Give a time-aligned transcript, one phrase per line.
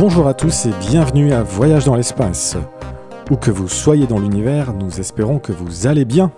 [0.00, 2.56] Bonjour à tous et bienvenue à Voyage dans l'espace.
[3.30, 6.32] Où que vous soyez dans l'univers, nous espérons que vous allez bien.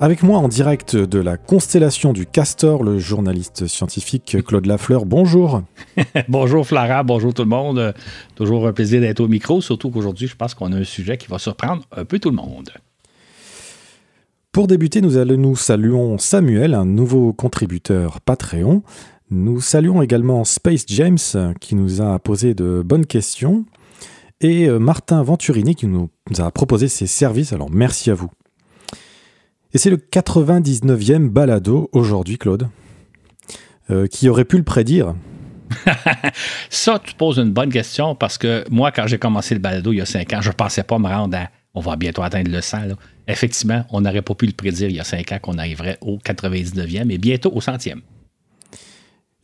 [0.00, 5.06] Avec moi en direct de la constellation du Castor, le journaliste scientifique Claude Lafleur.
[5.06, 5.62] Bonjour.
[6.28, 7.94] bonjour Flara, bonjour tout le monde.
[8.34, 11.28] Toujours un plaisir d'être au micro, surtout qu'aujourd'hui, je pense qu'on a un sujet qui
[11.28, 12.70] va surprendre un peu tout le monde.
[14.50, 18.82] Pour débuter, nous, allons, nous saluons Samuel, un nouveau contributeur Patreon.
[19.30, 21.18] Nous saluons également Space James
[21.60, 23.66] qui nous a posé de bonnes questions
[24.40, 27.52] et euh, Martin Venturini qui nous a proposé ses services.
[27.52, 28.30] Alors merci à vous.
[29.74, 32.68] Et c'est le 99e balado aujourd'hui, Claude.
[33.90, 35.14] Euh, qui aurait pu le prédire
[36.70, 39.96] Ça, tu poses une bonne question parce que moi, quand j'ai commencé le balado il
[39.96, 41.48] y a 5 ans, je ne pensais pas me rendre à.
[41.74, 42.78] On va bientôt atteindre le 100.
[43.28, 46.16] Effectivement, on n'aurait pas pu le prédire il y a 5 ans qu'on arriverait au
[46.16, 48.00] 99e et bientôt au 100e.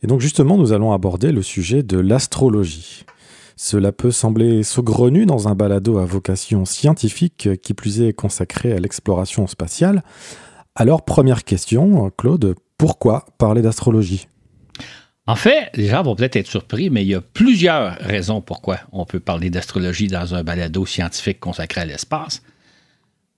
[0.05, 3.05] Et donc justement, nous allons aborder le sujet de l'astrologie.
[3.55, 8.77] Cela peut sembler saugrenu dans un balado à vocation scientifique qui plus est consacré à
[8.77, 10.03] l'exploration spatiale.
[10.75, 14.27] Alors première question, Claude, pourquoi parler d'astrologie?
[15.25, 18.77] En fait, les gens vont peut-être être surpris, mais il y a plusieurs raisons pourquoi
[18.91, 22.43] on peut parler d'astrologie dans un balado scientifique consacré à l'espace.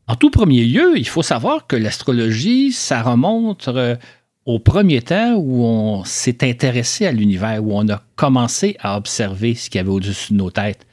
[0.09, 3.95] En tout premier lieu, il faut savoir que l'astrologie, ça remonte euh,
[4.47, 9.55] au premier temps où on s'est intéressé à l'univers, où on a commencé à observer
[9.55, 10.87] ce qu'il y avait au-dessus de nos têtes.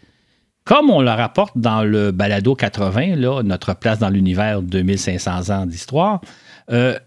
[0.64, 5.66] Comme on le rapporte dans le balado 80, là, notre place dans l'univers 2500 ans
[5.66, 6.20] d'histoire,
[6.72, 6.98] euh,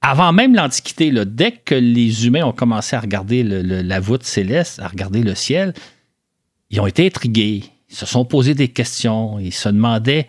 [0.00, 4.88] avant même l'Antiquité, dès que les humains ont commencé à regarder la voûte céleste, à
[4.88, 5.72] regarder le ciel,
[6.70, 10.26] ils ont été intrigués, ils se sont posés des questions, ils se demandaient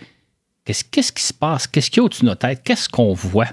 [0.66, 3.48] qu'est-ce qui se passe, qu'est-ce qu'il y a au-dessus de nos têtes, qu'est-ce qu'on voit?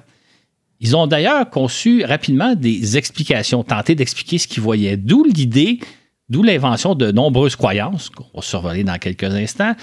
[0.85, 5.81] Ils ont d'ailleurs conçu rapidement des explications, tenté d'expliquer ce qu'ils voyaient, d'où l'idée,
[6.29, 9.75] d'où l'invention de nombreuses croyances, qu'on va survoler dans quelques instants,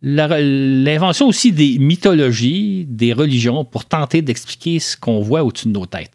[0.00, 5.86] l'invention aussi des mythologies, des religions, pour tenter d'expliquer ce qu'on voit au-dessus de nos
[5.86, 6.12] têtes.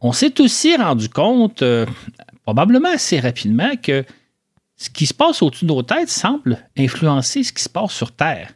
[0.00, 1.84] On s'est aussi rendu compte, euh,
[2.44, 4.02] probablement assez rapidement, que
[4.78, 8.12] ce qui se passe au-dessus de nos têtes semble influencer ce qui se passe sur
[8.12, 8.54] Terre.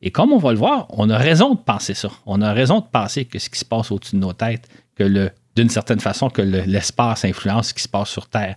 [0.00, 2.10] Et comme on va le voir, on a raison de penser ça.
[2.26, 5.04] On a raison de penser que ce qui se passe au-dessus de nos têtes, que
[5.04, 8.54] le, d'une certaine façon, que l'espace influence ce qui se passe sur Terre.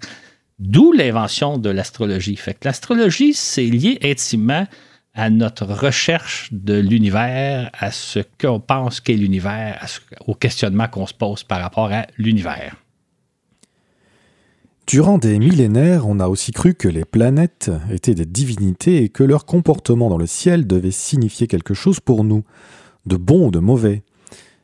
[0.60, 2.36] D'où l'invention de l'astrologie.
[2.36, 4.68] Fait que l'astrologie, c'est lié intimement
[5.14, 9.84] à notre recherche de l'univers, à ce qu'on pense qu'est l'univers,
[10.28, 12.76] au questionnement qu'on se pose par rapport à l'univers.
[14.88, 19.24] Durant des millénaires, on a aussi cru que les planètes étaient des divinités et que
[19.24, 22.44] leur comportement dans le ciel devait signifier quelque chose pour nous,
[23.06, 24.04] de bon ou de mauvais.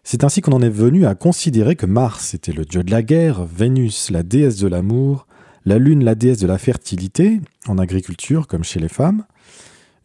[0.03, 3.03] C'est ainsi qu'on en est venu à considérer que Mars était le dieu de la
[3.03, 5.27] guerre, Vénus la déesse de l'amour,
[5.65, 9.25] la Lune la déesse de la fertilité, en agriculture comme chez les femmes,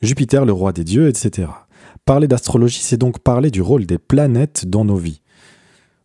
[0.03, 1.49] Jupiter le roi des dieux, etc.
[2.05, 5.22] Parler d'astrologie, c'est donc parler du rôle des planètes dans nos vies.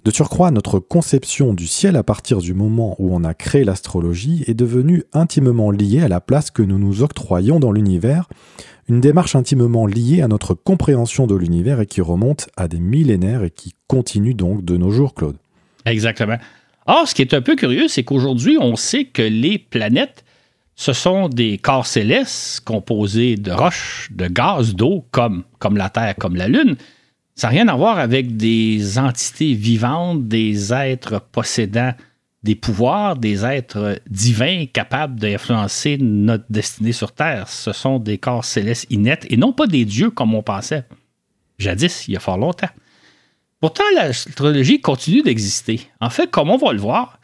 [0.07, 4.45] De surcroît, notre conception du ciel à partir du moment où on a créé l'astrologie
[4.47, 8.29] est devenue intimement liée à la place que nous nous octroyons dans l'univers,
[8.88, 13.44] une démarche intimement liée à notre compréhension de l'univers et qui remonte à des millénaires
[13.44, 15.35] et qui continue donc de nos jours, Claude.
[15.85, 16.38] Exactement.
[16.85, 20.23] Or, ce qui est un peu curieux, c'est qu'aujourd'hui, on sait que les planètes,
[20.78, 26.16] ce sont des corps célestes composés de roches, de gaz, d'eau, comme, comme la Terre,
[26.16, 26.78] comme la Lune.
[27.37, 31.93] Ça n'a rien à voir avec des entités vivantes, des êtres possédant
[32.41, 37.47] des pouvoirs, des êtres divins capables d'influencer notre destinée sur Terre.
[37.47, 40.83] Ce sont des corps célestes inertes et non pas des dieux comme on pensait
[41.59, 42.69] jadis, il y a fort longtemps.
[43.59, 45.81] Pourtant, l'astrologie continue d'exister.
[46.01, 47.19] En fait, comme on va le voir,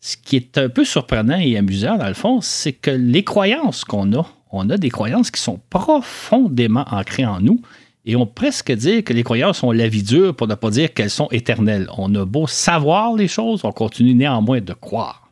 [0.00, 3.84] ce qui est un peu surprenant et amusant, dans le fond, c'est que les croyances
[3.84, 7.60] qu'on a, on a des croyances qui sont profondément ancrées en nous
[8.04, 10.92] et on presque dire que les croyances sont la vie dure pour ne pas dire
[10.92, 11.88] qu'elles sont éternelles.
[11.96, 15.30] On a beau savoir les choses, on continue néanmoins de croire.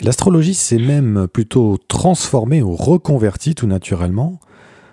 [0.00, 4.40] L'astrologie s'est même plutôt transformée ou reconvertie tout naturellement,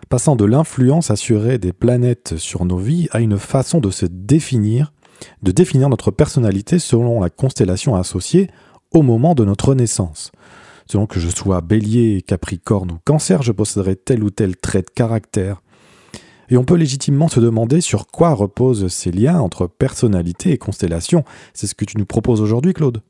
[0.08, 4.94] passant de l'influence assurée des planètes sur nos vies à une façon de se définir,
[5.42, 8.52] de définir notre personnalité selon la constellation associée
[8.92, 10.32] au moment de notre naissance.
[10.86, 14.90] Selon que je sois bélier, capricorne ou cancer, je posséderai tel ou tel trait de
[14.90, 15.62] caractère,
[16.50, 21.24] et on peut légitimement se demander sur quoi reposent ces liens entre personnalité et constellation.
[21.54, 23.02] C'est ce que tu nous proposes aujourd'hui, Claude.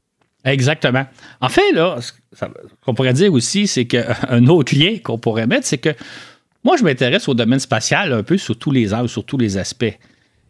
[0.46, 1.06] Exactement.
[1.42, 2.46] En fait, là, ce
[2.86, 5.94] qu'on pourrait dire aussi, c'est qu'un autre lien qu'on pourrait mettre, c'est que
[6.64, 9.58] moi, je m'intéresse au domaine spatial un peu sur tous les angles, sur tous les
[9.58, 9.98] aspects.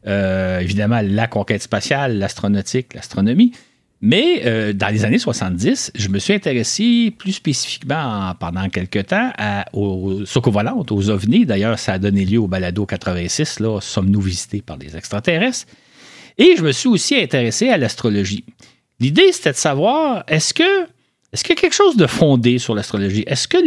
[0.08, 3.52] Euh, évidemment, la conquête spatiale, l'astronautique, l'astronomie.
[4.02, 9.32] Mais euh, dans les années 70, je me suis intéressé plus spécifiquement pendant quelques temps
[9.74, 11.46] aux socovolantes, aux ovnis.
[11.46, 15.68] D'ailleurs, ça a donné lieu au balado 86, là, sommes-nous visités par des extraterrestres?
[16.38, 18.46] Et je me suis aussi intéressé à l'astrologie.
[19.02, 20.88] L'idée, c'était de savoir, est-ce que
[21.32, 23.24] est-ce qu'il y a quelque chose de fondé sur l'astrologie?
[23.28, 23.58] Est-ce que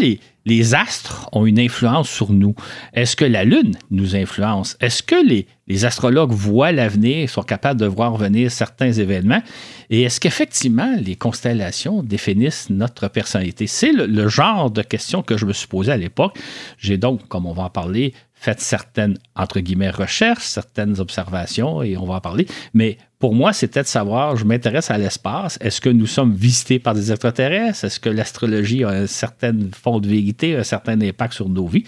[0.45, 2.57] les, astres ont une influence sur nous?
[2.93, 4.77] Est-ce que la Lune nous influence?
[4.81, 5.47] Est-ce que les,
[5.85, 9.43] astrologues voient l'avenir, sont capables de voir venir certains événements?
[9.91, 13.69] Et est-ce qu'effectivement les constellations définissent notre personnalité?
[13.69, 16.37] C'est le, le, genre de questions que je me suis posé à l'époque.
[16.79, 18.13] J'ai donc, comme on va en parler,
[18.43, 22.47] fait certaines, entre guillemets, recherches, certaines observations, et on va en parler.
[22.75, 25.59] Mais pour moi, c'était de savoir, je m'intéresse à l'espace.
[25.61, 27.85] Est-ce que nous sommes visités par des extraterrestres?
[27.85, 31.85] Est-ce que l'astrologie a un certain fond de vérité, un certain impact sur nos vies?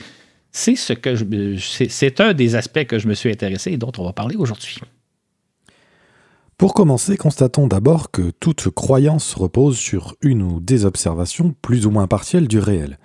[0.53, 1.17] C'est ce que
[1.59, 4.79] c'est un des aspects que je me suis intéressé et dont on va parler aujourd'hui.
[6.57, 11.91] Pour commencer, constatons d'abord que toute croyance repose sur une ou des observations plus ou
[11.91, 12.99] moins partielles du réel.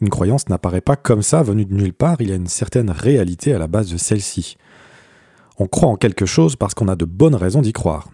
[0.00, 2.90] Une croyance n'apparaît pas comme ça, venue de nulle part, il y a une certaine
[2.90, 4.56] réalité à la base de celle-ci.
[5.58, 8.08] On croit en quelque chose parce qu'on a de bonnes raisons d'y croire.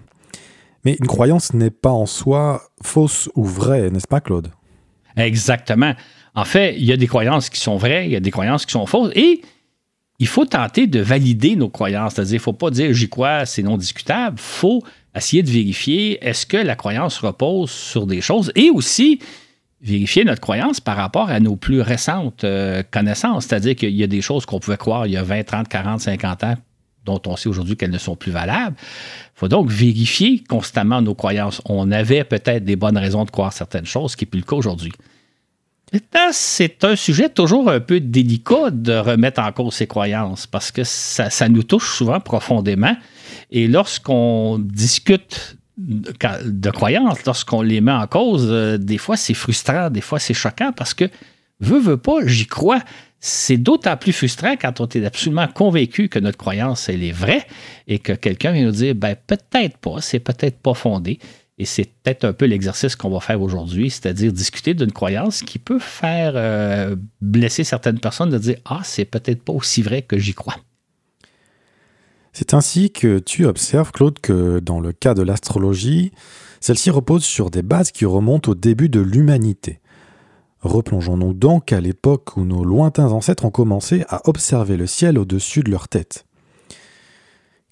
[0.84, 4.48] Mais une croyance n'est pas en soi fausse ou vraie, n'est-ce pas Claude?
[5.16, 5.94] Exactement.
[6.34, 8.66] En fait, il y a des croyances qui sont vraies, il y a des croyances
[8.66, 9.42] qui sont fausses, et
[10.18, 12.14] il faut tenter de valider nos croyances.
[12.14, 14.36] C'est-à-dire, il ne faut pas dire j'y crois, c'est non discutable.
[14.38, 14.82] Il faut
[15.14, 19.20] essayer de vérifier est-ce que la croyance repose sur des choses et aussi
[19.84, 23.44] vérifier notre croyance par rapport à nos plus récentes euh, connaissances.
[23.44, 26.00] C'est-à-dire qu'il y a des choses qu'on pouvait croire il y a 20, 30, 40,
[26.00, 26.54] 50 ans
[27.04, 28.76] dont on sait aujourd'hui qu'elles ne sont plus valables.
[28.78, 31.60] Il faut donc vérifier constamment nos croyances.
[31.66, 34.46] On avait peut-être des bonnes raisons de croire certaines choses, ce qui n'est plus le
[34.46, 34.92] cas aujourd'hui.
[36.32, 40.82] C'est un sujet toujours un peu délicat de remettre en cause ses croyances parce que
[40.82, 42.96] ça, ça nous touche souvent profondément.
[43.50, 49.90] Et lorsqu'on discute de croyances, lorsqu'on les met en cause, euh, des fois c'est frustrant,
[49.90, 51.04] des fois c'est choquant parce que,
[51.60, 52.80] veux, veux pas, j'y crois.
[53.18, 57.46] C'est d'autant plus frustrant quand on est absolument convaincu que notre croyance, elle est vraie
[57.88, 61.18] et que quelqu'un vient nous dire, ben peut-être pas, c'est peut-être pas fondé.
[61.56, 65.58] Et c'est peut-être un peu l'exercice qu'on va faire aujourd'hui, c'est-à-dire discuter d'une croyance qui
[65.58, 70.18] peut faire euh, blesser certaines personnes de dire, ah, c'est peut-être pas aussi vrai que
[70.18, 70.56] j'y crois.
[72.34, 76.10] C'est ainsi que tu observes, Claude, que dans le cas de l'astrologie,
[76.60, 79.78] celle-ci repose sur des bases qui remontent au début de l'humanité.
[80.60, 85.62] Replongeons-nous donc à l'époque où nos lointains ancêtres ont commencé à observer le ciel au-dessus
[85.62, 86.26] de leur tête.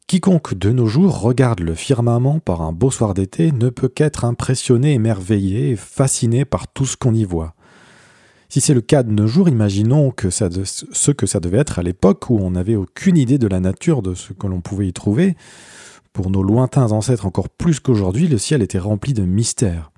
[0.06, 4.25] Quiconque de nos jours regarde le firmament par un beau soir d'été ne peut qu'être
[4.25, 7.56] impressionné, émerveillé fasciné par tout ce qu'on y voit.
[8.52, 12.28] Si c'est le cas de nos jours, imaginons ce que ça devait être à l'époque
[12.28, 15.37] où on n'avait aucune idée de la nature de ce que l'on pouvait y trouver.
[16.12, 19.90] Pour nos lointains ancêtres encore plus qu'aujourd'hui, le ciel était rempli de mystères.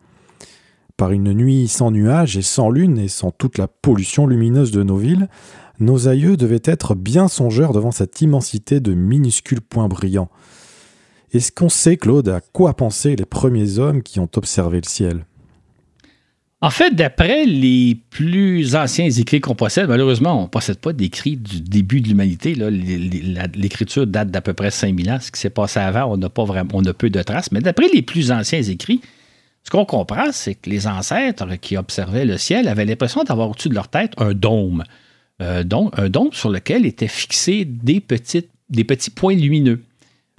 [0.97, 4.85] Par une nuit sans nuages et sans lune et sans toute la pollution lumineuse de
[4.85, 5.29] nos villes,
[5.81, 10.31] nos aïeux devaient être bien songeurs devant cette immensité de minuscules points brillants.
[11.33, 15.27] Est-ce qu'on sait, Claude, à quoi pensaient les premiers hommes qui ont observé le ciel?
[16.65, 21.37] En fait, d'après les plus anciens écrits qu'on possède, malheureusement, on ne possède pas d'écrits
[21.37, 22.55] du début de l'humanité.
[23.55, 25.19] L'écriture date d'à peu près 5000 ans.
[25.21, 27.53] Ce qui s'est passé avant, on n'a pas a peu de traces.
[27.53, 29.03] Mais d'après les plus anciens écrits,
[29.63, 33.69] ce qu'on comprend, c'est que les ancêtres qui observaient le ciel avaient l'impression d'avoir au-dessus
[33.69, 34.85] de leur tête un dôme.
[35.43, 39.83] Euh, un dôme sur lequel étaient fixés des, petits points lumineux.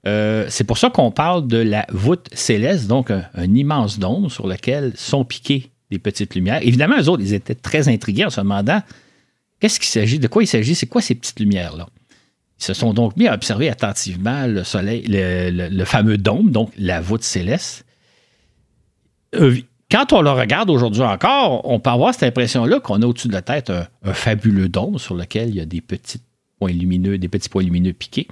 [0.07, 4.47] Euh, c'est pour ça qu'on parle de la voûte céleste, donc un immense dôme sur
[4.47, 6.59] lequel sont piqués petites lumières.
[6.61, 8.81] Évidemment, eux autres, ils étaient très intrigués en se demandant
[9.59, 11.87] qu'est-ce qu'il s'agit, de quoi il s'agit, c'est quoi ces petites lumières-là?
[12.59, 17.01] Ils se sont donc mis à observer attentivement le soleil, le, fameux dôme, donc la
[17.01, 17.85] voûte céleste.
[19.35, 19.57] Euh,
[19.91, 23.33] quand on le regarde aujourd'hui encore, on peut avoir cette impression-là qu'on a au-dessus de
[23.33, 26.21] la tête un, fabuleux dôme sur lequel il y a des petits
[26.59, 28.27] points lumineux, des petits points lumineux piqués.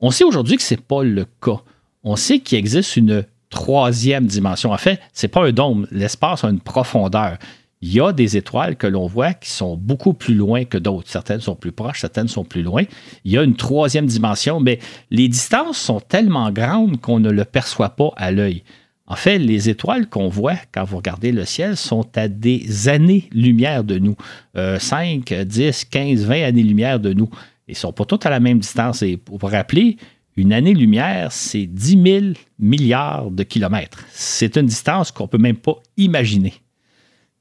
[0.00, 1.60] On sait aujourd'hui que ce n'est pas le cas.
[2.04, 4.72] On sait qu'il existe une troisième dimension.
[4.72, 5.86] En fait, c'est pas un dôme.
[5.92, 7.36] L'espace a une profondeur.
[7.82, 11.10] Il y a des étoiles que l'on voit qui sont beaucoup plus loin que d'autres.
[11.10, 12.84] Certaines sont plus proches, certaines sont plus loin.
[13.24, 14.78] Il y a une troisième dimension, mais
[15.10, 18.62] les distances sont tellement grandes qu'on ne le perçoit pas à l'œil.
[19.06, 23.84] En fait, les étoiles qu'on voit quand vous regardez le ciel sont à des années-lumière
[23.84, 24.16] de nous.
[24.54, 27.28] 5, 10, 15, 20 années-lumière de nous.
[27.66, 29.02] Ils ne sont pas toutes à la même distance.
[29.02, 29.96] Et pour vous rappeler,
[30.36, 32.26] une année-lumière, c'est 10 000
[32.58, 34.04] milliards de kilomètres.
[34.10, 36.54] C'est une distance qu'on ne peut même pas imaginer.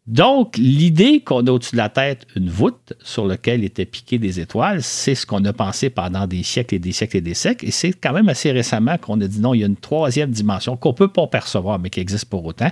[0.08, 4.40] Donc, l'idée qu'on a au-dessus de la tête une voûte sur laquelle étaient piquées des
[4.40, 7.68] étoiles, c'est ce qu'on a pensé pendant des siècles et des siècles et des siècles.
[7.68, 10.32] Et c'est quand même assez récemment qu'on a dit non, il y a une troisième
[10.32, 12.72] dimension qu'on ne peut pas percevoir, mais qui existe pour autant.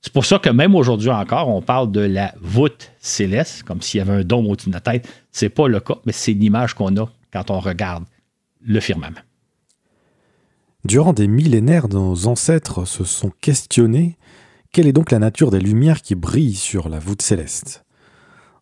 [0.00, 3.98] C'est pour ça que même aujourd'hui encore, on parle de la voûte céleste, comme s'il
[3.98, 5.08] y avait un dôme au-dessus de la tête.
[5.30, 8.04] C'est pas le cas, mais c'est l'image qu'on a quand on regarde
[8.64, 9.20] le firmament.
[10.84, 14.16] Durant des millénaires, nos ancêtres se sont questionnés
[14.72, 17.84] quelle est donc la nature des lumières qui brillent sur la voûte céleste?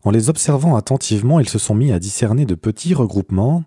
[0.03, 3.63] En les observant attentivement, ils se sont mis à discerner de petits regroupements,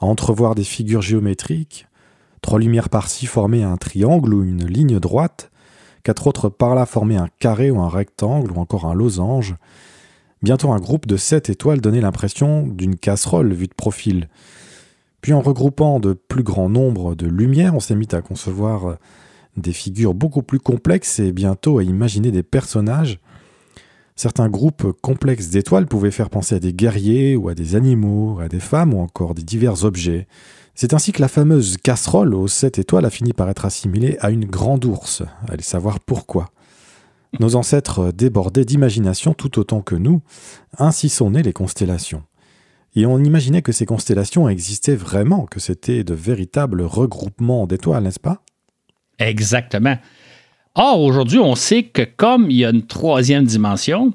[0.00, 1.86] à entrevoir des figures géométriques,
[2.42, 5.50] trois lumières par-ci formaient un triangle ou une ligne droite,
[6.02, 9.54] quatre autres par-là formaient un carré ou un rectangle ou encore un losange.
[10.42, 14.28] Bientôt un groupe de sept étoiles donnait l'impression d'une casserole vue de profil.
[15.24, 18.98] Puis en regroupant de plus grands nombres de lumières, on s'est mis à concevoir
[19.56, 23.20] des figures beaucoup plus complexes et bientôt à imaginer des personnages.
[24.16, 28.48] Certains groupes complexes d'étoiles pouvaient faire penser à des guerriers ou à des animaux, à
[28.48, 30.28] des femmes ou encore des divers objets.
[30.74, 34.28] C'est ainsi que la fameuse casserole aux sept étoiles a fini par être assimilée à
[34.30, 35.22] une grande ours.
[35.48, 36.50] Allez savoir pourquoi.
[37.40, 40.20] Nos ancêtres débordaient d'imagination tout autant que nous,
[40.76, 42.24] ainsi sont nées les constellations.
[42.96, 48.20] Et on imaginait que ces constellations existaient vraiment, que c'était de véritables regroupements d'étoiles, n'est-ce
[48.20, 48.42] pas?
[49.18, 49.98] Exactement.
[50.76, 54.12] Or, aujourd'hui, on sait que comme il y a une troisième dimension,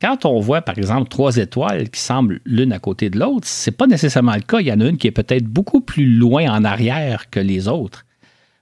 [0.00, 3.70] quand on voit, par exemple, trois étoiles qui semblent l'une à côté de l'autre, c'est
[3.70, 4.60] pas nécessairement le cas.
[4.60, 7.68] Il y en a une qui est peut-être beaucoup plus loin en arrière que les
[7.68, 8.04] autres.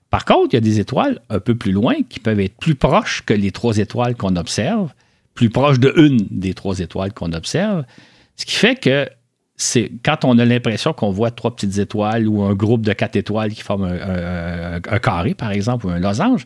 [0.09, 2.75] Par contre, il y a des étoiles un peu plus loin qui peuvent être plus
[2.75, 4.93] proches que les trois étoiles qu'on observe,
[5.33, 7.83] plus proches de une des trois étoiles qu'on observe,
[8.37, 9.09] ce qui fait que
[9.57, 13.15] c'est quand on a l'impression qu'on voit trois petites étoiles ou un groupe de quatre
[13.15, 16.45] étoiles qui forment un, carré, par exemple, ou un losange,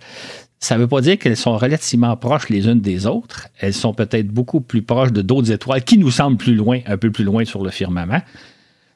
[0.59, 3.47] ça ne veut pas dire qu'elles sont relativement proches les unes des autres.
[3.59, 6.97] Elles sont peut-être beaucoup plus proches de d'autres étoiles qui nous semblent plus loin, un
[6.97, 8.21] peu plus loin sur le firmament.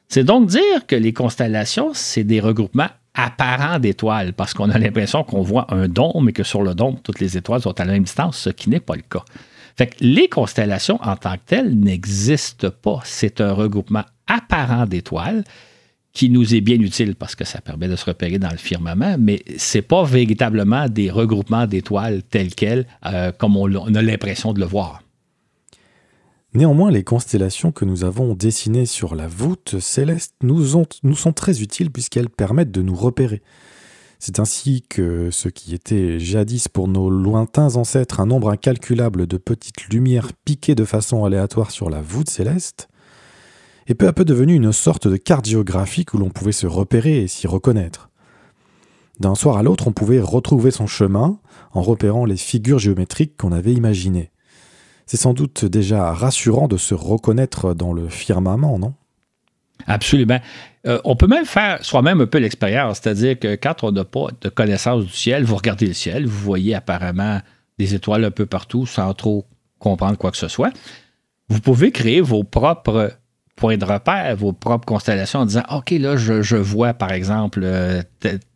[0.08, 5.24] C'est donc dire que les constellations, c'est des regroupements apparents d'étoiles, parce qu'on a l'impression
[5.24, 7.92] qu'on voit un dôme et que sur le dôme, toutes les étoiles sont à la
[7.92, 9.24] même distance, ce qui n'est pas le cas.
[10.00, 13.00] Les constellations en tant que telles n'existent pas.
[13.04, 15.44] C'est un regroupement apparent d'étoiles
[16.12, 19.16] qui nous est bien utile parce que ça permet de se repérer dans le firmament,
[19.18, 24.52] mais ce n'est pas véritablement des regroupements d'étoiles tels quels, euh, comme on, a l'impression
[24.52, 25.02] de le voir.
[26.54, 31.90] Néanmoins, les constellations que nous avons dessinées sur la voûte céleste nous sont très utiles
[31.90, 33.42] puisqu'elles permettent de nous repérer.
[34.18, 39.36] C'est ainsi que ce qui était jadis pour nos lointains ancêtres un nombre incalculable de
[39.36, 42.88] petites lumières piquées de façon aléatoire sur la voûte céleste,
[43.86, 47.22] est peu à peu devenu une sorte de carte géographique où l'on pouvait se repérer
[47.22, 48.08] et s'y reconnaître.
[49.20, 51.38] D'un soir à l'autre, on pouvait retrouver son chemin
[51.72, 54.30] en repérant les figures géométriques qu'on avait imaginées.
[55.06, 58.94] C'est sans doute déjà rassurant de se reconnaître dans le firmament, non?
[59.86, 60.40] Absolument.
[60.86, 64.26] Euh, on peut même faire soi-même un peu l'expérience, c'est-à-dire que quand on n'a pas
[64.40, 67.40] de connaissance du ciel, vous regardez le ciel, vous voyez apparemment
[67.78, 69.46] des étoiles un peu partout sans trop
[69.78, 70.72] comprendre quoi que ce soit.
[71.48, 73.12] Vous pouvez créer vos propres
[73.56, 78.02] points de repère, vos propres constellations en disant OK, là, je, vois par exemple euh,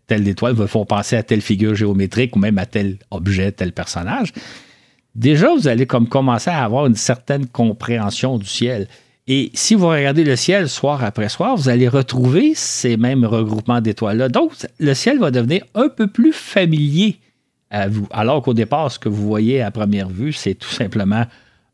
[0.07, 3.73] telle, étoile, va faut penser à telle figure géométrique ou même à tel objet, tel
[3.73, 4.33] personnage.
[5.15, 8.89] Déjà, vous allez comme commencer à avoir une certaine compréhension du ciel.
[9.31, 13.83] Et si vous regardez le ciel soir après soir, vous allez retrouver ces mêmes regroupements
[13.83, 14.31] d'étoiles-là.
[14.31, 17.19] Donc, le ciel va devenir un peu plus familier
[17.71, 18.09] à vous.
[18.11, 21.25] Alors qu'au départ, ce que vous voyez à première vue, c'est tout simplement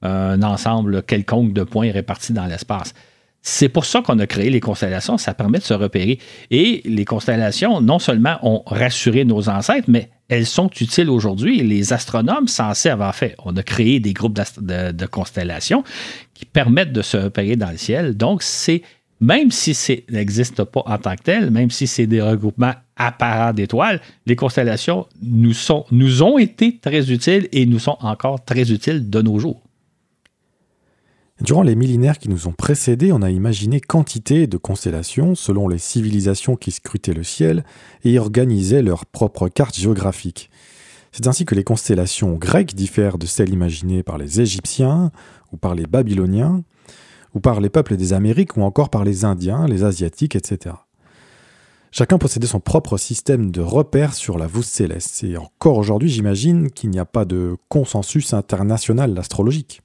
[0.03, 2.93] un ensemble quelconque de points répartis dans l'espace.
[3.41, 6.19] C'est pour ça qu'on a créé les constellations, ça permet de se repérer.
[6.51, 11.63] Et les constellations, non seulement ont rassuré nos ancêtres, mais elles sont utiles aujourd'hui.
[11.63, 13.35] Les astronomes s'en servent en fait.
[13.45, 15.85] On a créé des groupes de, constellations
[16.33, 18.17] qui permettent de se repérer dans le ciel.
[18.17, 18.83] Donc, c'est
[19.21, 23.53] même si ça n'existe pas en tant que tel, même si c'est des regroupements apparents
[23.53, 28.71] d'étoiles, les constellations nous, sont, nous ont été très utiles et nous sont encore très
[28.71, 29.64] utiles de nos jours.
[31.41, 35.79] Durant les millénaires qui nous ont précédés, on a imaginé quantité de constellations selon les
[35.79, 37.65] civilisations qui scrutaient le ciel
[38.05, 40.49] et organisaient leur propre carte géographique.
[41.11, 45.11] C'est ainsi que les constellations grecques diffèrent de celles imaginées par les Égyptiens
[45.53, 46.63] ou par les Babyloniens,
[47.35, 50.77] ou par les peuples des Amériques ou encore par les Indiens, les Asiatiques, etc.
[51.91, 56.71] Chacun possédait son propre système de repères sur la voûte céleste, et encore aujourd'hui j'imagine
[56.71, 59.84] qu'il n'y a pas de consensus international astrologique.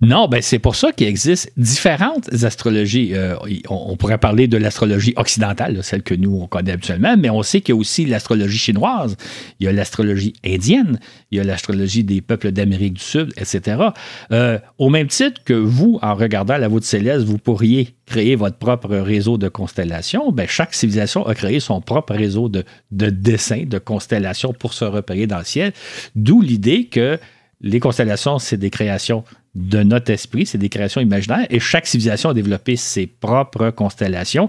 [0.00, 3.14] Non, ben c'est pour ça qu'il existe différentes astrologies.
[3.14, 3.34] Euh,
[3.68, 7.60] on, pourrait parler de l'astrologie occidentale, celle que nous on connaît habituellement, mais on sait
[7.60, 9.16] qu'il y a aussi l'astrologie chinoise,
[9.58, 11.00] il y a l'astrologie indienne,
[11.32, 13.88] il y a l'astrologie des peuples d'Amérique du Sud, etc.
[14.30, 18.56] Euh, au même titre que vous, en regardant la voûte céleste, vous pourriez créer votre
[18.56, 23.64] propre réseau de constellations, ben chaque civilisation a créé son propre réseau de, de dessins,
[23.66, 25.72] de constellations pour se repérer dans le ciel,
[26.14, 27.18] d'où l'idée que
[27.60, 29.24] les constellations, c'est des créations
[29.58, 34.48] de notre esprit, c'est des créations imaginaires, et chaque civilisation a développé ses propres constellations.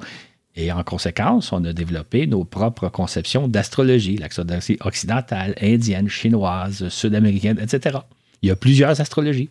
[0.56, 7.60] Et en conséquence, on a développé nos propres conceptions d'astrologie, l'astrologie occidentale, indienne, chinoise, sud-américaine,
[7.62, 8.00] etc.
[8.42, 9.50] Il y a plusieurs astrologies.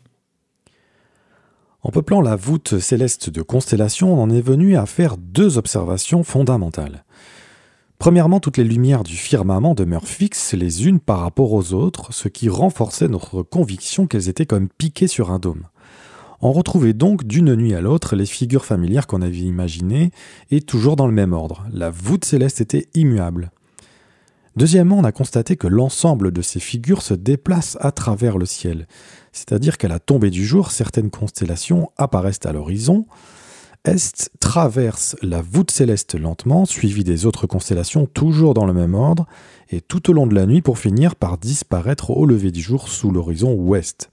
[1.82, 6.24] En peuplant la voûte céleste de constellations, on en est venu à faire deux observations
[6.24, 7.04] fondamentales.
[7.98, 12.28] Premièrement, toutes les lumières du firmament demeurent fixes les unes par rapport aux autres, ce
[12.28, 15.64] qui renforçait notre conviction qu'elles étaient comme piquées sur un dôme.
[16.40, 20.12] On retrouvait donc d'une nuit à l'autre les figures familières qu'on avait imaginées,
[20.52, 21.66] et toujours dans le même ordre.
[21.72, 23.50] La voûte céleste était immuable.
[24.54, 28.86] Deuxièmement, on a constaté que l'ensemble de ces figures se déplace à travers le ciel,
[29.32, 33.06] c'est-à-dire qu'à la tombée du jour, certaines constellations apparaissent à l'horizon,
[33.84, 39.26] est traverse la voûte céleste lentement, suivie des autres constellations toujours dans le même ordre,
[39.70, 42.88] et tout au long de la nuit pour finir par disparaître au lever du jour
[42.88, 44.10] sous l'horizon ouest.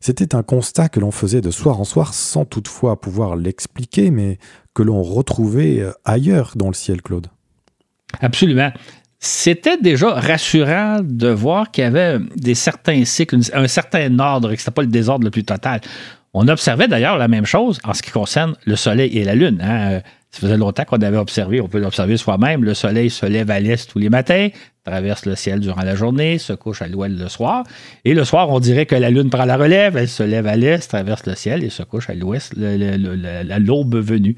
[0.00, 4.38] C'était un constat que l'on faisait de soir en soir sans toutefois pouvoir l'expliquer, mais
[4.74, 7.28] que l'on retrouvait euh, ailleurs dans le ciel, Claude.
[8.20, 8.70] Absolument.
[9.18, 14.56] C'était déjà rassurant de voir qu'il y avait des certains cycles, un certain ordre, et
[14.56, 15.80] que ce n'était pas le désordre le plus total.
[16.34, 19.60] On observait d'ailleurs la même chose en ce qui concerne le Soleil et la Lune.
[19.62, 20.00] Hein.
[20.32, 22.64] Ça faisait longtemps qu'on avait observé, on peut l'observer soi-même.
[22.64, 24.48] Le Soleil se lève à l'est tous les matins,
[24.84, 27.62] traverse le ciel durant la journée, se couche à l'ouest le soir.
[28.04, 30.56] Et le soir, on dirait que la Lune prend la relève, elle se lève à
[30.56, 34.34] l'est, traverse le ciel et se couche à l'ouest, l'aube venue.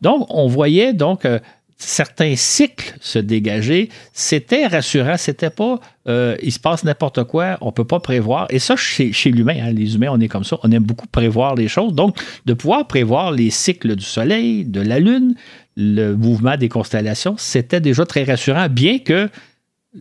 [0.00, 1.38] Donc, on voyait donc euh,
[1.76, 5.16] certains cycles se dégager, c'était rassurant.
[5.16, 8.46] C'était pas euh, il se passe n'importe quoi, on peut pas prévoir.
[8.50, 11.54] Et ça, chez, l'humain, hein, les humains, on est comme ça, on aime beaucoup prévoir
[11.54, 11.94] les choses.
[11.94, 15.34] Donc, de pouvoir prévoir les cycles du Soleil, de la Lune,
[15.76, 19.30] le mouvement des constellations, c'était déjà très rassurant, bien que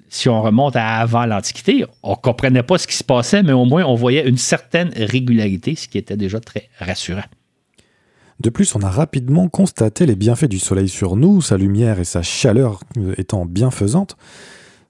[0.09, 3.53] si on remonte à avant l'Antiquité, on ne comprenait pas ce qui se passait, mais
[3.53, 7.23] au moins on voyait une certaine régularité, ce qui était déjà très rassurant.
[8.39, 12.05] De plus, on a rapidement constaté les bienfaits du soleil sur nous, sa lumière et
[12.05, 12.81] sa chaleur
[13.17, 14.17] étant bienfaisantes.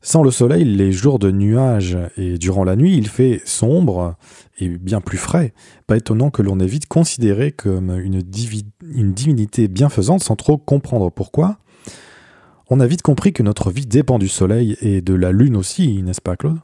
[0.01, 4.15] Sans le soleil, les jours de nuages et durant la nuit, il fait sombre
[4.59, 5.53] et bien plus frais.
[5.87, 8.21] Pas étonnant que l'on ait vite considéré comme une,
[8.81, 11.59] une divinité bienfaisante sans trop comprendre pourquoi.
[12.69, 16.01] On a vite compris que notre vie dépend du soleil et de la lune aussi,
[16.01, 16.59] n'est-ce pas, Claude?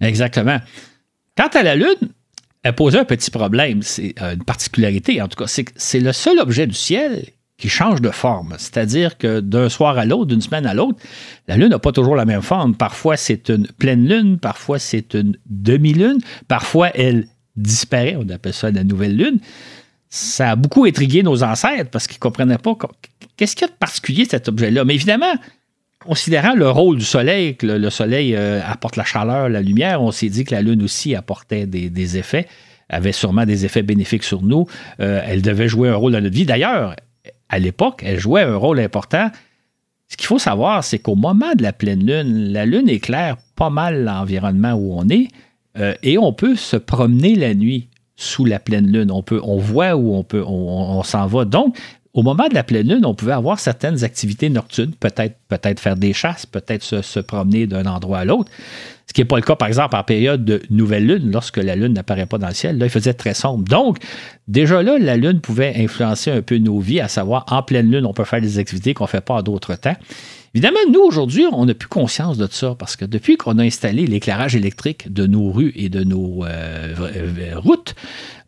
[0.00, 0.58] Exactement.
[1.36, 2.12] Quant à la lune,
[2.64, 6.00] elle posait un petit problème, c'est euh, une particularité en tout cas, c'est que c'est
[6.00, 7.26] le seul objet du ciel
[7.58, 8.54] qui change de forme.
[8.58, 10.98] C'est-à-dire que d'un soir à l'autre, d'une semaine à l'autre,
[11.46, 12.74] la Lune n'a pas toujours la même forme.
[12.74, 18.70] Parfois, c'est une pleine Lune, parfois, c'est une demi-Lune, parfois, elle disparaît, on appelle ça
[18.70, 19.38] la nouvelle Lune.
[20.08, 22.76] Ça a beaucoup intrigué nos ancêtres parce qu'ils ne comprenaient pas
[23.36, 24.84] qu'est-ce qu'il y a de particulier cet objet-là?
[24.84, 25.34] Mais évidemment,
[26.04, 30.12] considérant le rôle du Soleil, que le, Soleil euh, apporte la chaleur, la lumière, on
[30.12, 32.46] s'est dit que la Lune aussi apportait des, effets,
[32.88, 34.66] avait sûrement des effets bénéfiques sur nous.
[35.00, 36.44] Euh, elle devait jouer un rôle dans notre vie.
[36.44, 36.94] D'ailleurs,
[37.48, 39.30] à l'époque, elle jouait un rôle important.
[40.08, 43.70] Ce qu'il faut savoir, c'est qu'au moment de la pleine Lune, la Lune éclaire pas
[43.70, 45.28] mal l'environnement où on est
[45.78, 49.10] euh, et on peut se promener la nuit sous la pleine lune.
[49.10, 51.44] On, peut, on voit où on, peut, on s'en va.
[51.44, 51.76] Donc,
[52.14, 55.96] au moment de la pleine lune, on pouvait avoir certaines activités nocturnes, peut-être peut-être faire
[55.96, 58.50] des chasses, peut-être se, promener d'un endroit à l'autre.
[59.08, 61.74] Ce qui n'est pas le cas, par exemple, en période de nouvelle lune, lorsque la
[61.74, 62.78] lune n'apparaît pas dans le ciel.
[62.78, 63.64] Là, il faisait très sombre.
[63.64, 63.98] Donc,
[64.46, 68.06] déjà là, la lune pouvait influencer un peu nos vies, à savoir, en pleine lune,
[68.06, 69.96] on peut faire des activités qu'on ne fait pas à d'autres temps.
[70.54, 74.06] Évidemment, nous, aujourd'hui, on n'a plus conscience de ça parce que depuis qu'on a installé
[74.06, 76.94] l'éclairage électrique de nos rues et de nos euh,
[77.56, 77.96] routes,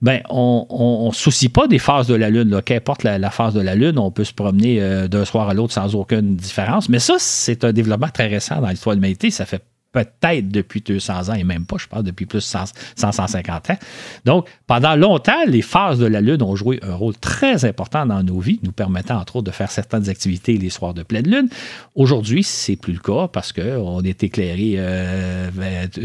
[0.03, 2.63] ben, on ne soucie pas des phases de la Lune.
[2.65, 5.73] Qu'importe la, phase de la Lune, on peut se promener euh, d'un soir à l'autre
[5.73, 6.89] sans aucune différence.
[6.89, 9.33] Mais ça, c'est un développement très récent dans l'histoire de l'humanité.
[9.33, 9.65] Ça fait
[9.97, 12.65] peut-être depuis 200 ans et même pas, je parle depuis plus de 100,
[12.97, 13.79] 150 ans.
[14.27, 18.23] Donc, pendant longtemps, les phases de la Lune ont joué un rôle très important dans
[18.23, 21.49] nos vies, nous permettant entre autres de faire certaines activités les soirs de pleine Lune.
[21.95, 25.49] Aujourd'hui, c'est plus le cas parce qu'on est éclairé euh,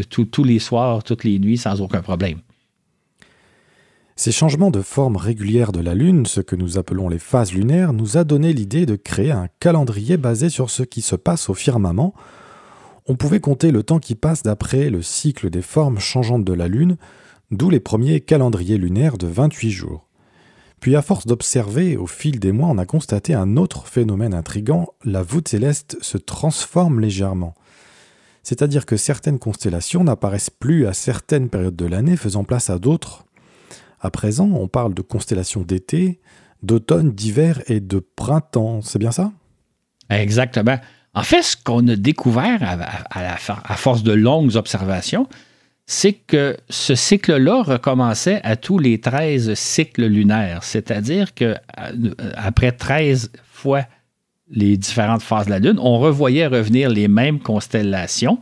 [0.08, 2.38] tous les soirs, toutes les nuits sans aucun problème.
[4.16, 7.92] Ces changements de forme régulière de la Lune, ce que nous appelons les phases lunaires,
[7.92, 11.54] nous a donné l'idée de créer un calendrier basé sur ce qui se passe au
[11.54, 12.14] firmament
[13.06, 16.68] on pouvait compter le temps qui passe d'après le cycle des formes changeantes de la
[16.68, 16.96] Lune,
[17.50, 20.08] d'où les premiers calendriers lunaires de 28 jours.
[20.80, 24.88] Puis à force d'observer, au fil des mois, on a constaté un autre phénomène intrigant,
[25.04, 27.54] la voûte céleste se transforme légèrement.
[28.42, 33.24] C'est-à-dire que certaines constellations n'apparaissent plus à certaines périodes de l'année, faisant place à d'autres.
[34.00, 36.20] À présent, on parle de constellations d'été,
[36.64, 38.82] d'automne, d'hiver et de printemps.
[38.82, 39.30] C'est bien ça?
[40.10, 40.78] Exactement.
[41.14, 42.60] En fait, ce qu'on a découvert
[43.10, 45.28] à, force de longues observations,
[45.84, 50.62] c'est que ce cycle-là recommençait à tous les 13 cycles lunaires.
[50.62, 53.82] C'est-à-dire qu'après 13 fois
[54.50, 58.38] les différentes phases de la Lune, on revoyait revenir les mêmes constellations.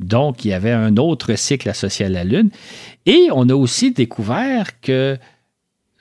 [0.00, 2.50] Donc, il y avait un autre cycle associé à la Lune.
[3.06, 5.18] Et on a aussi découvert que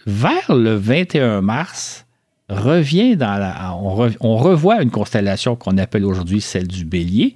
[0.05, 2.05] vers le 21 mars,
[2.51, 7.35] revient dans la, on, revoit une constellation qu'on appelle aujourd'hui celle du Bélier.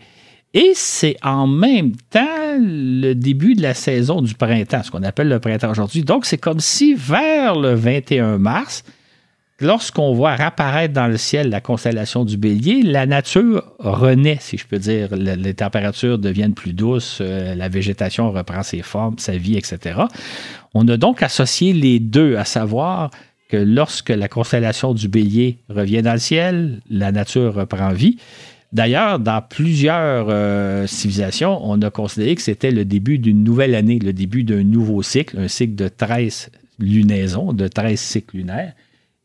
[0.53, 5.27] Et c'est en même temps le début de la saison du printemps, ce qu'on appelle
[5.27, 6.03] le printemps aujourd'hui.
[6.03, 8.83] Donc, c'est comme si vers le 21 mars,
[9.59, 14.65] lorsqu'on voit apparaître dans le ciel la constellation du bélier, la nature renaît, si je
[14.65, 15.15] peux dire.
[15.15, 20.01] les températures deviennent plus douces, euh, la végétation reprend ses formes, sa vie, etc.
[20.73, 23.11] On a donc associé les deux, à savoir
[23.49, 28.17] que lorsque la constellation du bélier revient dans le ciel, la nature reprend vie.
[28.73, 33.99] D'ailleurs, dans plusieurs euh, civilisations, on a considéré que c'était le début d'une nouvelle année,
[33.99, 38.73] le début d'un nouveau cycle, un cycle de 13 lunaisons, de 13 cycles lunaires.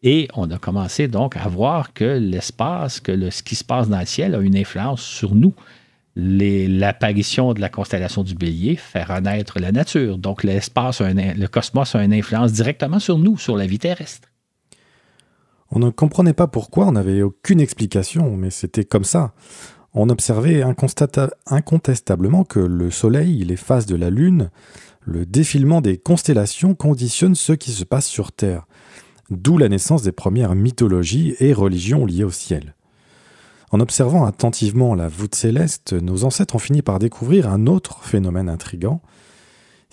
[0.02, 4.00] Et on a commencé donc à voir que l'espace, que ce qui se passe dans
[4.00, 5.54] le ciel a une influence sur nous.
[6.16, 10.18] L'apparition de la constellation du bélier fait renaître la nature.
[10.18, 14.28] Donc l'espace, le cosmos a une influence directement sur nous, sur la vie terrestre.
[15.70, 19.34] On ne comprenait pas pourquoi, on n'avait aucune explication, mais c'était comme ça.
[19.94, 24.50] On observait incontestablement que le Soleil, les phases de la Lune,
[25.00, 28.66] le défilement des constellations conditionnent ce qui se passe sur Terre,
[29.30, 32.74] d'où la naissance des premières mythologies et religions liées au ciel.
[33.70, 38.48] En observant attentivement la voûte céleste, nos ancêtres ont fini par découvrir un autre phénomène
[38.48, 39.00] intrigant,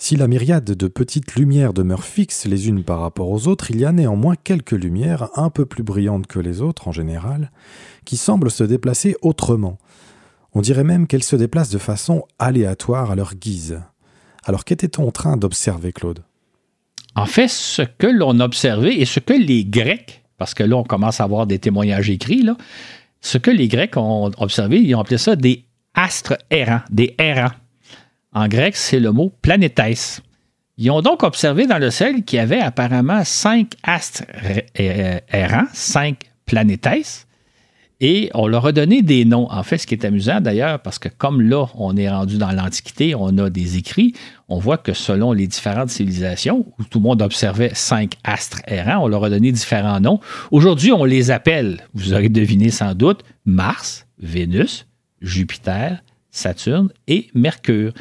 [0.00, 3.80] si la myriade de petites lumières demeure fixe les unes par rapport aux autres, il
[3.80, 7.50] y a néanmoins quelques lumières, un peu plus brillantes que les autres en général,
[8.04, 9.76] qui semblent se déplacer autrement.
[10.54, 13.80] On dirait même qu'elles se déplacent de façon aléatoire à leur guise.
[14.44, 16.22] Alors qu'était-on en train d'observer, Claude?
[17.16, 20.84] En fait, ce que l'on observait et ce que les Grecs, parce que là on
[20.84, 22.56] commence à avoir des témoignages écrits, là,
[23.20, 27.52] ce que les Grecs ont observé, ils ont appelé ça des astres errants, des errants.
[28.32, 30.20] En grec, c'est le mot planétès.
[30.76, 34.22] Ils ont donc observé dans le ciel qu'il y avait apparemment cinq astres
[34.76, 37.26] errants, cinq planétès,
[38.00, 39.50] et on leur a donné des noms.
[39.50, 42.52] En fait, ce qui est amusant d'ailleurs, parce que comme là, on est rendu dans
[42.52, 44.14] l'Antiquité, on a des écrits,
[44.48, 49.04] on voit que selon les différentes civilisations, où tout le monde observait cinq astres errants,
[49.04, 50.20] on leur a donné différents noms.
[50.50, 54.86] Aujourd'hui, on les appelle, vous aurez deviné sans doute, Mars, Vénus,
[55.20, 57.92] Jupiter, Saturne et Mercure.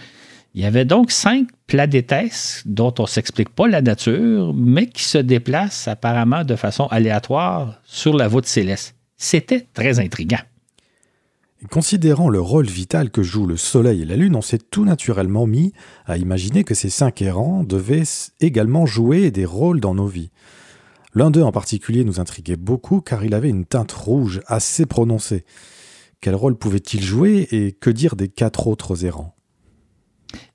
[0.53, 5.03] Il y avait donc cinq planétesses dont on ne s'explique pas la nature, mais qui
[5.03, 8.96] se déplacent apparemment de façon aléatoire sur la voûte céleste.
[9.17, 10.39] C'était très intriguant.
[11.71, 15.47] Considérant le rôle vital que jouent le Soleil et la Lune, on s'est tout naturellement
[15.47, 15.73] mis
[16.05, 18.03] à imaginer que ces cinq errants devaient
[18.39, 20.29] également jouer des rôles dans nos vies.
[21.15, 25.45] L'un d'eux en particulier nous intriguait beaucoup car il avait une teinte rouge assez prononcée.
[26.21, 29.35] Quel rôle pouvait-il jouer et que dire des quatre autres errants?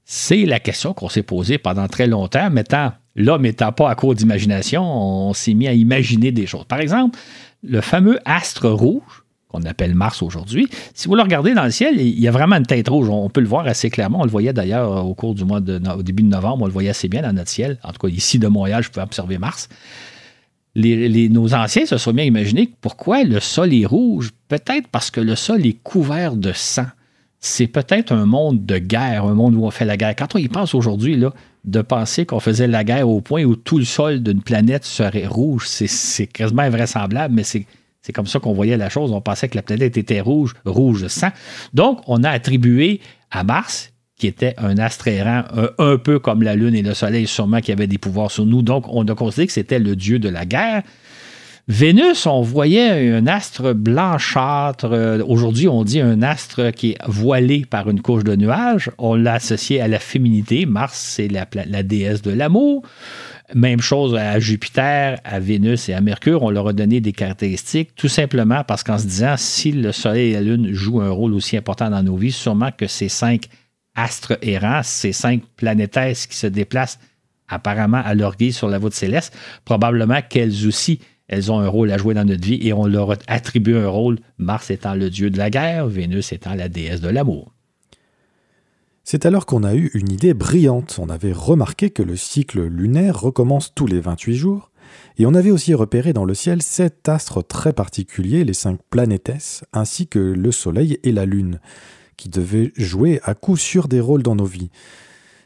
[0.05, 2.51] C'est la question qu'on s'est posée pendant très longtemps.
[2.51, 6.65] Mettant, l'homme n'étant pas à court d'imagination, on s'est mis à imaginer des choses.
[6.67, 7.19] Par exemple,
[7.63, 12.01] le fameux astre rouge, qu'on appelle Mars aujourd'hui, si vous le regardez dans le ciel,
[12.01, 13.09] il y a vraiment une tête rouge.
[13.11, 14.21] On peut le voir assez clairement.
[14.21, 16.73] On le voyait d'ailleurs au cours du mois de, au début de novembre, on le
[16.73, 17.79] voyait assez bien dans notre ciel.
[17.83, 19.69] En tout cas, ici de Montréal, je pouvais observer Mars.
[20.75, 24.31] nos anciens se sont bien imaginés pourquoi le sol est rouge.
[24.49, 26.87] Peut-être parce que le sol est couvert de sang
[27.45, 30.15] c'est peut-être un monde de guerre, un monde où on fait la guerre.
[30.15, 31.21] Quand on y pense aujourd'hui,
[31.65, 35.27] de penser qu'on faisait la guerre au point où tout le sol d'une planète serait
[35.27, 37.67] rouge, c'est quasiment invraisemblable, mais c'est
[38.15, 39.11] comme ça qu'on voyait la chose.
[39.11, 41.31] On pensait que la planète était rouge, rouge sang.
[41.75, 43.01] Donc, on a attribué
[43.33, 45.43] à Mars, qui était un astre errant,
[45.79, 48.63] un, peu comme la Lune et le Soleil, sûrement qui avait des pouvoirs sur nous.
[48.63, 50.85] Donc, on a considéré que c'était le dieu de la guerre.
[51.69, 54.91] Vénus, on voyait un astre blanchâtre.
[54.91, 58.91] Euh, aujourd'hui, on dit un astre qui est voilé par une couche de nuages.
[58.99, 60.67] On l'a associé à la féminité.
[60.67, 61.45] Mars, c'est la,
[61.85, 62.83] déesse de l'amour.
[63.55, 66.43] Même chose à Jupiter, à Vénus et à Mercure.
[66.43, 70.31] On leur a donné des caractéristiques, tout simplement parce qu'en se disant, si le Soleil
[70.31, 73.47] et la Lune jouent un rôle aussi important dans nos vies, sûrement que ces cinq
[73.95, 76.99] astres errants, ces cinq planétesses qui se déplacent
[77.49, 81.01] apparemment à leur guise sur la voûte céleste, probablement qu'elles aussi,
[81.33, 83.89] elles ont un rôle à jouer dans notre vie et on leur a attribué un
[83.89, 87.55] rôle, Mars étant le dieu de la guerre, Vénus étant la déesse de l'amour.
[89.03, 90.99] C'est alors qu'on a eu une idée brillante.
[91.01, 94.71] On avait remarqué que le cycle lunaire recommence tous les 28 jours,
[95.17, 99.65] et on avait aussi repéré dans le ciel sept astres très particuliers, les cinq planètes,
[99.73, 101.61] ainsi que le Soleil et la Lune,
[102.19, 104.71] qui devaient jouer à coup sûr des rôles dans nos vies.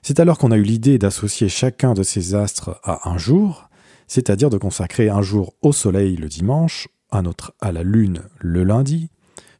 [0.03, 3.68] C'est alors qu'on a eu l'idée d'associer chacun de ces astres à un jour,
[4.07, 8.64] c'est-à-dire de consacrer un jour au Soleil le dimanche, un autre à la Lune le
[8.64, 9.11] lundi,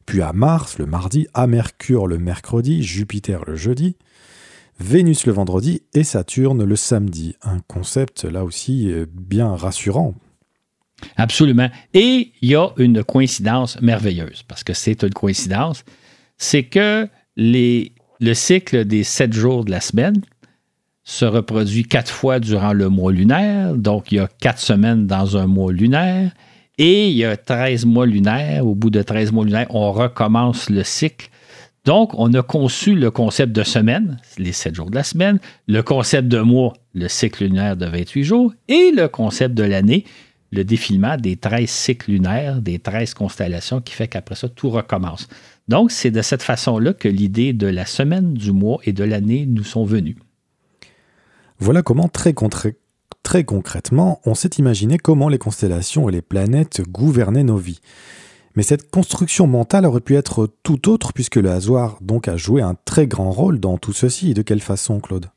[0.05, 3.95] puis à Mars le mardi, à Mercure le mercredi, Jupiter le jeudi,
[4.79, 7.35] Vénus le vendredi et Saturne le samedi.
[7.41, 10.13] Un concept là aussi euh, bien rassurant.
[11.15, 11.69] Absolument.
[11.93, 15.83] Et il y a une coïncidence merveilleuse, parce que c'est une coïncidence,
[16.37, 20.21] c'est que les, le cycle des sept jours de la semaine
[21.07, 25.37] se reproduit quatre fois durant le mois lunaire, donc il y a quatre semaines dans
[25.37, 26.31] un mois lunaire,
[26.77, 28.67] et il y a 13 mois lunaires.
[28.67, 31.29] Au bout de 13 mois lunaires, on recommence le cycle.
[31.85, 35.39] Donc, on a conçu le concept de semaine, les 7 jours de la semaine,
[35.69, 40.03] le concept de mois, le cycle lunaire de 28 jours, et le concept de l'année,
[40.51, 45.29] le défilement des 13 cycles lunaires, des 13 constellations, qui fait qu'après ça, tout recommence.
[45.69, 49.45] Donc, c'est de cette façon-là que l'idée de la semaine, du mois et de l'année
[49.47, 50.17] nous sont venues.
[51.59, 52.33] Voilà comment très,
[53.43, 57.81] concrètement, on s'est imaginé comment les constellations et les planètes gouvernaient nos vies.
[58.55, 62.61] Mais cette construction mentale aurait pu être tout autre puisque le hasard donc a joué
[62.61, 64.33] un très grand rôle dans tout ceci.
[64.33, 65.27] De quelle façon, Claude?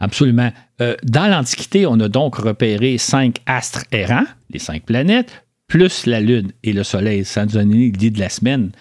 [0.00, 0.52] Absolument.
[0.80, 6.20] Euh, dans l'Antiquité, on a donc repéré cinq astres errants, les cinq planètes, plus la
[6.20, 7.24] Lune et le Soleil.
[7.24, 8.72] Ça nous donne l'idée de la semaine.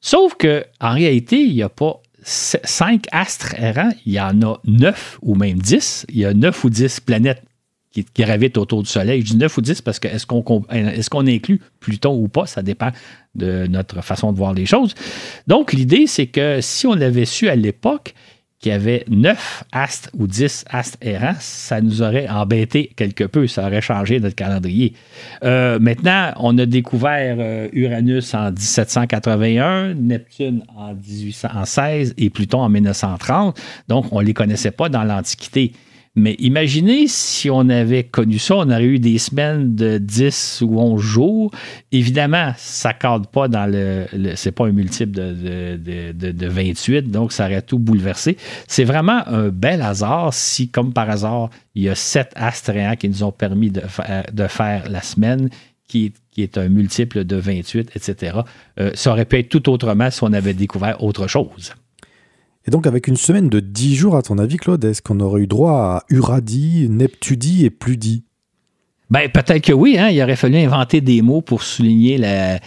[0.00, 4.60] Sauf que en réalité, il n'y a pas cinq astres errants, il y en a
[4.64, 6.04] neuf ou même dix.
[6.08, 7.42] Il y a neuf ou dix planètes
[8.04, 9.20] qui, gravitent autour du Soleil.
[9.20, 12.46] Je dis 9 ou 10 parce que est-ce qu'on est qu'on inclut Pluton ou pas,
[12.46, 12.90] ça dépend
[13.34, 14.94] de notre façon de voir les choses.
[15.46, 18.14] Donc, l'idée, c'est que si on avait su à l'époque
[18.60, 23.46] qu'il y avait 9 astres ou 10 astres errants, ça nous aurait embêté quelque peu,
[23.46, 24.94] ça aurait changé notre calendrier.
[25.44, 32.68] Euh, maintenant, on a découvert euh, Uranus en 1781, Neptune en 1816 et Pluton en
[32.68, 35.72] 1930, donc on ne les connaissait pas dans l'Antiquité.
[36.18, 40.80] Mais imaginez si on avait connu ça, on aurait eu des semaines de 10 ou
[40.80, 41.50] 11 jours.
[41.92, 44.06] Évidemment, ça ne cadre pas dans le.
[44.34, 48.38] c'est pas un multiple de, de, 28, donc ça aurait tout bouleversé.
[48.66, 53.10] C'est vraiment un bel hasard si, comme par hasard, il y a sept astréens qui
[53.10, 53.82] nous ont permis de,
[54.32, 55.50] de faire la semaine,
[55.86, 58.38] qui, qui, est un multiple de 28, etc.
[58.80, 61.74] Euh, ça aurait pu être tout autrement si on avait découvert autre chose.
[62.66, 65.42] Et donc, avec une semaine de 10 jours, à ton avis, Claude, est-ce qu'on aurait
[65.42, 68.24] eu droit à Uradi, Neptudi et Pludi?
[69.08, 69.96] Ben, peut-être que oui.
[69.98, 70.08] Hein.
[70.08, 72.58] Il aurait fallu inventer des mots pour souligner les,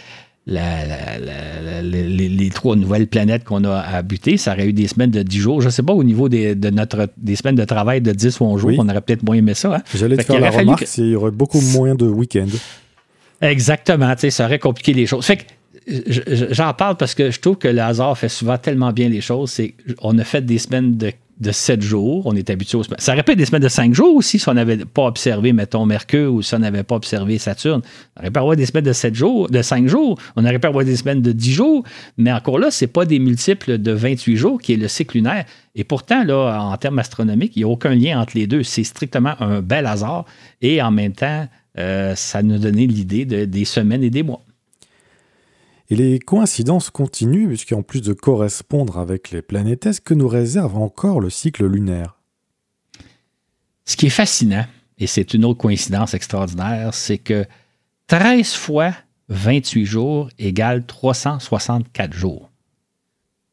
[2.54, 4.38] trois nouvelles planètes qu'on a habitées.
[4.38, 5.60] Ça aurait eu des semaines de 10 jours.
[5.60, 8.40] Je ne sais pas, au niveau des, de notre, des semaines de travail de 10
[8.40, 9.76] ou 11 jours, on aurait peut-être moins aimé ça.
[9.76, 9.82] Hein.
[9.94, 12.46] J'allais te faire la remarque, il y aurait beaucoup moins de week-ends.
[13.42, 14.14] Exactement.
[14.16, 15.26] Ça aurait compliqué les choses.
[15.26, 15.42] Fait que
[16.50, 19.60] J'en parle parce que je trouve que le hasard fait souvent tellement bien les choses.
[20.02, 22.26] On a fait des semaines de, de 7 jours.
[22.26, 23.00] On est habitué aux semaines.
[23.00, 25.52] Ça aurait pu être des semaines de 5 jours aussi si on n'avait pas observé,
[25.52, 27.82] mettons, Mercure ou si on n'avait pas observé Saturne.
[28.16, 30.18] On aurait pu avoir des semaines de 7 jours, de 5 jours.
[30.36, 31.84] On aurait pu avoir des semaines de 10 jours.
[32.18, 35.16] Mais encore là, ce n'est pas des multiples de 28 jours qui est le cycle
[35.16, 35.44] lunaire.
[35.74, 38.62] Et pourtant, là, en termes astronomiques, il n'y a aucun lien entre les deux.
[38.62, 40.26] C'est strictement un bel hasard.
[40.60, 41.48] Et en même temps,
[41.78, 44.42] euh, ça nous donnait l'idée de, des semaines et des mois.
[45.90, 50.76] Et les coïncidences continuent, puisqu'en plus de correspondre avec les planètes, est-ce que nous réserve
[50.76, 52.16] encore le cycle lunaire
[53.84, 54.64] Ce qui est fascinant,
[54.98, 57.44] et c'est une autre coïncidence extraordinaire, c'est que
[58.06, 58.92] 13 fois
[59.30, 62.50] 28 jours égale 364 jours.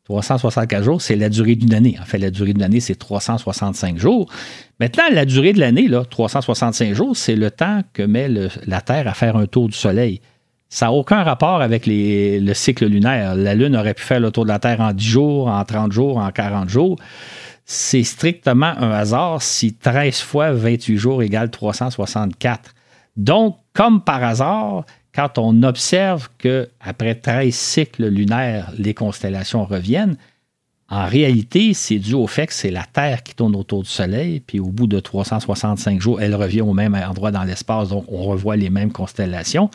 [0.04, 1.97] 364 jours, c'est la durée d'une année.
[2.00, 4.32] En fait, la durée d'une année, c'est 365 jours.
[4.80, 9.13] Maintenant, la durée de l'année, 365 jours, c'est le temps que met la Terre à
[9.13, 10.21] faire un tour du Soleil.
[10.70, 13.36] Ça n'a aucun rapport avec le cycle lunaire.
[13.36, 15.92] La Lune aurait pu faire le tour de la Terre en 10 jours, en 30
[15.92, 16.98] jours, en 40 jours.
[17.66, 22.74] C'est strictement un hasard si 13 fois 28 jours égale 364.
[23.16, 30.18] Donc, comme par hasard, quand on observe qu'après 13 cycles lunaires, les constellations reviennent,
[30.90, 34.40] en réalité, c'est dû au fait que c'est la Terre qui tourne autour du Soleil,
[34.40, 38.24] puis au bout de 365 jours, elle revient au même endroit dans l'espace, donc on
[38.24, 39.70] revoit les mêmes constellations.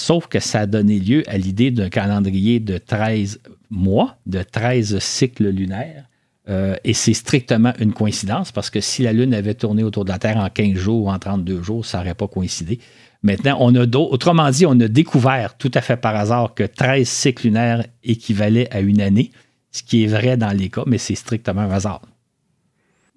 [0.00, 4.98] Sauf que ça a donné lieu à l'idée d'un calendrier de 13 mois, de 13
[4.98, 6.06] cycles lunaires,
[6.48, 10.10] Euh, et c'est strictement une coïncidence parce que si la Lune avait tourné autour de
[10.10, 12.80] la Terre en 15 jours ou en 32 jours, ça n'aurait pas coïncidé.
[13.22, 17.06] Maintenant, on a autrement dit, on a découvert tout à fait par hasard que 13
[17.06, 19.30] cycles lunaires équivalaient à une année,
[19.70, 22.02] ce qui est vrai dans les cas, mais c'est strictement un hasard.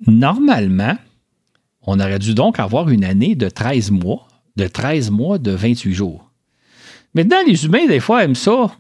[0.06, 0.98] Normalement,
[1.88, 5.94] on aurait dû donc avoir une année de 13 mois, de 13 mois de 28
[5.94, 6.33] jours.
[7.14, 8.72] Maintenant, les humains, des fois, aiment ça.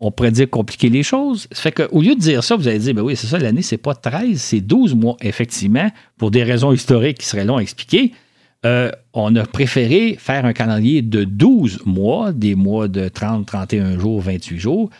[0.00, 1.46] On pourrait dire compliquer les choses.
[1.52, 3.62] Ça fait qu'au lieu de dire ça, vous allez dire, ben oui, c'est ça, l'année,
[3.62, 5.16] c'est pas 13, c'est 12 mois.
[5.20, 8.12] Effectivement, pour des raisons historiques qui seraient longs à expliquer,
[8.64, 13.98] euh, on a préféré faire un calendrier de 12 mois, des mois de 30, 31
[13.98, 14.90] jours, 28 jours.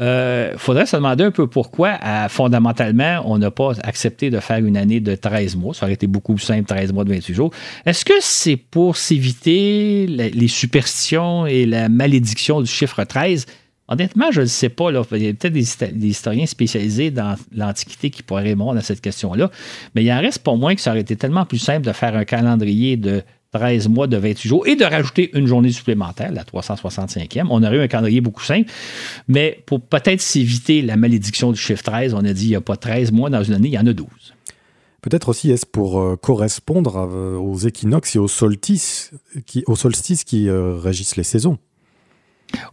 [0.00, 4.76] Euh, faudrait se demander un peu pourquoi, fondamentalement, on n'a pas accepté de faire une
[4.76, 5.74] année de 13 mois.
[5.74, 7.50] Ça aurait été beaucoup plus simple, 13 mois de 28 jours.
[7.84, 13.46] Est-ce que c'est pour s'éviter les superstitions et la malédiction du chiffre 13?
[13.90, 14.90] Honnêtement, je ne sais pas.
[14.90, 19.50] Il y a peut-être des, historiens spécialisés dans l'Antiquité qui pourraient répondre à cette question-là.
[19.94, 22.14] Mais il en reste pour moins que ça aurait été tellement plus simple de faire
[22.14, 26.44] un calendrier de 13 mois de 28 jours et de rajouter une journée supplémentaire, la
[26.44, 27.46] 365e.
[27.50, 28.70] On aurait eu un calendrier beaucoup simple,
[29.28, 32.60] mais pour peut-être s'éviter la malédiction du chiffre 13, on a dit il n'y a
[32.60, 34.06] pas 13 mois dans une année, il y en a 12.
[35.02, 39.12] Peut-être aussi est-ce pour euh, correspondre euh, aux équinoxes et aux solstices
[39.46, 41.58] qui, aux solstices qui euh, régissent les saisons?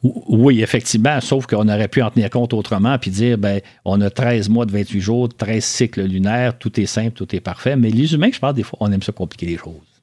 [0.03, 4.09] Oui, effectivement, sauf qu'on aurait pu en tenir compte autrement puis dire, ben, on a
[4.09, 7.75] 13 mois de 28 jours, 13 cycles lunaires, tout est simple, tout est parfait.
[7.75, 9.96] Mais les humains, je pense, des fois, on aime ça compliquer les choses.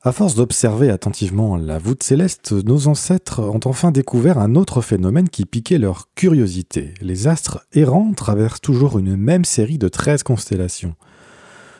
[0.00, 5.28] À force d'observer attentivement la voûte céleste, nos ancêtres ont enfin découvert un autre phénomène
[5.28, 6.94] qui piquait leur curiosité.
[7.00, 10.94] Les astres errants traversent toujours une même série de 13 constellations.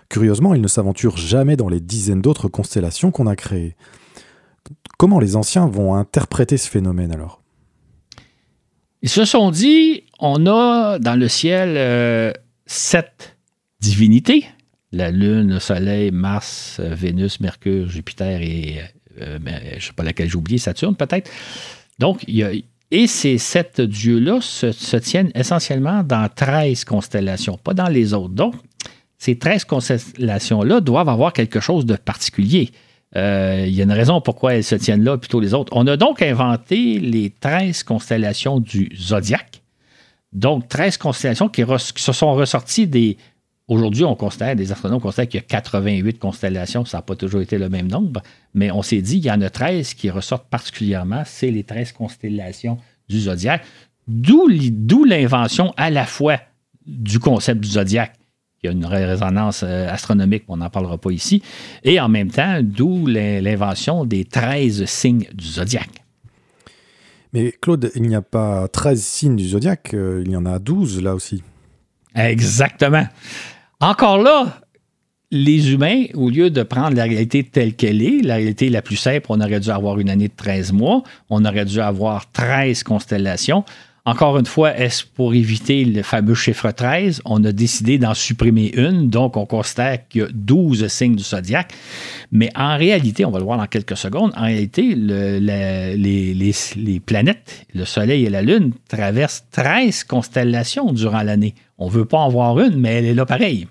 [0.08, 3.76] Curieusement, ils ne s'aventurent jamais dans les dizaines d'autres constellations qu'on a créées.
[4.98, 7.40] Comment les anciens vont interpréter ce phénomène alors?
[9.02, 12.32] Ils se sont dit, on a dans le ciel euh,
[12.66, 13.38] sept
[13.80, 14.44] divinités
[14.92, 18.80] la Lune, le Soleil, Mars, euh, Vénus, Mercure, Jupiter et
[19.20, 21.30] euh, ben, je ne sais pas laquelle j'ai oublié, Saturne peut-être.
[21.98, 22.50] Donc, il y a,
[22.90, 28.34] et ces sept dieux-là se, tiennent essentiellement dans 13 constellations, pas dans les autres.
[28.34, 28.54] Donc,
[29.18, 32.70] ces 13 constellations-là doivent avoir quelque chose de particulier.
[33.16, 35.72] Euh, il y a une raison pourquoi elles se tiennent là plutôt les autres.
[35.74, 39.62] On a donc inventé les 13 constellations du zodiaque.
[40.32, 41.64] Donc, 13 constellations qui
[41.96, 43.16] se sont ressorties des
[43.68, 47.42] Aujourd'hui, on considère, des astronomes considèrent qu'il y a 88 constellations, ça n'a pas toujours
[47.42, 48.22] été le même nombre,
[48.54, 51.92] mais on s'est dit qu'il y en a 13 qui ressortent particulièrement, c'est les 13
[51.92, 52.78] constellations
[53.10, 53.62] du zodiaque,
[54.06, 56.38] d'où l'invention à la fois
[56.86, 58.14] du concept du zodiaque,
[58.58, 61.42] qui a une résonance euh, astronomique, on n'en parlera pas ici,
[61.84, 66.02] et en même temps, d'où l'invention des 13 signes du zodiaque.
[67.34, 70.58] Mais Claude, il n'y a pas 13 signes du zodiaque, euh, il y en a
[70.58, 71.42] 12 là aussi.
[72.14, 73.06] Exactement.
[73.80, 74.60] Encore là,
[75.30, 78.96] les humains, au lieu de prendre la réalité telle qu'elle est, la réalité la plus
[78.96, 82.82] simple, on aurait dû avoir une année de 13 mois, on aurait dû avoir 13
[82.82, 83.64] constellations.
[84.08, 87.20] Encore une fois, est-ce pour éviter le fameux chiffre 13?
[87.26, 91.22] On a décidé d'en supprimer une, donc on constate qu'il y a 12 signes du
[91.22, 91.74] zodiaque.
[92.32, 95.42] Mais en réalité, on va le voir dans quelques secondes, en réalité, les,
[97.04, 101.54] planètes, le Soleil et la Lune, traversent 13 constellations durant l'année.
[101.76, 103.68] On ne veut pas en voir une, mais elle est là pareil.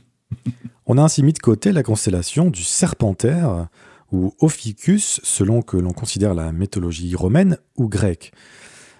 [0.85, 3.69] On a ainsi mis de côté la constellation du Serpentaire,
[4.11, 8.31] ou Ophiuchus, selon que l'on considère la mythologie romaine ou grecque.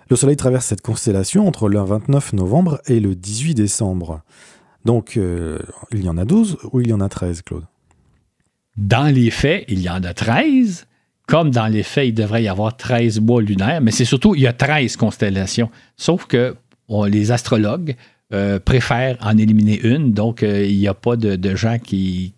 [0.10, 4.22] Le Soleil traverse cette constellation entre le 29 novembre et le 18 décembre.
[4.86, 5.60] Donc, euh,
[5.91, 7.65] il y en a 12 ou il y en a 13, Claude?
[8.78, 10.88] Dans les faits, il y en a 13.
[11.28, 14.41] Comme dans les faits, il devrait y avoir 13 mois lunaires, mais c'est surtout, il
[14.41, 15.70] y a 13 constellations.
[15.98, 16.56] Sauf que
[17.10, 17.98] les astrologues
[18.34, 20.13] euh, préfèrent en éliminer une.
[20.13, 22.34] Donc, euh, il n'y a pas de, gens qui,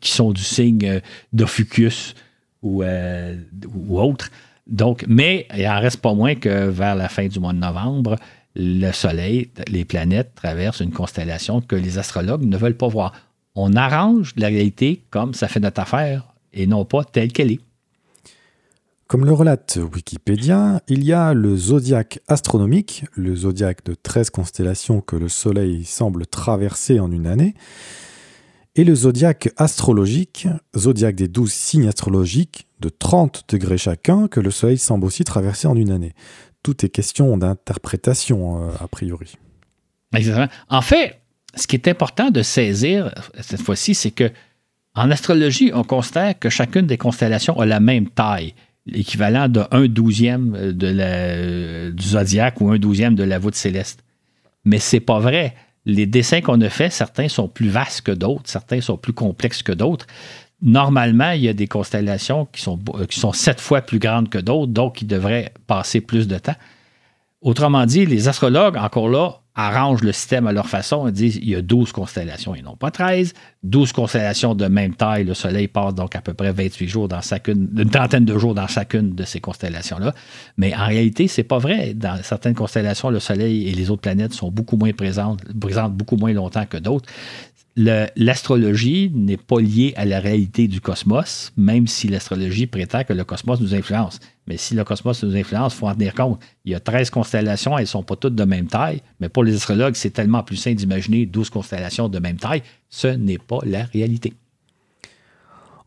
[0.00, 1.02] sont du signe
[1.34, 2.14] d'Ophiuchus
[2.62, 4.30] ou, ou autre.
[4.70, 8.16] Donc, mais il en reste pas moins que vers la fin du mois de novembre,
[8.54, 13.12] le Soleil, les planètes traversent une constellation que les astrologues ne veulent pas voir.
[13.54, 17.60] On arrange la réalité comme ça fait notre affaire et non pas telle qu'elle est.
[19.08, 25.00] Comme le relate Wikipédia, il y a le zodiaque astronomique, le zodiaque de 13 constellations
[25.00, 27.54] que le Soleil semble traverser en une année,
[28.76, 34.50] et le zodiaque astrologique, zodiaque des 12 signes astrologiques de 30 degrés chacun que le
[34.50, 36.14] Soleil semble aussi traverser en une année.
[36.62, 39.34] Tout est question d'interprétation, euh, a priori.
[40.14, 40.48] Exactement.
[40.68, 41.20] En fait,
[41.54, 44.30] ce qui est important de saisir cette fois-ci, c'est que
[44.94, 48.54] en astrologie, on constate que chacune des constellations a la même taille
[48.86, 54.02] l'équivalent de 1 douzième de la, du zodiaque ou un douzième de la voûte céleste.
[54.64, 55.54] Mais c'est pas vrai.
[55.86, 59.62] Les dessins qu'on a faits, certains sont plus vastes que d'autres, certains sont plus complexes
[59.62, 60.06] que d'autres.
[60.62, 64.72] Normalement, il y a des constellations qui sont, euh, sept fois plus grandes que d'autres,
[64.72, 66.56] donc qui devraient passer plus de temps.
[67.40, 71.48] Autrement dit, les astrologues, encore là, arrangent le système à leur façon et disent il
[71.48, 73.32] y a 12 constellations et non pas 13.
[73.62, 75.24] 12 constellations de même taille.
[75.24, 78.54] Le Soleil passe donc à peu près 28 jours dans chacune, une trentaine de jours
[78.54, 80.14] dans chacune de ces constellations-là.
[80.56, 81.92] Mais en réalité, c'est pas vrai.
[81.94, 86.16] Dans certaines constellations, le Soleil et les autres planètes sont beaucoup moins présentes, présentes beaucoup
[86.16, 87.08] moins longtemps que d'autres
[87.76, 93.24] l'astrologie n'est pas liée à la réalité du cosmos, même si l'astrologie prétend que le
[93.24, 94.20] cosmos nous influence.
[94.46, 96.40] Mais si le cosmos nous influence, il faut en tenir compte.
[96.64, 99.44] Il y a 13 constellations, elles ne sont pas toutes de même taille, mais pour
[99.44, 102.62] les astrologues, c'est tellement plus sain d'imaginer 12 constellations de même taille.
[102.88, 104.34] Ce n'est pas la réalité.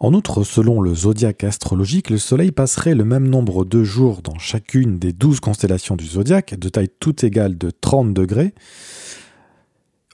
[0.04, 4.38] En outre, selon le zodiaque astrologique, le Soleil passerait le même nombre de jours dans
[4.38, 8.54] chacune des 12 constellations du zodiaque, de taille toute égale de 30 degrés,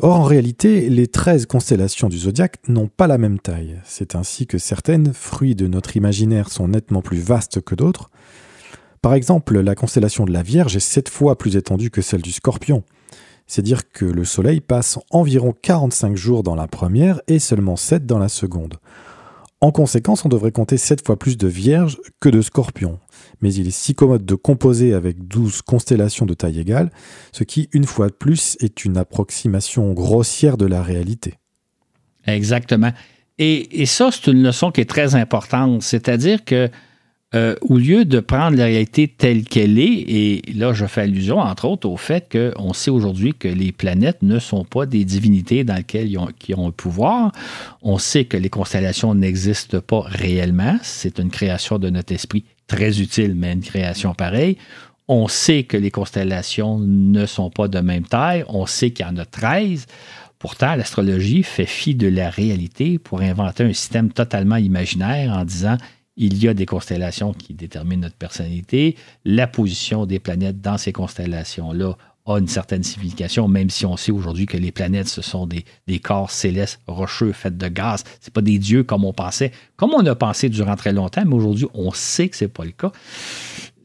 [0.02, 3.82] Or, en réalité, les 13 constellations du zodiaque n'ont pas la même taille.
[3.84, 8.10] C'est ainsi que certaines, fruits de notre imaginaire, sont nettement plus vastes que d'autres.
[9.02, 12.32] Par exemple, la constellation de la Vierge est 7 fois plus étendue que celle du
[12.32, 12.84] Scorpion.
[13.46, 18.06] C'est dire que le Soleil passe environ 45 jours dans la première et seulement 7
[18.06, 18.76] dans la seconde.
[19.60, 23.00] En conséquence, on devrait compter 7 fois plus de Vierges que de Scorpions
[23.42, 26.92] mais il est si commode de composer avec 12 constellations de taille égale,
[27.32, 31.36] ce qui, une fois de plus, est une approximation grossière de la réalité.
[32.26, 32.92] Exactement.
[33.38, 36.70] Et, ça, c'est une leçon qui est très importante, c'est-à-dire que
[37.36, 41.38] euh, au lieu de prendre la réalité telle qu'elle est, et là je fais allusion
[41.40, 45.64] entre autres au fait qu'on sait aujourd'hui que les planètes ne sont pas des divinités
[45.64, 47.32] dans lesquelles ils ont, qui ont un pouvoir,
[47.84, 53.02] on sait que les constellations n'existent pas réellement, c'est une création de notre esprit très
[53.02, 54.58] utile, mais une création pareille.
[55.10, 58.46] On sait que les constellations ne sont pas de même taille.
[58.48, 59.88] On sait qu'il y en a 13.
[60.38, 65.78] Pourtant, l'astrologie fait fi de la réalité pour inventer un système totalement imaginaire en disant
[66.20, 68.98] il y a des constellations qui déterminent notre personnalité.
[69.24, 71.96] La position des planètes dans ces constellations-là
[72.26, 75.64] a une certaine signification, même si on sait aujourd'hui que les planètes, ce sont des,
[76.00, 78.04] corps célestes rocheux faits de gaz.
[78.20, 81.34] Ce pas des dieux comme on pensait, comme on a pensé durant très longtemps, mais
[81.34, 82.92] aujourd'hui, on sait que ce n'est pas le cas.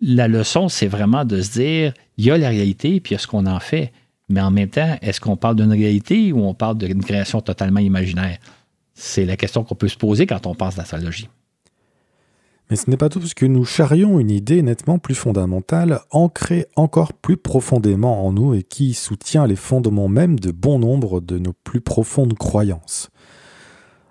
[0.02, 3.16] La leçon, c'est vraiment de se dire, il y a la réalité, puis il y
[3.16, 3.92] a ce qu'on en fait.
[4.28, 7.80] Mais en même temps, est-ce qu'on parle d'une réalité ou on parle d'une création totalement
[7.80, 8.38] imaginaire?
[8.92, 11.28] C'est la question qu'on peut se poser quand on pense d'astrologie.
[12.70, 16.66] Mais ce n'est pas tout parce que nous charrions une idée nettement plus fondamentale, ancrée
[16.76, 21.38] encore plus profondément en nous et qui soutient les fondements même de bon nombre de
[21.38, 23.10] nos plus profondes croyances.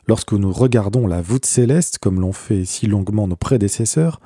[0.08, 4.20] Lorsque nous regardons la voûte céleste, comme l'ont fait si longuement nos prédécesseurs,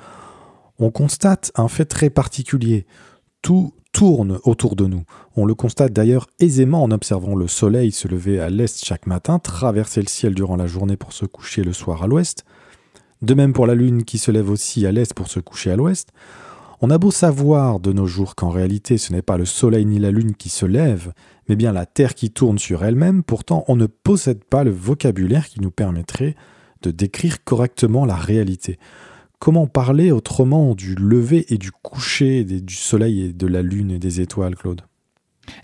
[0.78, 2.86] on constate un fait très particulier.
[3.42, 5.04] Tout tourne autour de nous.
[5.36, 9.38] On le constate d'ailleurs aisément en observant le soleil se lever à l'est chaque matin,
[9.38, 12.44] traverser le ciel durant la journée pour se coucher le soir à l'ouest,
[13.22, 15.76] de même pour la Lune qui se lève aussi à l'est pour se coucher à
[15.76, 16.10] l'ouest,
[16.80, 19.98] on a beau savoir de nos jours qu'en réalité ce n'est pas le Soleil ni
[19.98, 21.12] la Lune qui se lèvent,
[21.48, 25.48] mais bien la Terre qui tourne sur elle-même, pourtant on ne possède pas le vocabulaire
[25.48, 26.36] qui nous permettrait
[26.82, 28.78] de décrire correctement la réalité.
[29.40, 33.98] Comment parler autrement du lever et du coucher du Soleil et de la Lune et
[33.98, 34.82] des étoiles, Claude?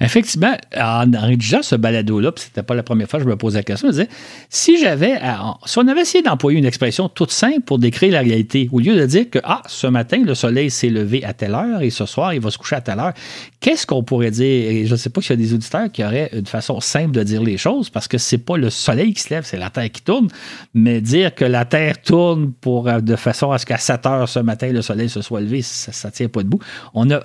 [0.01, 3.59] Effectivement, en, rédigeant ce balado-là, puis c'était pas la première fois que je me posais
[3.59, 4.09] la question, je me disais,
[4.49, 5.18] si j'avais,
[5.66, 8.97] si on avait essayé d'employer une expression toute simple pour décrire la réalité, au lieu
[8.97, 12.07] de dire que, ah, ce matin, le soleil s'est levé à telle heure et ce
[12.07, 13.12] soir, il va se coucher à telle heure,
[13.61, 14.70] qu'est-ce qu'on pourrait dire?
[14.70, 17.12] Et je ne sais pas s'il y a des auditeurs qui auraient une façon simple
[17.12, 19.70] de dire les choses, parce que c'est pas le soleil qui se lève, c'est la
[19.70, 20.28] Terre qui tourne,
[20.74, 24.39] mais dire que la Terre tourne pour, de façon à ce qu'à 7 heures ce
[24.41, 26.61] matin, le soleil se soit levé, ça ne tient pas debout.
[26.95, 27.20] On a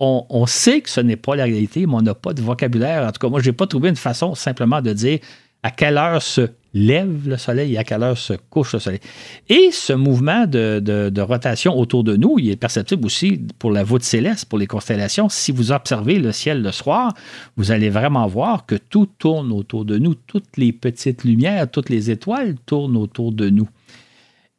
[0.00, 3.06] on, sait que ce n'est pas la réalité, mais on n'a pas de vocabulaire.
[3.06, 5.18] En tout cas, moi, je n'ai pas trouvé une façon simplement de dire
[5.62, 9.00] à quelle heure se lève le soleil à quelle heure se couche le soleil.
[9.48, 14.02] Et ce mouvement de, rotation autour de nous, il est perceptible aussi pour la voûte
[14.02, 15.28] céleste, pour les constellations.
[15.28, 17.14] Si vous observez le ciel le soir,
[17.56, 20.14] vous allez vraiment voir que tout tourne autour de nous.
[20.14, 23.68] Toutes les petites lumières, toutes les étoiles tournent autour de nous.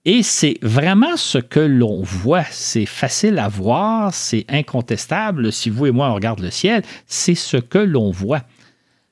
[0.05, 2.43] Et c'est vraiment ce que l'on voit.
[2.51, 5.51] C'est facile à voir, c'est incontestable.
[5.51, 8.43] Si vous et moi, on regarde le ciel, c'est ce que l'on voit.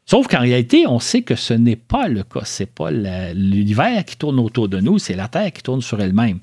[0.05, 2.45] Sauf qu'en réalité, on sait que ce n'est pas le cas.
[2.45, 5.99] Ce n'est pas l'univers qui tourne autour de nous, c'est la Terre qui tourne sur
[5.99, 6.39] elle-même.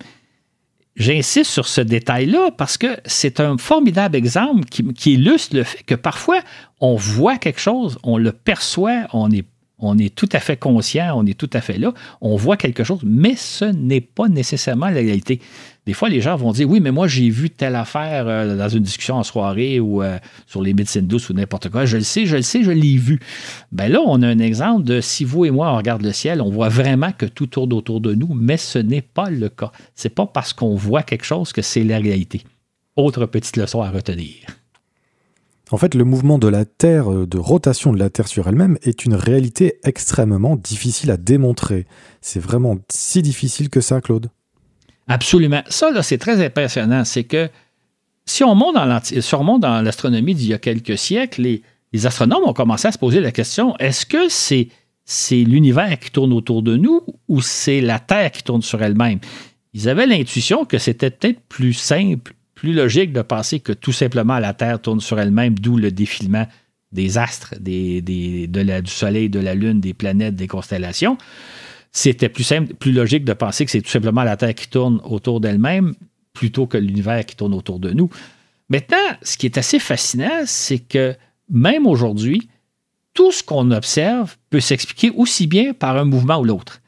[0.97, 5.85] J'insiste sur ce détail-là parce que c'est un formidable exemple qui, qui, illustre le fait
[5.85, 6.41] que parfois,
[6.81, 9.45] on voit quelque chose, on le perçoit, on est
[9.81, 12.85] On est tout à fait conscient, on est tout à fait là, on voit quelque
[12.85, 15.41] chose, mais ce n'est pas nécessairement la réalité.
[15.87, 18.69] Des fois, les gens vont dire Oui, mais moi, j'ai vu telle affaire euh, dans
[18.69, 21.87] une discussion en soirée ou euh, sur les médecines douces ou n'importe quoi.
[21.87, 23.19] Je le sais, je le sais, je l'ai vu.
[23.73, 26.43] Ben là, on a un exemple de si vous et moi, on regarde le ciel,
[26.43, 29.73] on voit vraiment que tout tourne autour de nous, mais ce n'est pas le cas.
[29.95, 32.43] C'est pas parce qu'on voit quelque chose que c'est la réalité.
[32.97, 34.60] Autre petite leçon à retenir.
[35.73, 38.77] En fait, le mouvement de la Terre, euh, de rotation de la Terre sur elle-même,
[38.83, 41.87] est une réalité extrêmement difficile à démontrer.
[42.21, 44.31] C'est vraiment si difficile que ça, Claude
[45.07, 45.63] Absolument.
[45.69, 47.05] Ça, là, c'est très impressionnant.
[47.05, 47.49] C'est que
[48.27, 51.43] si on monte dans l'astronomie d'il y a quelques siècles,
[51.93, 56.33] les, astronomes ont commencé à se poser la question est-ce que c'est l'univers qui tourne
[56.33, 59.19] autour de nous ou c'est la Terre qui tourne sur elle-même?
[59.73, 64.39] Ils avaient l'intuition que c'était peut-être plus simple plus logique de penser que tout simplement
[64.39, 66.47] la Terre tourne sur elle-même, d'où le défilement
[66.93, 71.17] des astres, des, de la, du Soleil, de la Lune, des planètes, des constellations.
[71.91, 75.01] C'était plus simple, plus logique de penser que c'est tout simplement la Terre qui tourne
[75.05, 75.95] autour d'elle-même
[76.35, 78.11] plutôt que l'univers qui tourne autour de nous.
[78.69, 81.17] Maintenant, ce qui est assez fascinant, c'est que
[81.49, 82.51] même aujourd'hui,
[83.15, 86.80] tout ce qu'on observe peut s'expliquer aussi bien par un mouvement ou l'autre.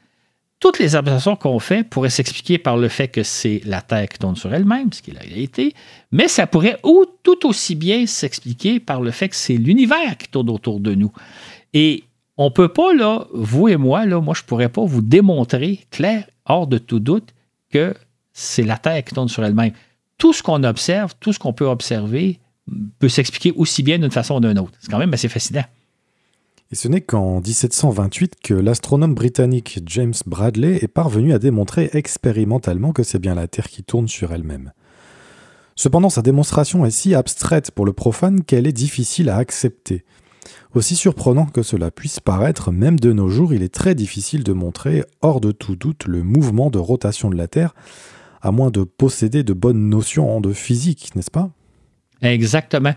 [0.63, 4.17] Toutes les observations qu'on fait pourraient s'expliquer par le fait que c'est la Terre qui
[4.17, 5.73] tourne sur elle-même, ce qui est la réalité,
[6.13, 10.29] mais ça pourrait ou tout aussi bien s'expliquer par le fait que c'est l'univers qui
[10.29, 11.11] tourne autour de nous.
[11.73, 12.05] Et
[12.37, 12.91] on ne peut pas,
[13.33, 17.01] vous et moi, là, moi, je ne pourrais pas vous démontrer, clair, hors de tout
[17.01, 17.33] doute,
[17.69, 17.93] que
[18.31, 19.73] c'est la Terre qui tourne sur elle-même.
[20.17, 22.39] Tout ce qu'on observe, tout ce qu'on peut observer,
[22.99, 24.71] peut s'expliquer aussi bien d'une façon ou d'une autre.
[24.79, 25.65] C'est quand même assez fascinant.
[26.73, 32.93] Et ce n'est qu'en 1728 que l'astronome britannique James Bradley est parvenu à démontrer expérimentalement
[32.93, 34.73] que c'est bien la Terre qui tourne sur elle-même.
[35.75, 40.03] Cependant, sa démonstration est si abstraite pour le profane qu'elle est difficile à accepter.
[40.73, 44.53] Aussi surprenant que cela puisse paraître, même de nos jours, il est très difficile de
[44.53, 47.75] montrer, hors de tout doute, le mouvement de rotation de la Terre,
[48.41, 51.51] à moins de posséder de bonnes notions de physique, n'est-ce pas?
[52.23, 52.95] Exactement.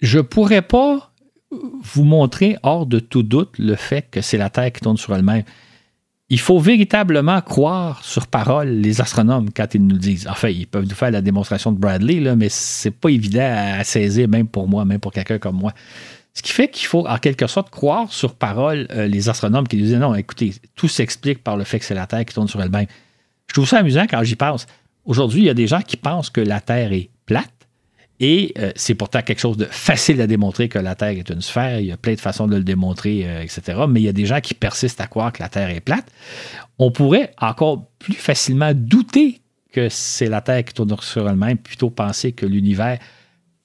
[0.00, 1.14] Je pourrais pas
[1.50, 5.14] vous montrer hors de tout doute le fait que c'est la Terre qui tourne sur
[5.14, 5.44] elle-même.
[6.28, 10.26] Il faut véritablement croire sur parole les astronomes quand ils nous disent.
[10.28, 13.84] Enfin, ils peuvent nous faire la démonstration de Bradley, là, mais c'est pas évident à
[13.84, 15.72] saisir, même pour moi, même pour quelqu'un comme moi.
[16.34, 19.76] Ce qui fait qu'il faut en quelque sorte croire sur parole euh, les astronomes qui
[19.76, 22.48] nous disent non, écoutez, tout s'explique par le fait que c'est la Terre qui tourne
[22.48, 22.86] sur elle-même.
[23.46, 24.66] Je trouve ça amusant quand j'y pense.
[25.04, 27.55] Aujourd'hui, il y a des gens qui pensent que la Terre est plate
[28.18, 31.42] et euh, c'est pourtant quelque chose de facile à démontrer que la Terre est une
[31.42, 31.80] sphère.
[31.80, 33.80] Il y a plein de façons de le démontrer, euh, etc.
[33.88, 36.06] Mais il y a des gens qui persistent à croire que la Terre est plate.
[36.78, 39.40] On pourrait encore plus facilement douter
[39.72, 42.98] que c'est la Terre qui tourne sur elle-même, plutôt penser que l'univers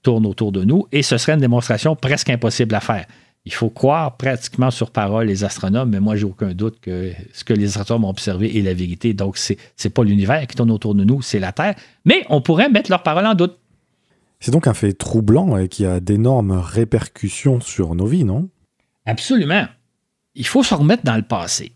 [0.04, 0.88] tourne autour de nous.
[0.92, 3.06] Et ce serait une démonstration presque impossible à faire.
[3.46, 7.44] Il faut croire pratiquement sur parole les astronomes, mais moi, j'ai aucun doute que ce
[7.44, 9.14] que les astronomes ont observé est la vérité.
[9.14, 11.76] Donc, ce n'est pas l'univers qui tourne autour de nous, c'est la Terre.
[12.06, 13.58] Mais on pourrait mettre leur parole en doute.
[14.42, 18.50] C'est donc un fait troublant et qui a d'énormes répercussions sur nos vies, non?
[19.06, 19.68] Absolument.
[20.34, 21.74] Il faut se remettre dans le passé.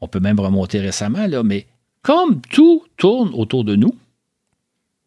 [0.00, 1.66] On peut même remonter récemment, là, mais
[2.00, 3.94] comme tout tourne autour de nous,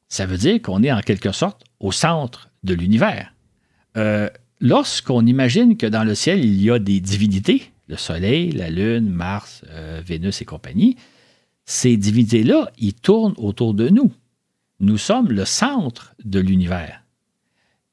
[0.10, 3.34] ça veut dire qu'on est en quelque sorte au centre de l'univers.
[3.98, 4.30] Euh,
[4.60, 9.10] lorsqu'on imagine que dans le ciel, il y a des divinités, le Soleil, la Lune,
[9.10, 10.98] Mars, euh, Vénus et compagnie,
[11.66, 14.12] ces divinités-là, ils tournent autour de nous
[14.82, 17.04] nous sommes le centre de l'univers.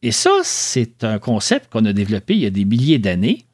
[0.03, 3.45] Et ça, c'est un concept qu'on a développé il y a des milliers d'années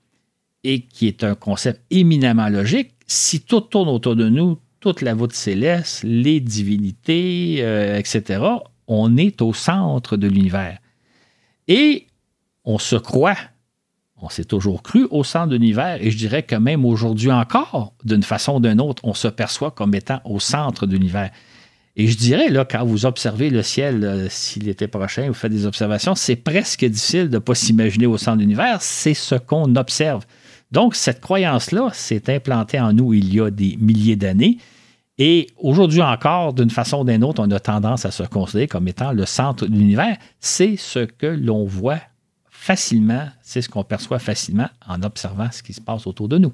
[0.62, 2.92] et qui est un concept éminemment logique.
[3.06, 8.42] Si tout tourne autour de nous, toute la voûte céleste, les divinités, euh, etc.,
[8.86, 10.78] on est au centre de l'univers.
[11.68, 12.06] Et
[12.64, 13.36] on se croit,
[14.20, 17.94] on s'est toujours cru au centre de l'univers, et je dirais que même aujourd'hui encore,
[18.04, 21.30] d'une façon ou d'une autre, on se perçoit comme étant au centre de l'univers.
[21.96, 25.52] Et je dirais, là, quand vous observez le ciel, euh, s'il était prochain, vous faites
[25.52, 28.82] des observations, c'est presque difficile de ne pas s'imaginer au centre de l'univers.
[28.82, 30.24] C'est ce qu'on observe.
[30.72, 34.58] Donc, cette croyance-là s'est implantée en nous il y a des milliers d'années.
[35.18, 38.88] Et aujourd'hui encore, d'une façon ou d'une autre, on a tendance à se considérer comme
[38.88, 40.16] étant le centre de l'univers.
[40.40, 42.00] C'est ce que l'on voit
[42.50, 46.52] facilement, c'est ce qu'on perçoit facilement en observant ce qui se passe autour de nous.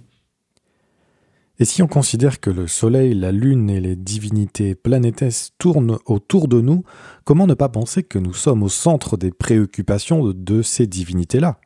[1.61, 6.49] Et si on considère que le Soleil, la Lune et les divinités planétesses tournent autour
[6.49, 6.85] de nous,
[7.25, 11.59] comment ne pas penser que nous sommes au centre des préoccupations de ces divinités-là?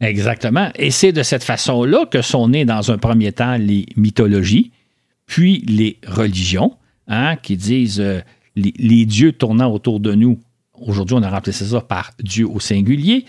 [0.00, 0.70] Exactement.
[0.76, 4.72] Et c'est de cette façon-là que sont nées dans un premier temps les mythologies,
[5.26, 8.22] puis les religions, hein, qui disent euh,
[8.54, 10.40] les, dieux tournant autour de nous.
[10.72, 13.26] Aujourd'hui, on a remplacé ça par Dieu au singulier.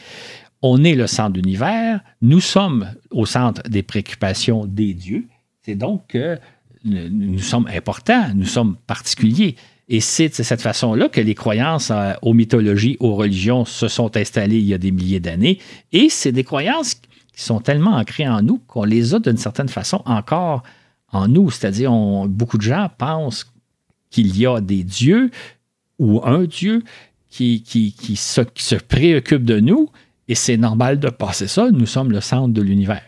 [0.61, 5.28] on est le centre de l'univers, nous sommes au centre des préoccupations des dieux.
[5.68, 6.39] C'est donc que
[6.86, 9.57] nous sommes importants, nous sommes particuliers.
[9.89, 14.15] Et c'est de cette façon-là que les croyances euh, aux mythologies, aux religions se sont
[14.15, 15.59] installées il y a des milliers d'années.
[15.91, 19.68] Et c'est des croyances qui sont tellement ancrées en nous qu'on les a d'une certaine
[19.68, 20.63] façon encore
[21.11, 21.51] en nous.
[21.51, 21.91] C'est-à-dire,
[22.30, 23.45] beaucoup de gens pensent
[24.09, 25.32] qu'il y a des dieux
[25.99, 26.82] ou un dieu
[27.30, 27.61] qui,
[28.15, 29.89] se, qui préoccupe de nous.
[30.30, 31.72] Et c'est normal de passer ça.
[31.72, 33.03] Nous sommes le centre de l'univers.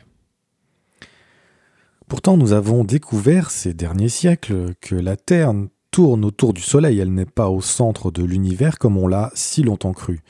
[2.09, 5.53] Pourtant, nous avons découvert ces derniers siècles que la Terre
[5.91, 9.61] tourne autour du Soleil, elle n'est pas au centre de l'univers comme on l'a si
[9.61, 10.21] longtemps cru.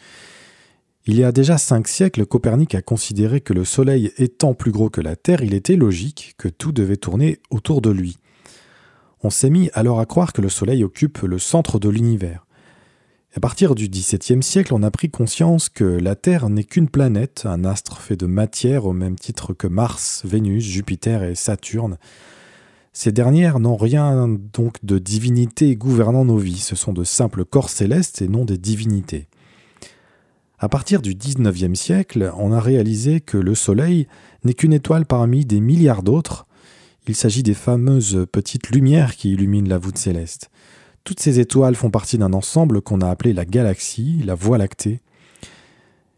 [1.06, 4.90] Il y a déjà cinq siècles, Copernic a considéré que le Soleil étant plus gros
[4.90, 8.18] que la Terre, il était logique que tout devait tourner autour de lui.
[9.24, 12.46] On s'est mis alors à croire que le Soleil occupe le centre de l'univers.
[13.36, 17.44] À partir du XVIIe siècle, on a pris conscience que la Terre n'est qu'une planète,
[17.46, 22.00] un astre fait de matière au même titre que Mars, Vénus, Jupiter et Saturne,
[22.92, 27.70] ces dernières n'ont rien donc de divinité gouvernant nos vies, ce sont de simples corps
[27.70, 29.28] célestes et non des divinités.
[30.58, 34.08] À partir du XIXe siècle, on a réalisé que le Soleil
[34.44, 36.48] n'est qu'une étoile parmi des milliards d'autres.
[37.08, 40.50] Il s'agit des fameuses petites lumières qui illuminent la voûte céleste.
[41.04, 45.02] Toutes ces étoiles font partie d'un ensemble qu'on a appelé la galaxie, la Voie lactée.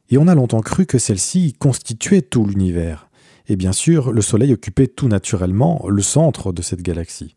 [0.09, 3.09] Et on a longtemps cru que celle-ci constituait tout l'univers.
[3.47, 7.35] Et bien sûr, le Soleil occupait tout naturellement le centre de cette galaxie.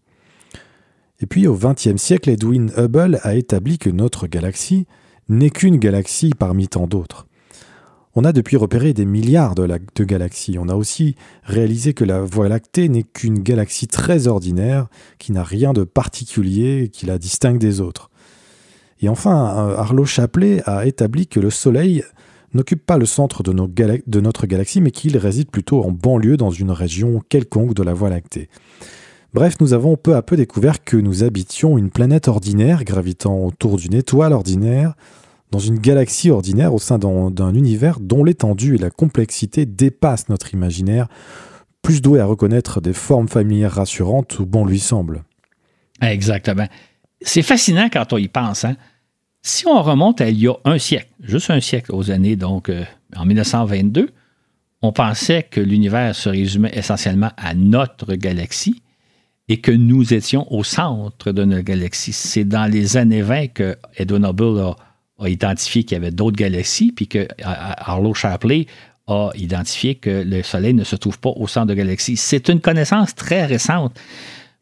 [1.21, 4.87] Et puis au XXe siècle, Edwin Hubble a établi que notre galaxie
[5.29, 7.27] n'est qu'une galaxie parmi tant d'autres.
[8.17, 10.57] On a depuis repéré des milliards de, galaxies.
[10.59, 14.87] On a aussi réalisé que la Voie lactée n'est qu'une galaxie très ordinaire,
[15.19, 18.11] qui n'a rien de particulier qui la distingue des autres.
[19.01, 22.05] Et enfin, Arlo Chapelet a établi que le Soleil
[22.55, 26.71] n'occupe pas le centre de notre galaxie, mais qu'il réside plutôt en banlieue dans une
[26.71, 28.49] région quelconque de la Voie lactée.
[29.35, 33.77] Bref, nous avons peu à peu découvert que nous habitions une planète ordinaire gravitant autour
[33.77, 34.95] d'une étoile ordinaire,
[35.55, 40.53] dans une galaxie ordinaire au sein d'un univers dont l'étendue et la complexité dépassent notre
[40.53, 41.07] imaginaire,
[41.81, 45.23] plus doué à reconnaître des formes familières rassurantes où bon lui semble.
[46.03, 46.67] Exactement.
[47.21, 48.65] C'est fascinant quand on y pense.
[48.65, 48.75] Hein?
[49.43, 52.69] Si on remonte à il y a un siècle, juste un siècle aux années, donc
[52.69, 52.83] euh,
[53.15, 54.11] en 1922,
[54.83, 58.83] on pensait que l'univers se résumait essentiellement à notre galaxie
[59.49, 62.13] et que nous étions au centre de notre galaxie.
[62.13, 64.77] C'est dans les années 20 que Edwin Hubble a,
[65.25, 68.67] identifié qu'il y avait d'autres galaxies, puis que Arlo Shapley
[69.07, 72.17] a identifié que le Soleil ne se trouve pas au centre de la galaxie.
[72.17, 73.99] C'est une connaissance très récente.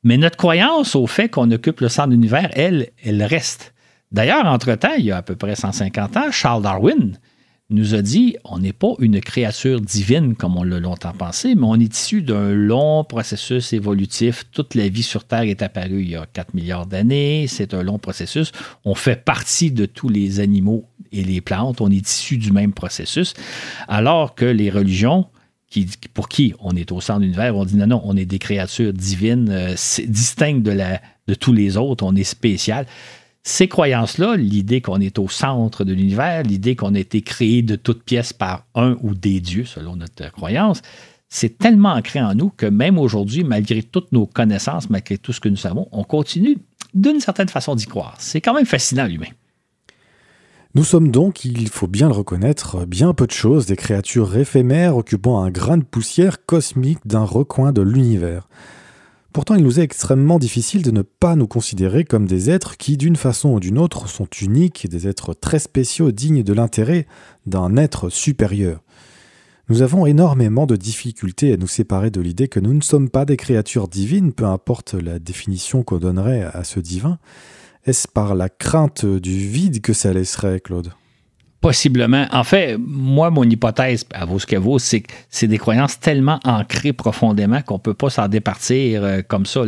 [0.04, 3.72] Mais notre croyance au fait qu'on occupe le centre de l'univers, elle, elle reste.
[4.10, 7.18] D'ailleurs, entre-temps, il y a à peu près 150 ans, Charles Darwin
[7.74, 11.64] nous a dit on n'est pas une créature divine comme on l'a longtemps pensé, mais
[11.64, 14.44] on est issu d'un long processus évolutif.
[14.52, 17.46] Toute la vie sur Terre est apparue il y a 4 milliards d'années.
[17.48, 18.52] C'est un long processus.
[18.84, 21.80] On fait partie de tous les animaux et les plantes.
[21.80, 23.34] On est issu du même processus.
[23.88, 25.26] Alors que les religions,
[25.68, 28.26] qui, pour qui on est au centre de l'univers, on dit non, non, on est
[28.26, 29.74] des créatures divines euh,
[30.06, 32.86] distinctes de, la, de tous les autres, on est spécial.
[33.44, 37.74] Ces croyances-là, l'idée qu'on est au centre de l'univers, l'idée qu'on a été créé de
[37.74, 40.80] toutes pièces par un ou des dieux, selon notre croyance,
[41.28, 45.40] c'est tellement ancré en nous que même aujourd'hui, malgré toutes nos connaissances, malgré tout ce
[45.40, 46.58] que nous savons, on continue
[46.94, 48.14] d'une certaine façon d'y croire.
[48.18, 49.30] C'est quand même fascinant, l'humain.
[50.74, 54.96] Nous sommes donc, il faut bien le reconnaître, bien peu de choses, des créatures éphémères
[54.96, 58.48] occupant un grain de poussière cosmique d'un recoin de l'univers.
[59.32, 62.98] Pourtant, il nous est extrêmement difficile de ne pas nous considérer comme des êtres qui,
[62.98, 67.06] d'une façon ou d'une autre, sont uniques, des êtres très spéciaux, dignes de l'intérêt
[67.46, 68.82] d'un être supérieur.
[69.70, 73.24] Nous avons énormément de difficultés à nous séparer de l'idée que nous ne sommes pas
[73.24, 77.18] des créatures divines, peu importe la définition qu'on donnerait à ce divin.
[77.86, 80.92] Est-ce par la crainte du vide que ça laisserait, Claude?
[81.62, 82.26] Possiblement.
[82.32, 86.00] En fait, moi, mon hypothèse, à vaut ce qu'elle vaut, c'est que c'est des croyances
[86.00, 89.62] tellement ancrées profondément qu'on ne peut pas s'en départir euh, comme ça.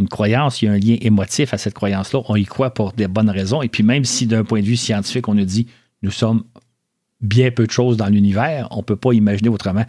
[0.00, 2.22] Une croyance, il y a un lien émotif à cette croyance-là.
[2.28, 3.62] On y croit pour des bonnes raisons.
[3.62, 5.68] Et puis même si d'un point de vue scientifique, on nous dit
[6.02, 6.42] nous sommes
[7.20, 9.84] bien peu de choses dans l'univers, on ne peut pas imaginer autrement.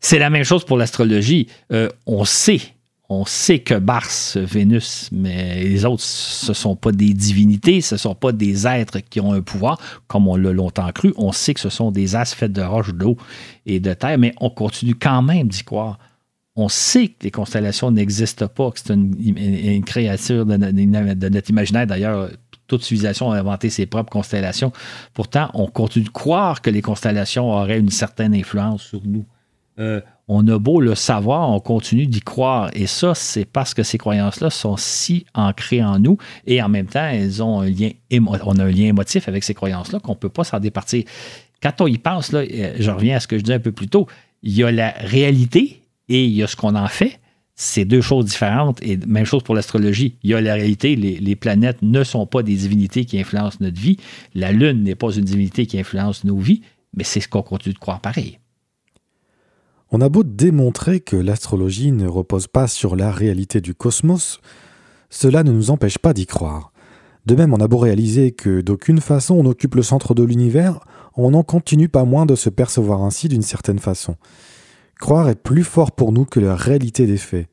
[0.00, 1.46] C'est la même chose pour l'astrologie.
[1.72, 2.60] Euh, on sait
[3.08, 7.94] on sait que Mars, Vénus, mais les autres, ce ne sont pas des divinités, ce
[7.94, 9.78] ne sont pas des êtres qui ont un pouvoir,
[10.08, 11.14] comme on l'a longtemps cru.
[11.16, 13.16] On sait que ce sont des as faits de roche, d'eau
[13.64, 15.98] et de terre, mais on continue quand même d'y croire.
[16.56, 21.86] On sait que les constellations n'existent pas, que c'est une, créature de, notre imaginaire.
[21.86, 22.30] D'ailleurs,
[22.66, 24.72] toute civilisation a inventé ses propres constellations.
[25.14, 29.24] Pourtant, on continue de croire que les constellations auraient une certaine influence sur nous.
[29.78, 32.70] Euh, on a beau le savoir, on continue d'y croire.
[32.72, 36.86] Et ça, c'est parce que ces croyances-là sont si ancrées en nous et en même
[36.86, 40.16] temps, elles ont un lien, on a un lien émotif avec ces croyances-là qu'on ne
[40.16, 41.04] peut pas s'en départir.
[41.62, 43.72] Quand on y pense, là, euh, je reviens à ce que je disais un peu
[43.72, 44.06] plus tôt,
[44.42, 47.20] il y a la réalité et il y a ce qu'on en fait.
[47.54, 50.16] C'est deux choses différentes et même chose pour l'astrologie.
[50.22, 53.58] Il y a la réalité, les, les, planètes ne sont pas des divinités qui influencent
[53.60, 53.96] notre vie.
[54.34, 56.60] La Lune n'est pas une divinité qui influence nos vies,
[56.94, 58.38] mais c'est ce qu'on continue de croire pareil.
[59.98, 64.42] On a beau démontrer que l'astrologie ne repose pas sur la réalité du cosmos,
[65.08, 66.70] cela ne nous empêche pas d'y croire.
[67.24, 70.80] De même, on a beau réaliser que d'aucune façon on occupe le centre de l'univers,
[71.16, 74.16] on n'en continue pas moins de se percevoir ainsi d'une certaine façon.
[75.00, 77.48] Croire est plus fort pour nous que la réalité des faits.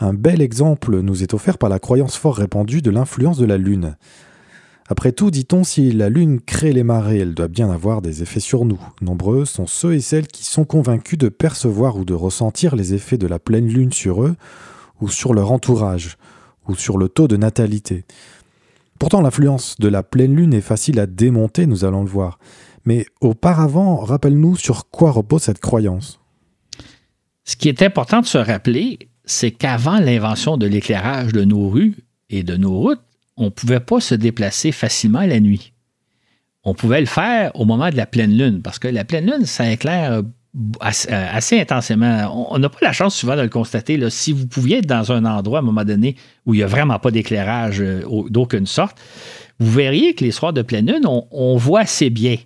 [0.00, 3.58] Un bel exemple nous est offert par la croyance fort répandue de l'influence de la
[3.58, 3.96] Lune.
[4.86, 8.40] Après tout, dit-on, si la Lune crée les marées, elle doit bien avoir des effets
[8.40, 8.80] sur nous.
[9.00, 13.16] Nombreux sont ceux et celles qui sont convaincus de percevoir ou de ressentir les effets
[13.16, 14.36] de la pleine Lune sur eux,
[15.00, 16.18] ou sur leur entourage,
[16.68, 18.04] ou sur le taux de natalité.
[18.98, 22.38] Pourtant, l'influence de la pleine Lune est facile à démonter, nous allons le voir.
[22.84, 26.20] Mais auparavant, rappelle-nous sur quoi repose cette croyance.
[27.44, 31.96] Ce qui est important de se rappeler, c'est qu'avant l'invention de l'éclairage de nos rues
[32.28, 33.00] et de nos routes,
[33.36, 35.72] on ne pouvait pas se déplacer facilement la nuit.
[36.62, 39.44] On pouvait le faire au moment de la pleine lune, parce que la pleine lune,
[39.44, 40.22] ça éclaire euh,
[40.80, 42.48] assez, intensément.
[42.52, 43.98] On n'a pas la chance souvent de le constater.
[44.10, 46.16] Si vous pouviez être dans un endroit à un moment donné
[46.46, 48.96] où il n'y a vraiment pas d'éclairage euh, d'aucune sorte,
[49.58, 52.36] vous verriez que les soirs de pleine lune, on, voit assez bien.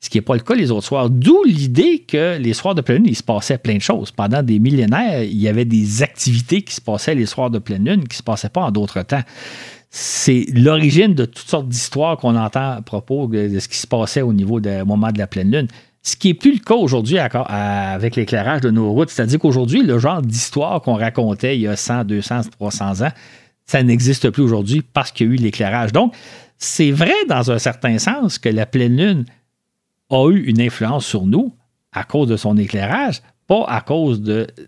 [0.00, 1.08] Ce qui n'est pas le cas les autres soirs.
[1.08, 4.12] D'où l'idée que les soirs de pleine lune, il se passait plein de choses.
[4.12, 7.84] Pendant des millénaires, il y avait des activités qui se passaient les soirs de pleine
[7.84, 9.22] lune qui ne se passaient pas en d'autres temps
[9.96, 14.22] c'est l'origine de toutes sortes d'histoires qu'on entend à propos de, ce qui se passait
[14.22, 15.68] au niveau du moment de la pleine lune.
[16.02, 19.10] Ce qui n'est plus le cas aujourd'hui avec l'éclairage de nos routes.
[19.10, 23.12] C'est-à-dire qu'aujourd'hui, le genre d'histoire qu'on racontait il y a 100, 200, 300 ans,
[23.66, 25.92] ça n'existe plus aujourd'hui parce qu'il y a eu l'éclairage.
[25.92, 26.12] Donc,
[26.58, 29.24] c'est vrai dans un certain sens que la pleine lune
[30.10, 31.54] a eu une influence sur nous
[31.92, 34.20] à cause de son éclairage, pas à cause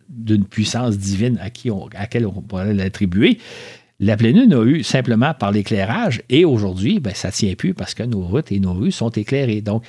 [0.09, 3.41] d'une puissance divine à, qui à laquelle on pourrait l'attribuer.
[3.99, 7.73] La pleine lune a eu simplement par l'éclairage et aujourd'hui, ben, ça ne tient plus
[7.73, 9.63] parce que nos routes et nos rues sont éclairées.
[9.63, 9.85] Donc,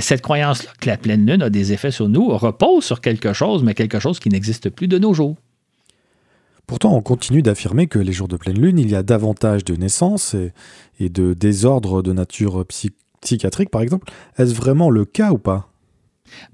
[0.00, 3.62] cette croyance-là que la pleine lune a des effets sur nous repose sur quelque chose,
[3.64, 5.36] mais quelque chose qui n'existe plus de nos jours.
[6.66, 9.74] Pourtant, on continue d'affirmer que les jours de pleine lune, il y a davantage de
[9.74, 10.36] naissances
[11.00, 12.64] et, de désordres de nature
[13.20, 14.12] psychiatrique, par exemple.
[14.38, 15.68] Est-ce vraiment le cas ou pas?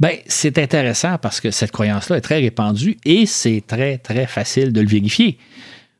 [0.00, 4.72] Ben, c'est intéressant parce que cette croyance-là est très répandue et c'est très, très facile
[4.72, 5.36] de le vérifier.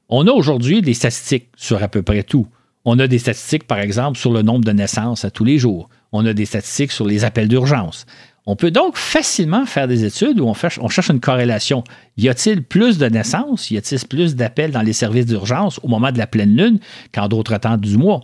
[0.09, 2.47] On a aujourd'hui des statistiques sur à peu près tout.
[2.85, 5.89] On a des statistiques, par exemple, sur le nombre de naissances à tous les jours.
[6.13, 8.07] On a des statistiques sur les appels d'urgence.
[8.49, 11.83] On peut donc facilement faire des études où on, cherche une corrélation.
[12.17, 13.73] Y a-t-il plus de naissances?
[13.73, 16.79] Y a-t-il plus d'appels dans les services d'urgence au moment de la pleine lune
[17.13, 18.21] qu'en d'autres temps du mois?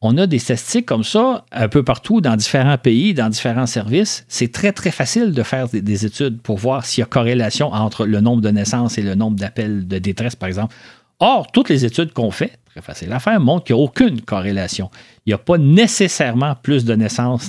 [0.00, 4.24] On a des statistiques comme ça un peu partout dans différents pays, dans différents services.
[4.28, 8.06] C'est très, très facile de faire des, études pour voir s'il y a corrélation entre
[8.06, 10.74] le nombre de naissances et le nombre d'appels de détresse, par exemple.
[11.20, 14.20] Or, toutes les études qu'on fait, très facile à faire, montrent qu'il n'y a aucune
[14.20, 14.88] corrélation.
[15.26, 17.48] Il n'y a pas nécessairement plus de naissances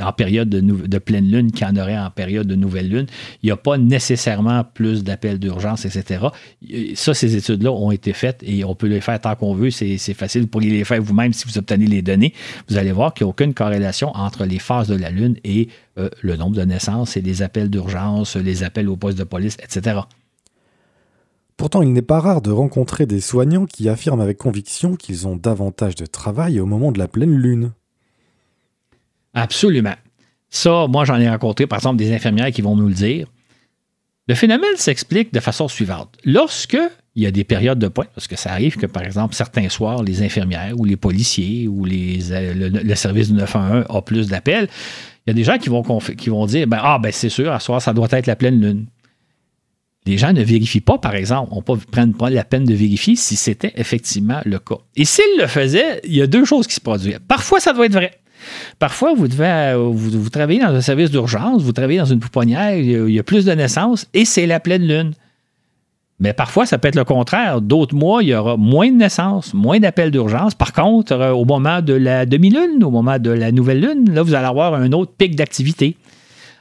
[0.00, 3.06] en période de, pleine lune qu'il y en aurait en période de nouvelle lune.
[3.42, 6.26] Il n'y a pas nécessairement plus d'appels d'urgence, etc.
[6.94, 9.70] Ça, ces études-là ont été faites et on peut les faire tant qu'on veut.
[9.70, 10.42] C'est facile.
[10.42, 12.34] Vous pourriez les faire vous-même si vous obtenez les données.
[12.68, 15.68] Vous allez voir qu'il n'y a aucune corrélation entre les phases de la lune et
[15.98, 19.56] euh, le nombre de naissances et les appels d'urgence, les appels au poste de police,
[19.62, 20.00] etc.
[21.56, 25.36] Pourtant, il n'est pas rare de rencontrer des soignants qui affirment avec conviction qu'ils ont
[25.36, 27.72] davantage de travail au moment de la pleine lune.
[29.32, 29.94] Absolument.
[30.50, 33.28] Ça, moi, j'en ai rencontré, par exemple, des infirmières qui vont nous le dire.
[34.28, 36.16] Le phénomène s'explique de façon suivante.
[36.24, 36.78] Lorsque
[37.14, 39.70] il y a des périodes de pointe, parce que ça arrive que, par exemple, certains
[39.70, 44.28] soirs, les infirmières ou les policiers ou les, euh, le, service du 911 a plus
[44.28, 44.68] d'appels,
[45.26, 47.80] il y a des gens qui vont, dire ben, Ah, ben c'est sûr, à soir,
[47.80, 48.86] ça doit être la pleine lune
[50.06, 51.52] les gens ne vérifient pas, par exemple.
[51.52, 54.78] On ne prenne pas la peine de vérifier si c'était effectivement le cas.
[54.94, 57.18] Et s'ils le faisaient, il y a deux choses qui se produisent.
[57.26, 58.12] Parfois, ça doit être vrai.
[58.78, 62.76] Parfois, vous, devez, euh, vous, travaillez dans un service d'urgence, vous travaillez dans une pouponnière,
[62.76, 65.12] il y, a, plus de naissances et c'est la pleine lune.
[66.20, 67.60] Mais parfois, ça peut être le contraire.
[67.60, 70.54] D'autres mois, il y aura moins de naissances, moins d'appels d'urgence.
[70.54, 74.22] Par contre, euh, au moment de la demi-lune, au moment de la nouvelle lune, là,
[74.22, 75.96] vous allez avoir un autre pic d'activité.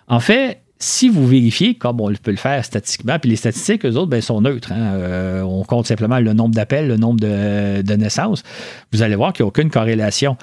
[0.08, 3.96] En fait, si vous vérifiez, comme on peut le faire statistiquement, puis les statistiques, eux
[3.96, 4.72] autres, ben, sont neutres.
[4.72, 8.44] Hein, euh, on compte simplement le nombre d'appels, le nombre de, naissances.
[8.94, 10.38] Vous allez voir qu'il n'y a aucune corrélation.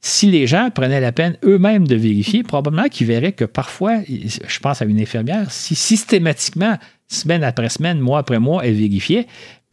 [0.00, 4.58] Si les gens prenaient la peine eux-mêmes de vérifier, probablement qu'ils verraient que parfois, je
[4.58, 6.76] pense à une infirmière, si systématiquement,
[7.06, 9.28] semaine après semaine, mois après mois, elle vérifiait,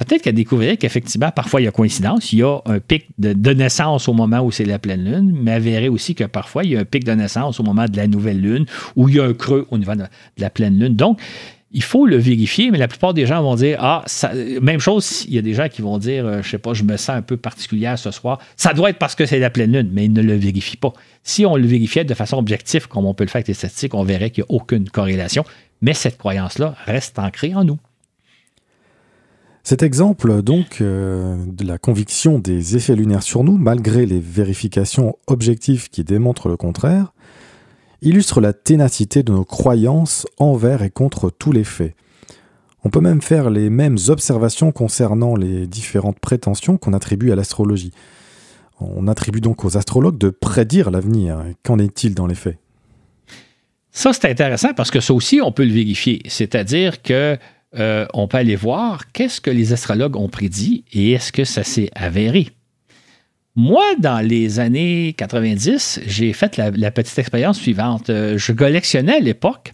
[0.05, 2.33] peut-être qu'elle découvrirait qu'effectivement, parfois, il y a coïncidence.
[2.33, 5.51] Il y a un pic de, naissance au moment où c'est la pleine lune, mais
[5.51, 7.97] elle verrait aussi que parfois, il y a un pic de naissance au moment de
[7.97, 10.03] la nouvelle lune, où il y a un creux au niveau de
[10.37, 10.95] la pleine lune.
[10.95, 11.19] Donc,
[11.73, 14.03] il faut le vérifier, mais la plupart des gens vont dire Ah,
[14.61, 16.83] même chose, il y a des gens qui vont dire euh, Je sais pas, je
[16.83, 18.39] me sens un peu particulière ce soir.
[18.57, 20.93] Ça doit être parce que c'est la pleine lune, mais ils ne le vérifient pas.
[21.23, 23.93] Si on le vérifiait de façon objective, comme on peut le faire avec les statistiques,
[23.93, 25.45] on verrait qu'il n'y a aucune corrélation.
[25.81, 27.79] Mais cette croyance-là reste ancrée en nous.
[29.63, 35.17] Cet exemple, donc, euh, de la conviction des effets lunaires sur nous, malgré les vérifications
[35.27, 37.13] objectives qui démontrent le contraire,
[38.01, 41.95] illustre la ténacité de nos croyances envers et contre tous les faits.
[42.83, 47.91] On peut même faire les mêmes observations concernant les différentes prétentions qu'on attribue à l'astrologie.
[48.79, 51.43] On attribue donc aux astrologues de prédire l'avenir.
[51.63, 52.57] Qu'en est-il dans les faits?
[53.91, 56.23] Ça, c'est intéressant parce que ça aussi, on peut le vérifier.
[56.27, 57.37] C'est-à-dire que
[57.79, 61.63] euh, on peut aller voir qu'est-ce que les astrologues ont prédit et est-ce que ça
[61.63, 62.49] s'est avéré.
[63.55, 68.09] Moi, dans les années 90, j'ai fait la, petite expérience suivante.
[68.09, 69.73] Euh, je collectionnais à l'époque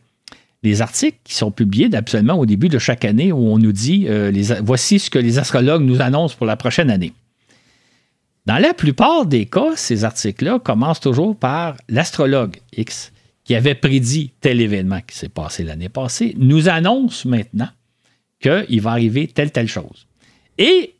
[0.63, 4.05] les articles qui sont publiés absolument au début de chaque année où on nous dit
[4.09, 4.31] euh,
[4.63, 7.13] voici ce que les astrologues nous annoncent pour la prochaine année.
[8.47, 13.11] Dans la plupart des cas, ces articles-là commencent toujours par l'astrologue X
[13.43, 17.69] qui avait prédit tel événement qui s'est passé l'année passée, nous annonce maintenant
[18.39, 20.07] qu'il va arriver telle, telle chose.
[20.57, 20.95] Et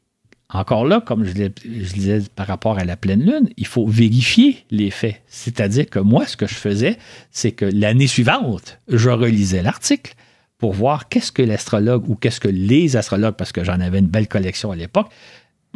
[0.49, 4.65] encore là, comme je, le disais par rapport à la pleine lune, il faut vérifier
[4.71, 5.21] les faits.
[5.27, 6.97] C'est-à-dire que moi, ce que je faisais,
[7.31, 10.13] c'est que l'année suivante, je relisais l'article
[10.57, 14.07] pour voir qu'est-ce que l'astrologue ou qu'est-ce que les astrologues, parce que j'en avais une
[14.07, 15.11] belle collection à l'époque,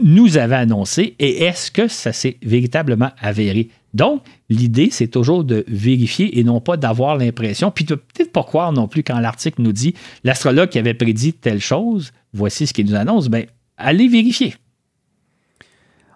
[0.03, 3.69] nous avaient annoncé et est-ce que ça s'est véritablement avéré?
[3.93, 8.43] Donc, l'idée, c'est toujours de vérifier et non pas d'avoir l'impression, puis de peut-être pas
[8.43, 12.73] croire non plus quand l'article nous dit l'astrologue qui avait prédit telle chose, voici ce
[12.73, 13.43] qu'il nous annonce, bien,
[13.77, 14.55] allez vérifier.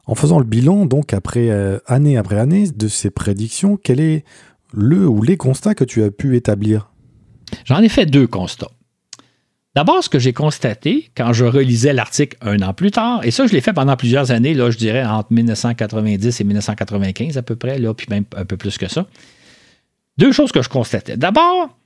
[0.05, 4.23] En faisant le bilan, donc, après euh, année après année de ces prédictions, quel est
[4.73, 6.91] le ou les constats que tu as pu établir?
[7.65, 8.71] J'en ai fait deux constats.
[9.76, 13.45] D'abord, ce que j'ai constaté quand je relisais l'article un an plus tard, et ça,
[13.45, 17.57] je l'ai fait pendant plusieurs années, là, je dirais entre 1990 et 1995 à peu
[17.57, 19.05] près, là, puis même un peu plus que ça.
[20.17, 21.17] Deux choses que je constatais.
[21.17, 21.78] D'abord,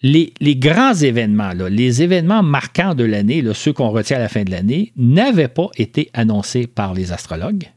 [0.00, 4.50] les, grands événements, les événements marquants de l'année, ceux qu'on retient à la fin de
[4.50, 7.70] l'année, n'avaient pas été annoncés par les astrologues.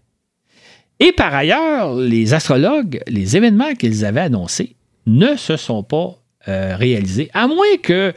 [0.99, 6.15] Et par ailleurs, les astrologues, les événements qu'ils avaient annoncés ne se sont pas
[6.47, 8.13] euh, réalisés, à moins que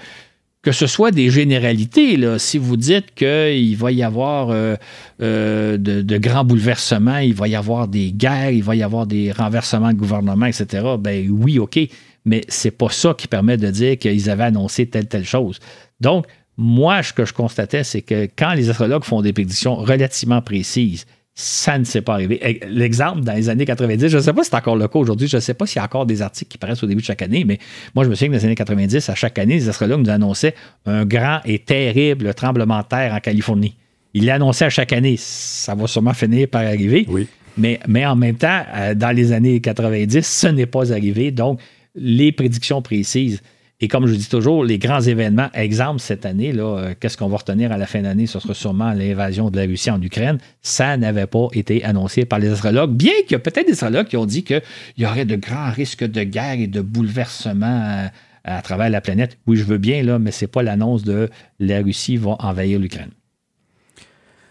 [0.63, 2.17] que ce soit des généralités.
[2.17, 2.39] Là.
[2.39, 4.77] Si vous dites qu'il va y avoir euh,
[5.23, 9.33] euh, de, grands bouleversements, il va y avoir des guerres, il va y avoir des
[9.33, 11.79] renversements de gouvernement, etc., ben oui, OK,
[12.25, 15.61] mais c'est pas ça qui permet de dire qu'ils avaient annoncé telle, telle chose.
[16.01, 16.27] Donc,
[16.59, 21.07] moi, ce que je constatais, c'est que quand les astrologues font des prédictions relativement précises,
[21.41, 22.61] ça ne s'est pas arrivé.
[22.69, 25.27] L'exemple, dans les années 90, je ne sais pas si c'est encore le cas aujourd'hui,
[25.27, 27.07] je ne sais pas s'il y a encore des articles qui paraissent au début de
[27.07, 27.59] chaque année, mais
[27.95, 30.11] moi, je me souviens que dans les années 90, à chaque année, les astrologues nous
[30.11, 33.75] annonçaient un grand et terrible tremblement de terre en Californie.
[34.13, 35.17] Ils l'annonçaient à chaque année.
[35.19, 37.07] Ça va sûrement finir par arriver.
[37.09, 37.27] Oui.
[37.57, 41.31] Mais, mais en même temps, euh, dans les années 90, ce n'est pas arrivé.
[41.31, 41.61] Donc,
[41.95, 43.41] les prédictions précises
[43.83, 47.29] et comme je dis toujours, les grands événements, exemple cette année, là, euh, qu'est-ce qu'on
[47.29, 48.27] va retenir à la fin d'année?
[48.27, 50.37] Ce sera sûrement l'invasion de la Russie en Ukraine.
[50.61, 54.07] Ça n'avait pas été annoncé par les astrologues, bien qu'il y a peut-être des astrologues
[54.07, 54.63] qui ont dit qu'il
[54.99, 58.07] y aurait de grands risques de guerre et de bouleversements euh,
[58.45, 59.39] à, travers la planète.
[59.47, 62.79] Oui, je veux bien, là, mais ce n'est pas l'annonce de la Russie va envahir
[62.79, 63.13] l'Ukraine.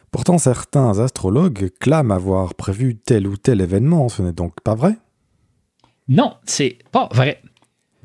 [0.09, 4.09] Pourtant, certains astrologues clament avoir prévu tel ou tel événement.
[4.09, 4.95] Ce n'est donc pas vrai?
[6.07, 7.39] Non, c'est pas vrai.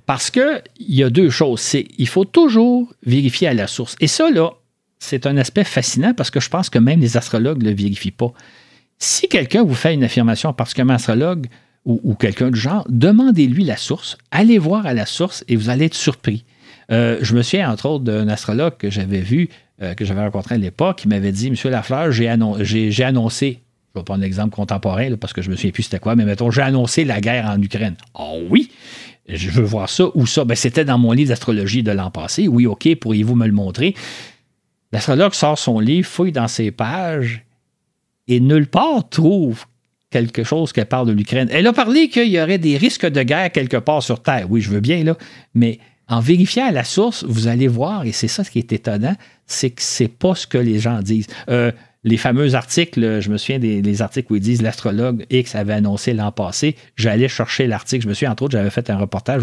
[0.06, 1.60] Parce qu'il y a deux choses.
[1.60, 3.96] C'est il faut toujours vérifier à la source.
[4.00, 4.52] Et ça, là,
[4.98, 8.10] c'est un aspect fascinant parce que je pense que même les astrologues ne le vérifient
[8.10, 8.32] pas.
[8.98, 11.46] Si quelqu'un vous fait une affirmation, particulièrement astrologue
[11.84, 15.84] ou, quelqu'un du genre, demandez-lui la source, allez voir à la source et vous allez
[15.86, 16.46] être surpris.
[16.90, 19.50] Euh, je me souviens, entre autres, d'un astrologue que j'avais vu,
[19.82, 23.60] euh, que j'avais rencontré à l'époque, qui m'avait dit Monsieur Lafleur, j'ai, annoncé,
[23.94, 26.50] je vais prendre l'exemple contemporain parce que je me souviens plus c'était quoi, mais mettons,
[26.50, 27.96] j'ai annoncé la guerre en Ukraine.
[28.14, 28.70] Oh oui
[29.28, 30.44] je veux voir ça ou ça.
[30.44, 32.48] Ben, c'était dans mon livre d'astrologie de l'an passé.
[32.48, 33.94] Oui, OK, pourriez-vous me le montrer?
[34.92, 37.44] L'astrologue sort son livre, fouille dans ses pages
[38.28, 39.66] et nulle part trouve
[40.10, 41.48] quelque chose qui parle de l'Ukraine.
[41.50, 44.46] Elle a parlé qu'il y aurait des risques de guerre quelque part sur Terre.
[44.48, 45.16] Oui, je veux bien, là,
[45.54, 48.72] mais en vérifiant à la source, vous allez voir, et c'est ça ce qui est
[48.72, 49.16] étonnant,
[49.46, 51.26] c'est que c'est pas ce que les gens disent.
[51.48, 51.72] Euh,
[52.04, 56.12] les fameux articles, je me souviens des articles où ils disent l'astrologue X avait annoncé
[56.12, 56.76] l'an passé.
[56.96, 58.04] J'allais chercher l'article.
[58.04, 59.42] Je me souviens, entre autres, j'avais fait un reportage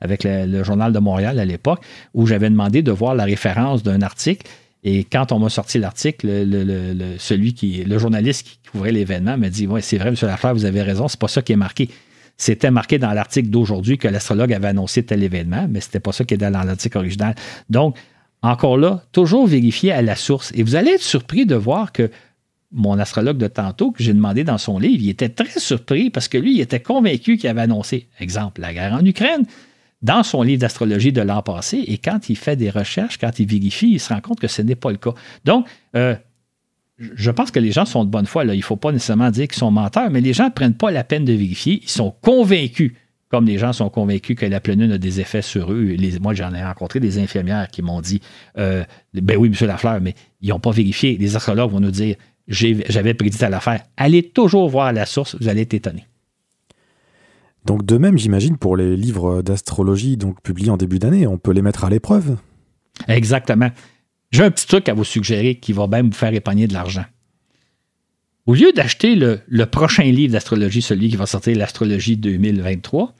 [0.00, 1.80] avec le, Journal de Montréal à l'époque
[2.14, 4.46] où j'avais demandé de voir la référence d'un article.
[4.84, 9.50] Et quand on m'a sorti l'article, le, celui qui, le journaliste qui couvrait l'événement m'a
[9.50, 10.14] dit Oui, c'est vrai, M.
[10.22, 11.90] Lafleur, vous avez raison, c'est pas ça qui est marqué.
[12.38, 16.12] C'était marqué dans l'article d'aujourd'hui que l'astrologue avait annoncé tel événement, mais ce n'était pas
[16.12, 17.34] ça qui était dans l'article original.
[17.68, 17.98] Donc,
[18.42, 20.52] encore là, toujours vérifier à la source.
[20.54, 22.10] Et vous allez être surpris de voir que
[22.70, 26.28] mon astrologue de tantôt, que j'ai demandé dans son livre, il était très surpris parce
[26.28, 29.44] que lui, il était convaincu qu'il avait annoncé, exemple, la guerre en Ukraine,
[30.02, 31.78] dans son livre d'astrologie de l'an passé.
[31.86, 34.62] Et quand il fait des recherches, quand il vérifie, il se rend compte que ce
[34.62, 35.14] n'est pas le cas.
[35.44, 35.66] Donc,
[35.96, 36.14] euh,
[36.98, 38.44] je pense que les gens sont de bonne foi.
[38.44, 40.90] Il ne faut pas nécessairement dire qu'ils sont menteurs, mais les gens ne prennent pas
[40.90, 41.80] la peine de vérifier.
[41.82, 42.92] Ils sont convaincus
[43.28, 45.96] comme les gens sont convaincus que la pleine lune a des effets sur eux.
[46.20, 48.20] moi, j'en ai rencontré des infirmières qui m'ont dit
[48.56, 49.66] euh, Ben oui, M.
[49.66, 51.16] Lafleur, mais ils n'ont pas vérifié.
[51.18, 52.16] Les astrologues vont nous dire
[52.48, 53.82] J'avais prédit à l'affaire.
[53.96, 56.06] Allez toujours voir la source, vous allez être étonné.
[57.64, 61.52] Donc, de même, j'imagine, pour les livres d'astrologie donc publiés en début d'année, on peut
[61.52, 62.36] les mettre à l'épreuve.
[63.08, 63.70] Exactement.
[64.30, 67.04] J'ai un petit truc à vous suggérer qui va même vous faire épargner de l'argent.
[68.48, 73.14] Au lieu d'acheter le, prochain livre d'astrologie, celui qui va sortir l'astrologie 2023,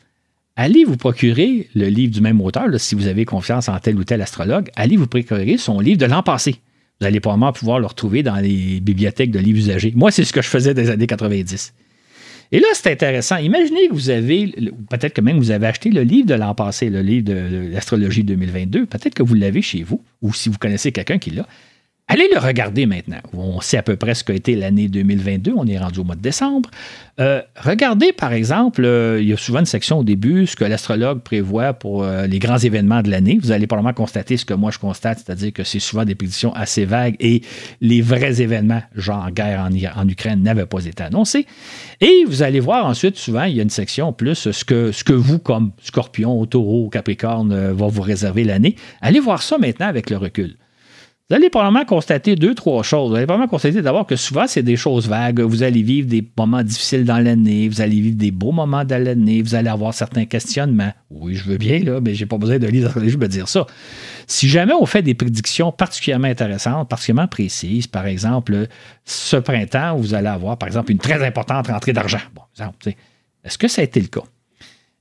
[0.57, 4.05] allez vous procurer le livre du même auteur, si vous avez confiance en tel ou
[4.05, 6.57] tel astrologue, allez vous procurer son livre de l'an passé.
[6.99, 9.93] Vous allez probablement pouvoir le retrouver dans les bibliothèques de livres usagés.
[9.95, 11.74] Moi, c'est ce que je faisais des années 90.
[12.51, 13.37] Et là, c'est intéressant.
[13.37, 14.47] Imaginez que vous avez,
[14.89, 18.24] peut-être que même vous avez acheté le livre de l'an passé, le livre de l'astrologie
[18.24, 18.87] 2022.
[18.87, 21.47] Peut-être que vous l'avez chez vous, ou si vous connaissez quelqu'un qui l'a.
[22.11, 23.19] Allez le regarder maintenant.
[23.35, 25.53] On sait à peu près ce qu'a été l'année 2022.
[25.55, 26.71] On est rendu au mois de décembre.
[27.21, 30.65] Euh, regardez, par exemple, euh, il y a souvent une section au début, ce que
[30.65, 33.39] l'astrologue prévoit pour euh, les grands événements de l'année.
[33.43, 36.55] Vous allez probablement constater ce que moi je constate, c'est-à-dire que c'est souvent des prédictions
[36.55, 37.43] assez vagues et
[37.83, 41.47] les vrais événements, genre guerre en, en Ukraine, n'avaient pas été annoncés.
[42.01, 45.05] Et vous allez voir ensuite, souvent, il y a une section plus ce que, ce
[45.05, 48.77] que vous, comme scorpion, taureau, capricorne, va vous réserver l'année.
[49.03, 50.57] Allez voir ça maintenant avec le recul.
[51.31, 53.11] Vous allez probablement constater deux, trois choses.
[53.11, 55.41] Vous allez probablement constater d'abord que souvent, c'est des choses vagues.
[55.41, 59.03] Vous allez vivre des moments difficiles dans l'année, vous allez vivre des beaux moments dans
[59.03, 60.95] l'année, vous allez avoir certains questionnements.
[61.11, 63.47] Oui, je veux bien, là, mais je n'ai pas besoin de lire je me dire
[63.47, 63.66] ça.
[64.26, 68.66] Si jamais on fait des prédictions particulièrement intéressantes, particulièrement précises, par exemple,
[69.05, 72.20] ce printemps, vous allez avoir, par exemple, une très importante rentrée d'argent.
[72.35, 72.43] Bon,
[73.45, 74.22] est-ce que ça a été le cas?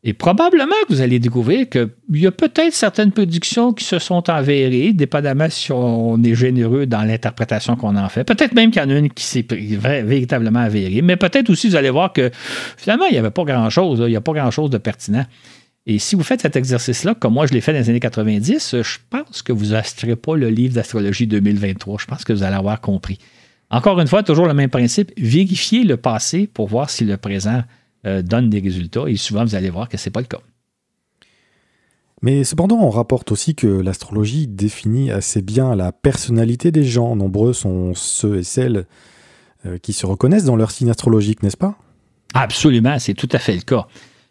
[0.08, 4.30] Et probablement que vous allez découvrir qu'il y a peut-être certaines prédictions qui se sont
[4.30, 8.24] avérées, dépendamment si on est généreux dans l'interprétation qu'on en fait.
[8.24, 11.76] Peut-être même qu'il y en a une qui s'est véritablement avérée, mais peut-être aussi vous
[11.76, 12.32] allez voir que
[12.78, 15.26] finalement, il n'y avait pas grand-chose, il n'y a pas grand-chose de pertinent.
[15.86, 18.78] Et si vous faites cet exercice-là, comme moi je l'ai fait dans les années 90,
[18.82, 21.98] je pense que vous n'achèterez pas le livre d'astrologie 2023.
[22.00, 23.18] Je pense que vous allez avoir compris.
[23.70, 27.64] Encore une fois, toujours le même principe, vérifiez le passé pour voir si le présent
[28.08, 29.04] euh, donne des résultats.
[29.08, 30.40] Et souvent, vous allez voir que ce n'est pas le cas.
[32.22, 37.16] Mais cependant, on rapporte aussi que l'astrologie définit assez bien la personnalité des gens.
[37.16, 38.86] Nombreux sont ceux et celles
[39.66, 41.78] euh, qui se reconnaissent dans leur signe astrologique, n'est-ce pas?
[42.34, 43.88] Absolument, c'est tout à fait le cas.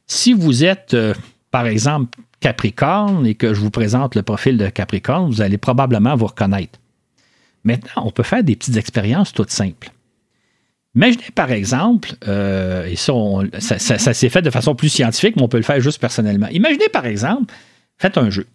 [0.07, 1.15] Si vous êtes, euh,
[1.51, 6.17] par exemple, Capricorne et que je vous présente le profil de Capricorne, vous allez probablement
[6.17, 6.79] vous reconnaître.
[7.65, 9.91] Maintenant, on peut faire des petites expériences toutes simples.
[10.97, 13.13] Imaginez par exemple, euh, et ça,
[13.61, 16.49] ça, s'est fait de façon plus scientifique, mais on peut le faire juste personnellement.
[16.49, 17.53] Imaginez par exemple,
[17.99, 18.47] faites un jeu.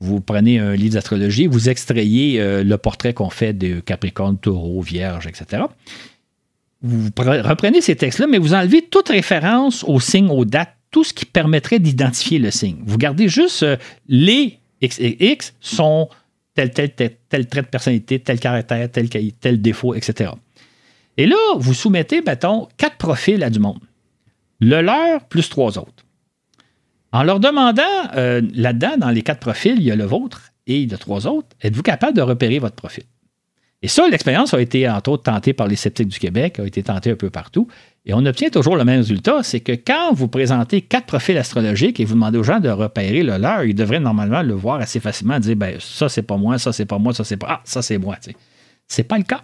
[0.00, 4.80] Vous prenez un livre d'astrologie, vous extrayez euh, le portrait qu'on fait de Capricorne, Taureau,
[4.80, 5.64] Vierge, etc.
[6.82, 11.12] Vous reprenez ces textes-là, mais vous enlevez toute référence aux signes, aux dates, tout ce
[11.12, 12.78] qui permettrait d'identifier le signe.
[12.86, 13.76] Vous gardez juste euh,
[14.06, 16.08] les X et sont
[16.54, 16.92] tel, tel,
[17.28, 20.30] tel, trait de personnalité, tel caractère, tel défaut, etc.
[21.18, 23.80] Et là, vous soumettez, mettons, quatre profils à du monde.
[24.60, 26.04] Le leur plus trois autres.
[27.12, 27.82] En leur demandant,
[28.16, 31.48] euh, là-dedans, dans les quatre profils, il y a le vôtre et a trois autres,
[31.60, 33.04] êtes-vous capable de repérer votre profil?
[33.82, 36.82] Et ça, l'expérience a été, entre autres, tentée par les sceptiques du Québec, a été
[36.82, 37.68] tentée un peu partout.
[38.06, 41.98] Et on obtient toujours le même résultat, c'est que quand vous présentez quatre profils astrologiques
[41.98, 45.00] et vous demandez aux gens de repérer le leur, ils devraient normalement le voir assez
[45.00, 47.46] facilement, dire, ben ça, c'est pas moi, ça, c'est pas moi, ça, c'est pas...
[47.50, 48.16] Ah, ça, c'est moi.
[48.86, 49.42] C'est pas le cas.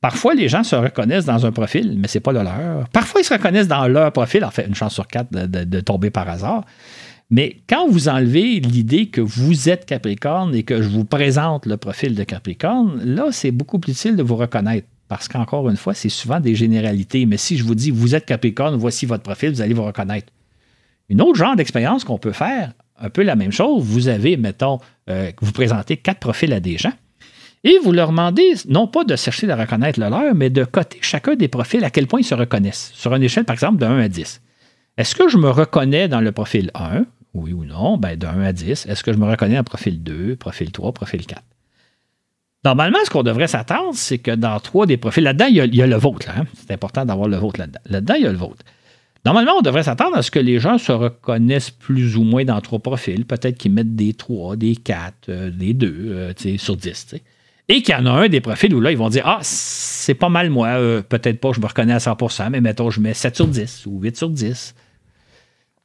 [0.00, 2.88] Parfois, les gens se reconnaissent dans un profil, mais ce n'est pas le leur.
[2.90, 6.10] Parfois, ils se reconnaissent dans leur profil, en fait, une chance sur quatre de, tomber
[6.10, 6.64] par hasard.
[7.30, 11.76] Mais quand vous enlevez l'idée que vous êtes Capricorne et que je vous présente le
[11.76, 14.86] profil de Capricorne, là, c'est beaucoup plus utile de vous reconnaître.
[15.08, 17.26] Parce qu'encore une fois, c'est souvent des généralités.
[17.26, 20.32] Mais si je vous dis, vous êtes Capricorne, voici votre profil, vous allez vous reconnaître.
[21.08, 23.82] Une autre genre d'expérience qu'on peut faire, un peu la même chose.
[23.82, 24.78] Vous avez, mettons,
[25.10, 26.92] euh, vous présentez quatre profils à des gens
[27.64, 30.98] et vous leur demandez, non pas de chercher à reconnaître le leur, mais de coter
[31.02, 32.92] chacun des profils à quel point ils se reconnaissent.
[32.94, 34.40] Sur une échelle, par exemple, de 1 à 10.
[34.96, 37.04] Est-ce que je me reconnais dans le profil 1?
[37.34, 37.98] Oui ou non?
[37.98, 38.86] Ben, de 1 à 10.
[38.86, 41.42] Est-ce que je me reconnais dans le profil 2, profil 3, profil 4?
[42.64, 45.86] Normalement, ce qu'on devrait s'attendre, c'est que dans trois des profils, là-dedans, il, y a,
[45.86, 46.28] le vôtre.
[46.30, 46.44] Hein.
[46.54, 47.80] C'est important d'avoir le vôtre là-dedans.
[47.86, 48.64] Là-dedans, il y a le vôtre.
[49.24, 52.60] Normalement, on devrait s'attendre à ce que les gens se reconnaissent plus ou moins dans
[52.60, 53.24] trois profils.
[53.24, 57.14] Peut-être qu'ils mettent des 3, des 4, euh, des 2 euh, sur 10.
[57.68, 60.14] Et qu'il y en a un des profils où là, ils vont dire Ah, c'est
[60.14, 60.68] pas mal moi.
[60.68, 63.86] Euh, peut-être pas, je me reconnais à 100% mais mettons, je mets 7 sur 10
[63.86, 64.74] ou 8 sur 10.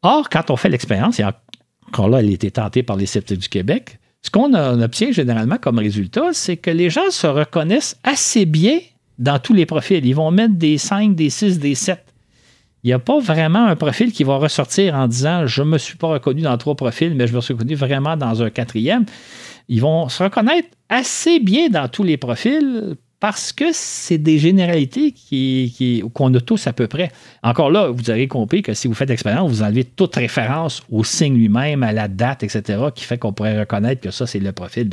[0.01, 1.25] Or, quand on fait l'expérience, et
[1.87, 5.57] encore là, elle a été tentée par les sceptiques du Québec, ce qu'on obtient généralement
[5.57, 8.79] comme résultat, c'est que les gens se reconnaissent assez bien
[9.19, 10.05] dans tous les profils.
[10.05, 11.99] Ils vont mettre des 5, des 6, des 7.
[12.83, 15.77] Il n'y a pas vraiment un profil qui va ressortir en disant je ne me
[15.77, 19.05] suis pas reconnu dans trois profils, mais je me suis reconnu vraiment dans un quatrième.
[19.69, 25.13] Ils vont se reconnaître assez bien dans tous les profils parce que c'est des généralités
[25.13, 27.09] qui, qu'on a tous à peu près.
[27.41, 31.05] Encore là, vous avez compris que si vous faites l'expérience, vous enlevez toute référence au
[31.05, 34.51] signe lui-même, à la date, etc., qui fait qu'on pourrait reconnaître que ça, c'est le
[34.51, 34.89] profil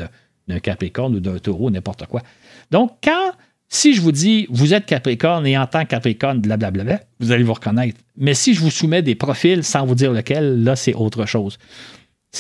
[0.47, 2.23] d'un Capricorne ou d'un Taureau, n'importe quoi.
[2.71, 3.33] Donc, quand,
[3.71, 7.45] si je vous dis, vous êtes Capricorne et en tant que Capricorne, blablabla, vous allez
[7.45, 7.99] vous reconnaître.
[8.19, 11.59] Mais si je vous soumets des profils sans vous dire lequel, là, c'est autre chose.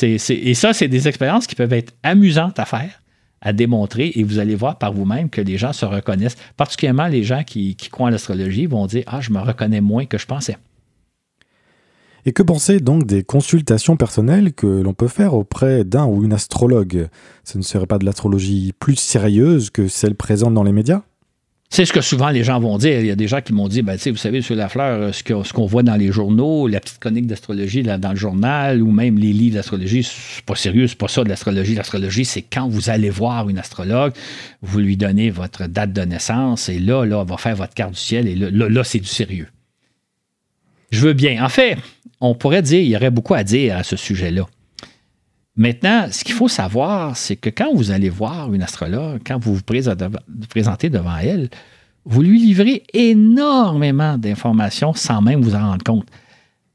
[0.02, 3.00] et ça, c'est des expériences qui peuvent être amusantes à faire
[3.40, 7.24] à démontrer et vous allez voir par vous-même que les gens se reconnaissent, particulièrement les
[7.24, 10.58] gens qui, croient en l'astrologie vont dire Ah, je me reconnais moins que je pensais.
[12.26, 16.34] Et que penser donc des consultations personnelles que l'on peut faire auprès d'un ou une
[16.34, 17.08] astrologue?
[17.44, 21.02] Ce ne serait pas de l'astrologie plus sérieuse que celle présente dans les médias?
[21.72, 22.98] C'est ce que souvent les gens vont dire.
[22.98, 25.22] Il y a des gens qui m'ont dit, ben, vous savez, sur la fleur, ce
[25.22, 28.90] qu'on ce qu'on voit dans les journaux, la petite chronique d'astrologie dans le journal, ou
[28.90, 31.76] même les livres d'astrologie, c'est pas sérieux, c'est pas ça de l'astrologie.
[31.76, 34.12] L'astrologie, c'est quand vous allez voir une astrologue,
[34.62, 37.92] vous lui donnez votre date de naissance, et là, là, elle va faire votre carte
[37.92, 39.46] du ciel, et là, là, c'est du sérieux.
[40.90, 41.44] Je veux bien.
[41.44, 41.78] En fait,
[42.20, 44.48] on pourrait dire, il y aurait beaucoup à dire à ce sujet-là.
[45.60, 49.56] Maintenant, ce qu'il faut savoir, c'est que quand vous allez voir une astrologue, quand vous
[49.56, 49.62] vous
[50.48, 51.50] présentez devant elle,
[52.06, 56.06] vous lui livrez énormément d'informations sans même vous en rendre compte.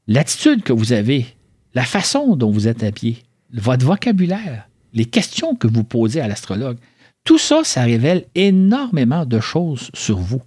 [0.06, 1.26] L'attitude que vous avez,
[1.74, 6.78] la façon dont vous êtes habillé, votre vocabulaire, les questions que vous posez à l'astrologue,
[7.24, 10.42] tout ça, ça révèle énormément de choses sur vous.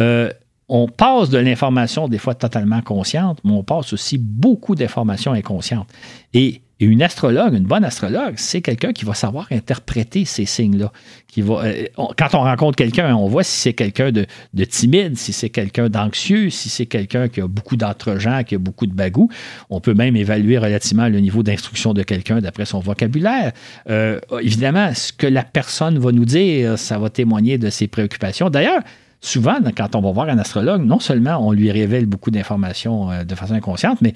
[0.00, 0.32] Euh,
[0.68, 5.88] on passe de l'information des fois totalement consciente, mais on passe aussi beaucoup d'informations inconscientes.
[6.34, 10.92] Et et une astrologue, une bonne astrologue, c'est quelqu'un qui va savoir interpréter ces signes-là.
[11.38, 11.84] Euh,
[12.16, 14.26] quand on rencontre quelqu'un, on voit si c'est quelqu'un de,
[14.64, 18.86] timide, si c'est quelqu'un d'anxieux, si c'est quelqu'un qui a beaucoup d'entre-gens, qui a beaucoup
[18.86, 19.28] de bagou.
[19.70, 23.52] On peut même évaluer relativement le niveau d'instruction de quelqu'un d'après son vocabulaire.
[23.90, 28.50] Euh, évidemment, ce que la personne va nous dire, ça va témoigner de ses préoccupations.
[28.50, 28.82] D'ailleurs,
[29.20, 33.24] souvent, quand on va voir un astrologue, non seulement on lui révèle beaucoup d'informations euh,
[33.24, 34.14] de façon inconsciente, mais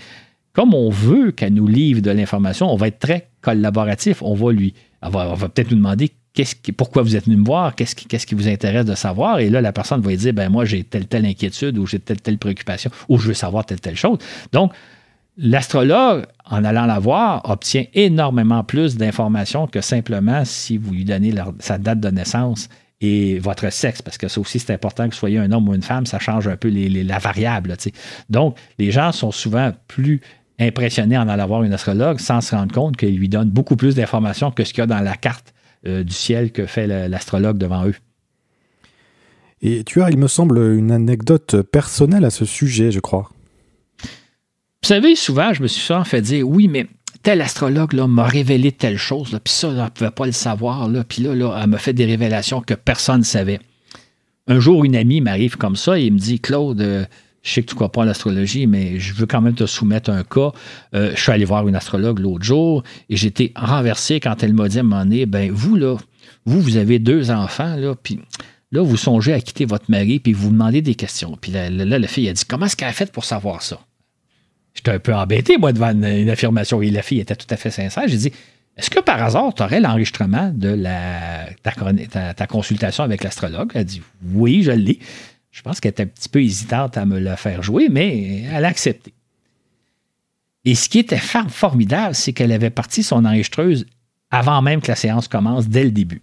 [0.53, 4.23] comme on veut qu'elle nous livre de l'information, on va être très collaboratif.
[4.23, 6.11] On va lui, va, peut-être nous demander
[6.77, 9.39] pourquoi vous êtes venu me voir, qu'est-ce qui, vous intéresse de savoir.
[9.39, 12.21] Et là, la personne va dire, ben moi, j'ai telle, telle inquiétude ou j'ai telle,
[12.21, 14.19] telle préoccupation ou je veux savoir telle, telle chose.
[14.53, 14.73] Donc,
[15.37, 21.35] l'astrologue, en allant la voir, obtient énormément plus d'informations que simplement si vous lui donnez
[21.59, 22.69] sa date de naissance
[23.01, 25.75] et votre sexe, parce que ça aussi, c'est important que vous soyez un homme ou
[25.75, 27.77] une femme, ça change un peu la variable.
[28.31, 30.21] Donc, les gens sont souvent plus
[30.63, 33.95] impressionné en allant voir une astrologue sans se rendre compte qu'il lui donne beaucoup plus
[33.95, 35.55] d'informations que ce qu'il y a dans la carte
[35.87, 37.95] euh, du ciel que fait l'astrologue devant eux.
[39.61, 43.31] Et tu as, il me semble, une anecdote personnelle à ce sujet, je crois.
[44.83, 46.87] Vous savez, souvent, je me suis souvent fait dire oui, mais
[47.23, 51.23] tel astrologue m'a révélé telle chose, puis ça, elle ne pouvait pas le savoir, puis
[51.23, 53.61] là, là, elle m'a fait des révélations que personne ne savait.
[54.49, 57.05] Un jour, une amie m'arrive comme ça et me dit Claude, euh,
[57.43, 59.67] je sais que tu ne crois pas à l'astrologie, mais je veux quand même te
[59.67, 60.53] soumettre un cas.
[60.95, 64.69] Euh, je suis allé voir une astrologue l'autre jour et j'étais renversé quand elle m'a
[64.69, 65.97] dit à un moment donné, ben vous, là,
[66.47, 68.21] vous, vous avez deux enfants, là, puis
[68.71, 71.37] là, vous songez à quitter votre mari, puis vous demandez des questions.
[71.41, 73.81] Puis là, la fille a dit, comment est-ce qu'elle a fait pour savoir ça?
[74.75, 76.81] J'étais un peu embêté, moi, devant une, affirmation.
[76.81, 78.05] Et la fille était tout à fait sincère.
[78.07, 78.33] J'ai dit,
[78.77, 80.83] est-ce que par hasard, tu aurais l'enregistrement de
[81.63, 83.71] ta, ta, consultation avec l'astrologue?
[83.75, 84.01] Elle a dit,
[84.33, 84.99] oui, je l'ai.
[85.53, 88.65] Je pense qu'elle était un petit peu hésitante à me la faire jouer, mais elle
[88.65, 89.13] a accepté.
[90.65, 93.87] Et ce qui était formidable, c'est qu'elle avait parti son enregistreuse
[94.31, 96.23] avant même que la séance commence, dès le début.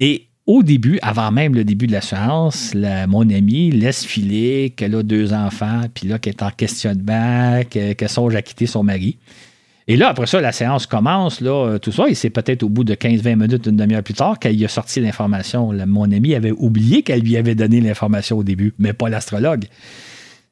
[0.00, 4.94] Et au début, avant même le début de la séance, mon amie laisse filer qu'elle
[4.94, 9.16] a deux enfants, puis là, qu'elle est en questionnement, qu'elle songe à quitter son mari.
[9.88, 12.68] Et là, après ça, la séance commence, là, euh, tout ça, et c'est peut-être au
[12.68, 15.72] bout de 15-20 minutes, une demi-heure plus tard, qu'elle a sorti l'information.
[15.86, 19.66] Mon ami avait oublié qu'elle lui avait donné l'information au début, mais pas l'astrologue.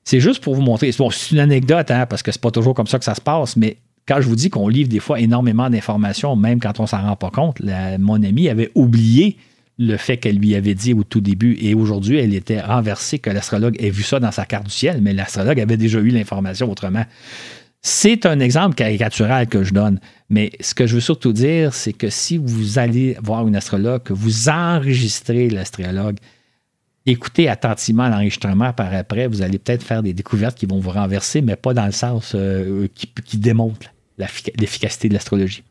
[0.05, 0.93] C'est juste pour vous montrer.
[0.93, 3.57] c'est une anecdote, hein, parce que c'est pas toujours comme ça que ça se passe,
[3.57, 7.03] mais quand je vous dis qu'on livre des fois énormément d'informations, même quand on s'en
[7.03, 7.61] rend pas compte,
[7.99, 9.39] mon ami avait oublié
[9.79, 11.57] le fait qu'elle lui avait dit au tout début.
[11.61, 15.01] Et aujourd'hui, elle était renversée que l'astrologue ait vu ça dans sa carte du ciel,
[15.01, 17.05] mais l'astrologue avait déjà eu l'information autrement.
[17.87, 20.01] C'est un exemple caricatural que je donne,
[20.31, 24.05] mais ce que je veux surtout dire, c'est que si vous allez voir une astrologue,
[24.05, 26.17] que vous enregistrez l'astrologue,
[27.05, 31.43] écoutez attentivement l'enregistrement par après, vous allez peut-être faire des découvertes qui vont vous renverser,
[31.43, 35.63] mais pas dans le sens euh, qui, qui démontre l'efficacité de l'astrologie.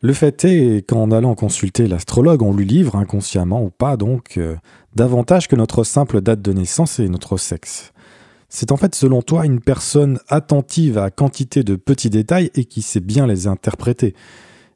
[0.00, 4.56] Le fait est qu'en allant consulter l'astrologue, on lui livre, inconsciemment ou pas donc, euh,
[4.94, 7.92] davantage que notre simple date de naissance et notre sexe.
[8.48, 12.82] C'est en fait, selon toi, une personne attentive à quantité de petits détails et qui
[12.82, 14.14] sait bien les interpréter.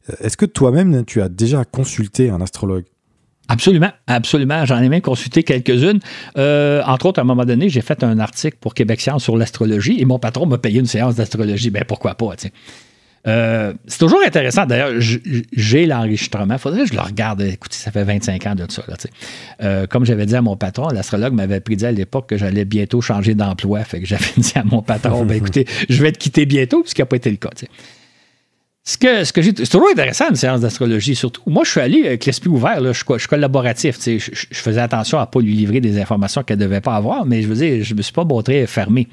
[0.09, 2.85] Euh, est-ce que toi-même, tu as déjà consulté un astrologue?
[3.49, 4.65] Absolument, absolument.
[4.65, 5.99] J'en ai même consulté quelques-unes.
[6.39, 9.37] Euh, entre autres, à un moment donné, j'ai fait un article pour Québec Science sur
[9.37, 11.71] l'astrologie et mon patron m'a payé une séance d'astrologie.
[11.71, 12.35] Ben pourquoi pas.
[13.27, 14.65] Euh, c'est toujours intéressant.
[14.65, 16.55] D'ailleurs, j'ai l'enregistrement.
[16.55, 17.43] Il faudrait que je le regarde.
[17.43, 18.83] Écoutez, ça fait 25 ans de ça.
[19.63, 23.01] Euh, comme j'avais dit à mon patron, l'astrologue m'avait prédit à l'époque que j'allais bientôt
[23.01, 23.85] changer d'emploi.
[23.85, 26.95] Fait que j'avais dit à mon patron, ben, écoutez, je vais te quitter bientôt, ce
[26.95, 27.51] qui n'a pas été le cas.
[28.83, 31.43] Ce que, ce que j'ai, c'est toujours intéressant une séance d'astrologie, surtout.
[31.47, 33.99] Moi, je suis allé avec l'esprit ouvert, je, suis collaboratif.
[34.03, 36.97] Je, je, faisais attention à ne pas lui livrer des informations qu'elle ne devait pas
[36.97, 39.07] avoir, mais je veux dire, je ne me suis pas montré fermé.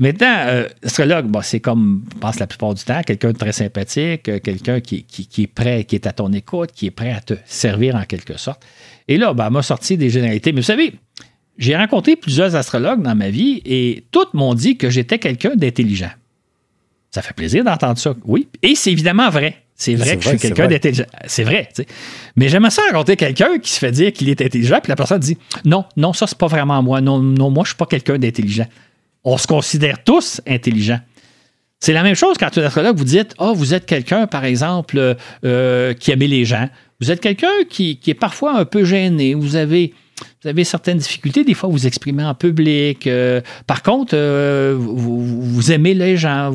[0.00, 4.30] Maintenant, euh, l'astrologue, c'est comme, je pense, la plupart du temps, quelqu'un de très sympathique,
[4.30, 5.04] euh, quelqu'un qui,
[5.38, 8.38] est prêt, qui est à ton écoute, qui est prêt à te servir en quelque
[8.38, 8.62] sorte.
[9.08, 10.52] Et là, ben, m'a sorti des généralités.
[10.52, 10.94] Mais vous savez,
[11.58, 16.10] j'ai rencontré plusieurs astrologues dans ma vie et tous m'ont dit que j'étais quelqu'un d'intelligent.
[17.10, 18.48] Ça fait plaisir d'entendre ça, oui.
[18.62, 19.56] Et c'est évidemment vrai.
[19.74, 21.04] C'est vrai que je suis quelqu'un d'intelligent.
[21.26, 21.68] C'est vrai.
[21.74, 21.86] sais.
[22.36, 25.20] Mais j'aimerais ça rencontrer quelqu'un qui se fait dire qu'il est intelligent, puis la personne
[25.20, 25.36] dit
[25.66, 27.02] Non, non, ça, c'est pas vraiment moi.
[27.02, 28.66] Non, non, moi, je suis pas quelqu'un d'intelligent
[29.24, 31.00] on se considère tous intelligents.
[31.80, 35.16] C'est la même chose quand un astrologue vous dites oh, vous êtes quelqu'un, par exemple,
[35.44, 36.68] euh, qui aime les gens.
[37.00, 39.32] Vous êtes quelqu'un qui, est parfois un peu gêné.
[39.32, 39.94] Vous avez,
[40.42, 41.42] vous avez certaines difficultés.
[41.42, 43.06] Des fois, vous exprimez en public.
[43.06, 46.52] Euh, par contre, euh, vous, aimez les gens.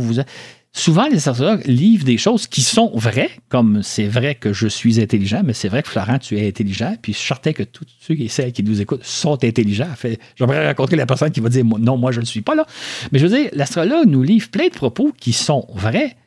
[0.76, 5.02] Souvent, les astrologues livrent des choses qui sont vraies, comme c'est vrai que je suis
[5.02, 8.20] intelligent, mais c'est vrai que Florent, tu es intelligent, puis je sortais que tous ceux
[8.20, 9.90] et celles qui nous écoutent sont intelligents.
[10.36, 12.68] J'aimerais rencontrer la personne qui va dire non, moi, je ne suis pas là.
[13.12, 16.18] Mais je veux dire, l'astrologue nous livre plein de propos qui sont vrais,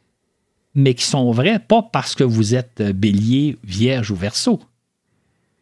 [0.75, 4.61] mais qui sont vrais pas parce que vous êtes bélier, vierge ou verso,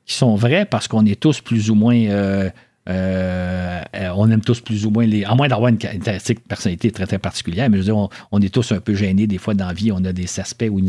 [0.05, 2.51] qui sont vrais parce qu'on est tous plus ou moins euh,
[2.89, 5.25] euh, euh, on aime tous plus ou moins les.
[5.25, 8.41] À moins d'avoir une caractéristique de personnalité très, très particulière, mais je veux dire, on,
[8.41, 9.91] est tous un peu gênés des fois dans la vie.
[9.91, 10.81] On a des aspects où,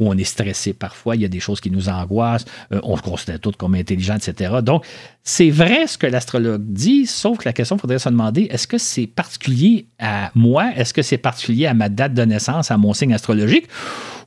[0.00, 1.16] on est stressé parfois.
[1.16, 2.46] Il y a des choses qui nous angoissent.
[2.72, 4.54] Euh, on se considère tous comme intelligents, etc.
[4.62, 4.86] Donc,
[5.22, 8.66] c'est vrai ce que l'astrologue dit, sauf que la question, il faudrait se demander est-ce
[8.66, 10.72] que c'est particulier à moi?
[10.74, 13.66] Est-ce que c'est particulier à ma date de naissance, à mon signe astrologique?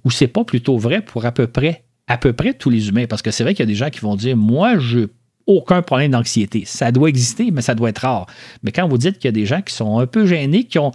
[0.03, 1.33] Ou c'est pas plutôt vrai pour à
[2.07, 3.07] à peu près tous les humains?
[3.07, 5.07] Parce que c'est vrai qu'il y a des gens qui vont dire Moi, je
[5.47, 6.63] aucun problème d'anxiété.
[6.65, 8.25] Ça doit exister, mais ça doit être rare.
[8.63, 10.79] Mais quand vous dites qu'il y a des gens qui sont un peu gênés, qui
[10.79, 10.91] ont,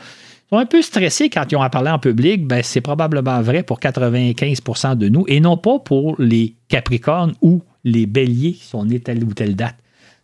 [0.51, 3.62] sont un peu stressés quand ils ont à parler en public, ben c'est probablement vrai
[3.62, 8.85] pour 95% de nous et non pas pour les Capricornes ou les Béliers qui sont
[8.85, 9.77] nés telle ou telle date.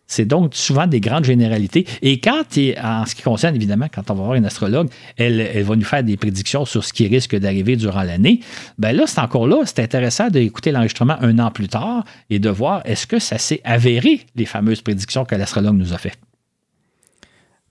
[0.07, 1.85] C'est donc souvent des grandes généralités.
[2.01, 2.43] Et quand,
[2.81, 6.03] en ce qui concerne, évidemment, quand on va voir une astrologue, elle, va nous faire
[6.03, 8.39] des prédictions sur ce qui risque d'arriver durant l'année.
[8.77, 12.49] Ben là, c'est encore là, c'est intéressant d'écouter l'enregistrement un an plus tard et de
[12.49, 16.19] voir est-ce que ça s'est avéré, les fameuses prédictions que l'astrologue nous a faites.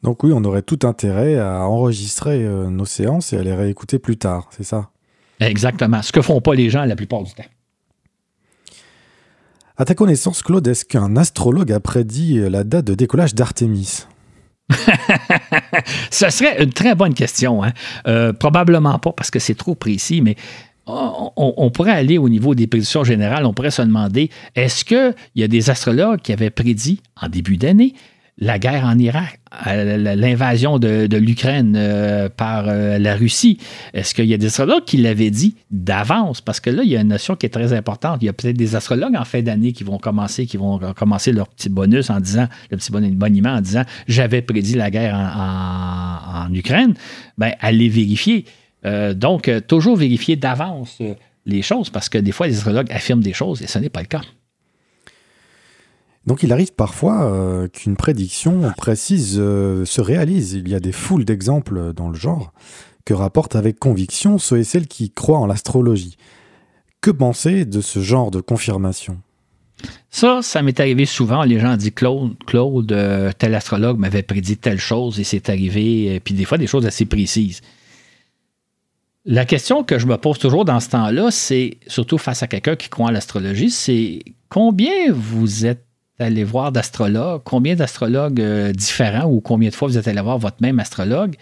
[0.02, 3.98] Donc oui, on aurait tout intérêt à enregistrer euh, nos séances et à les réécouter
[3.98, 4.90] plus tard, c'est ça?
[5.40, 6.02] Exactement.
[6.02, 7.44] Ce que font pas les gens la plupart du temps.
[9.78, 14.06] À ta connaissance, Claude, est-ce qu'un astrologue a prédit la date de décollage d'Artémis?
[16.10, 17.62] Ce serait une très bonne question.
[17.62, 17.72] Hein.
[18.08, 20.36] Euh, probablement pas parce que c'est trop précis, mais
[20.86, 23.44] on, pourrait aller au niveau des prédictions générales.
[23.44, 27.58] On pourrait se demander est-ce qu'il y a des astrologues qui avaient prédit en début
[27.58, 27.94] d'année
[28.38, 33.58] la guerre en Irak, l'invasion de, l'Ukraine euh, par euh, la Russie.
[33.94, 36.42] Est-ce qu'il y a des astrologues qui l'avaient dit d'avance?
[36.42, 38.18] Parce que là, il y a une notion qui est très importante.
[38.22, 41.32] Il y a peut-être des astrologues en fin d'année qui vont commencer, qui vont commencer
[41.32, 46.52] leur petit bonus en disant, le petit boniment en disant j'avais prédit la guerre en,
[46.52, 46.94] Ukraine.
[47.38, 48.44] Bien, allez vérifier.
[48.84, 50.98] Euh, donc, toujours vérifier d'avance
[51.46, 54.00] les choses parce que des fois, les astrologues affirment des choses et ce n'est pas
[54.00, 54.22] le cas.
[56.26, 60.54] Donc il arrive parfois euh, qu'une prédiction précise euh, se réalise.
[60.54, 62.52] Il y a des foules d'exemples dans le genre.
[63.04, 66.16] que rapportent avec conviction ceux et celles qui croient en l'astrologie.
[67.00, 69.18] Que penser de ce genre de confirmation?
[70.10, 71.44] Ça, ça m'est arrivé souvent.
[71.44, 76.18] Les gens disent Claude, Claude euh, tel astrologue m'avait prédit telle chose et c'est arrivé.
[76.24, 77.60] Puis des fois, des choses assez précises.
[79.24, 82.76] La question que je me pose toujours dans ce temps-là, c'est surtout face à quelqu'un
[82.76, 85.85] qui croit en l'astrologie, c'est combien vous êtes
[86.18, 90.38] allé voir d'astrologues, combien d'astrologues euh, différents ou combien de fois vous êtes allé voir
[90.38, 91.36] votre même astrologue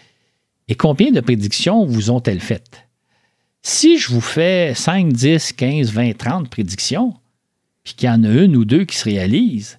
[0.69, 2.87] et combien de prédictions vous ont-elles faites?
[3.63, 7.15] Si je vous fais 5, 10, 15, 20, 30 prédictions,
[7.83, 9.79] puis qu'il y en a une ou deux qui se réalisent,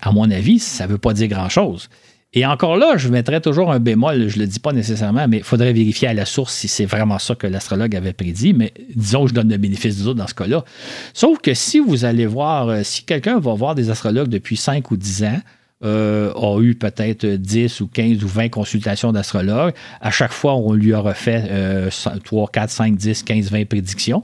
[0.00, 1.88] à mon avis, ça ne veut pas dire grand-chose.
[2.36, 5.38] Et encore là, je mettrais toujours un bémol, je ne le dis pas nécessairement, mais
[5.38, 8.72] il faudrait vérifier à la source si c'est vraiment ça que l'astrologue avait prédit, mais
[8.94, 10.64] disons que je donne le bénéfice du doute dans ce cas-là.
[11.12, 14.90] Sauf que si vous allez voir, euh, si quelqu'un va voir des astrologues depuis 5
[14.90, 15.40] ou 10 ans,
[15.84, 19.74] euh, a eu peut-être 10 ou 15 ou 20 consultations d'astrologues.
[20.00, 21.90] À chaque fois, on lui a refait
[22.24, 24.22] 3, 4, 5, 10, 15, 20 prédictions.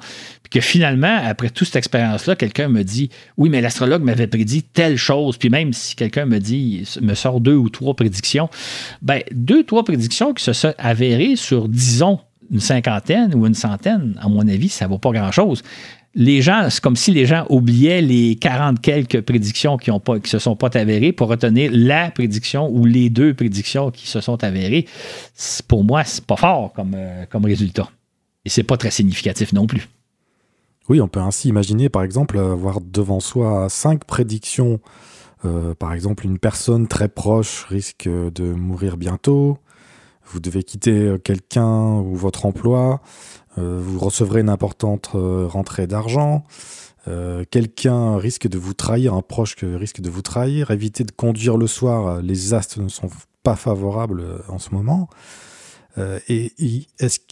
[0.51, 4.97] Que finalement, après toute cette expérience-là, quelqu'un me dit Oui, mais l'astrologue m'avait prédit telle
[4.97, 5.37] chose.
[5.37, 8.49] Puis même si quelqu'un me dit, me sort deux ou trois prédictions,
[9.01, 12.21] ben deux, trois prédictions qui se sont avérées sur, disons,
[12.51, 15.63] une cinquantaine ou une centaine, à mon avis, ça ne vaut pas grand-chose
[16.15, 20.39] les gens, c'est comme si les gens oubliaient les 40 quelques prédictions qui ne se
[20.39, 24.87] sont pas avérées pour retenir la prédiction ou les deux prédictions qui se sont avérées.
[25.69, 27.89] Pour moi, c'est pas fort comme, euh, comme résultat.
[28.45, 29.87] Et c'est pas très significatif non plus.
[30.91, 34.81] Oui, on peut ainsi imaginer, par exemple, avoir devant soi cinq prédictions.
[35.45, 39.59] Euh, par exemple, une personne très proche risque de mourir bientôt.
[40.25, 43.01] Vous devez quitter quelqu'un ou votre emploi.
[43.57, 46.45] Euh, vous recevrez une importante euh, rentrée d'argent.
[47.07, 50.73] Euh, quelqu'un risque de vous trahir, un proche risque de vous trahir.
[50.73, 53.11] Évitez de conduire le soir, les astres ne sont
[53.45, 55.09] pas favorables en ce moment.
[56.29, 56.53] et,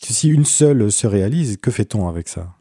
[0.01, 2.58] si une seule se réalise, que fait-on avec ça?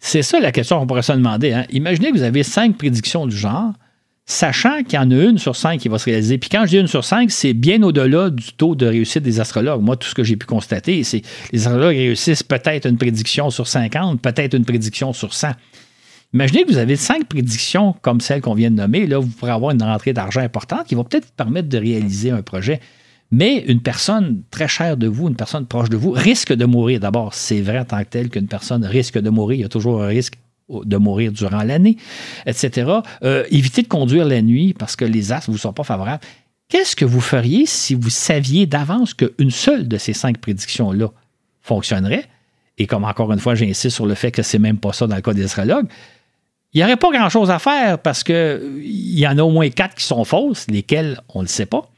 [0.00, 1.52] C'est ça la question qu'on pourrait se demander.
[1.52, 1.66] Hein.
[1.70, 3.72] Imaginez que vous avez cinq prédictions du genre
[4.28, 6.36] sachant qu'il y en a une sur cinq qui va se réaliser.
[6.36, 9.38] Puis quand je dis une sur cinq, c'est bien au-delà du taux de réussite des
[9.38, 9.80] astrologues.
[9.80, 13.50] Moi, tout ce que j'ai pu constater, c'est que les astrologues réussissent peut-être une prédiction
[13.50, 15.52] sur 50, peut-être une prédiction sur 100.
[16.34, 19.06] Imaginez que vous avez cinq prédictions comme celle qu'on vient de nommer.
[19.06, 22.32] Là, vous pourrez avoir une rentrée d'argent importante qui va peut-être vous permettre de réaliser
[22.32, 22.80] un projet.
[23.30, 27.00] Mais une personne très chère de vous, une personne proche de vous, risque de mourir.
[27.00, 29.58] D'abord, c'est vrai en tant que tel qu'une personne risque de mourir.
[29.58, 30.34] Il y a toujours un risque
[30.68, 31.96] de mourir durant l'année,
[32.46, 32.90] etc.
[33.22, 36.22] Euh, évitez de conduire la nuit parce que les astres ne vous sont pas favorables.
[36.68, 41.10] Qu'est-ce que vous feriez si vous saviez d'avance qu'une seule de ces cinq prédictions-là
[41.62, 42.24] fonctionnerait?
[42.78, 45.14] Et comme encore une fois, j'insiste sur le fait que c'est même pas ça dans
[45.14, 45.86] le cas des astrologues,
[46.72, 49.94] il n'y aurait pas grand-chose à faire parce qu'il y en a au moins quatre
[49.94, 51.88] qui sont fausses, lesquelles on ne le sait pas.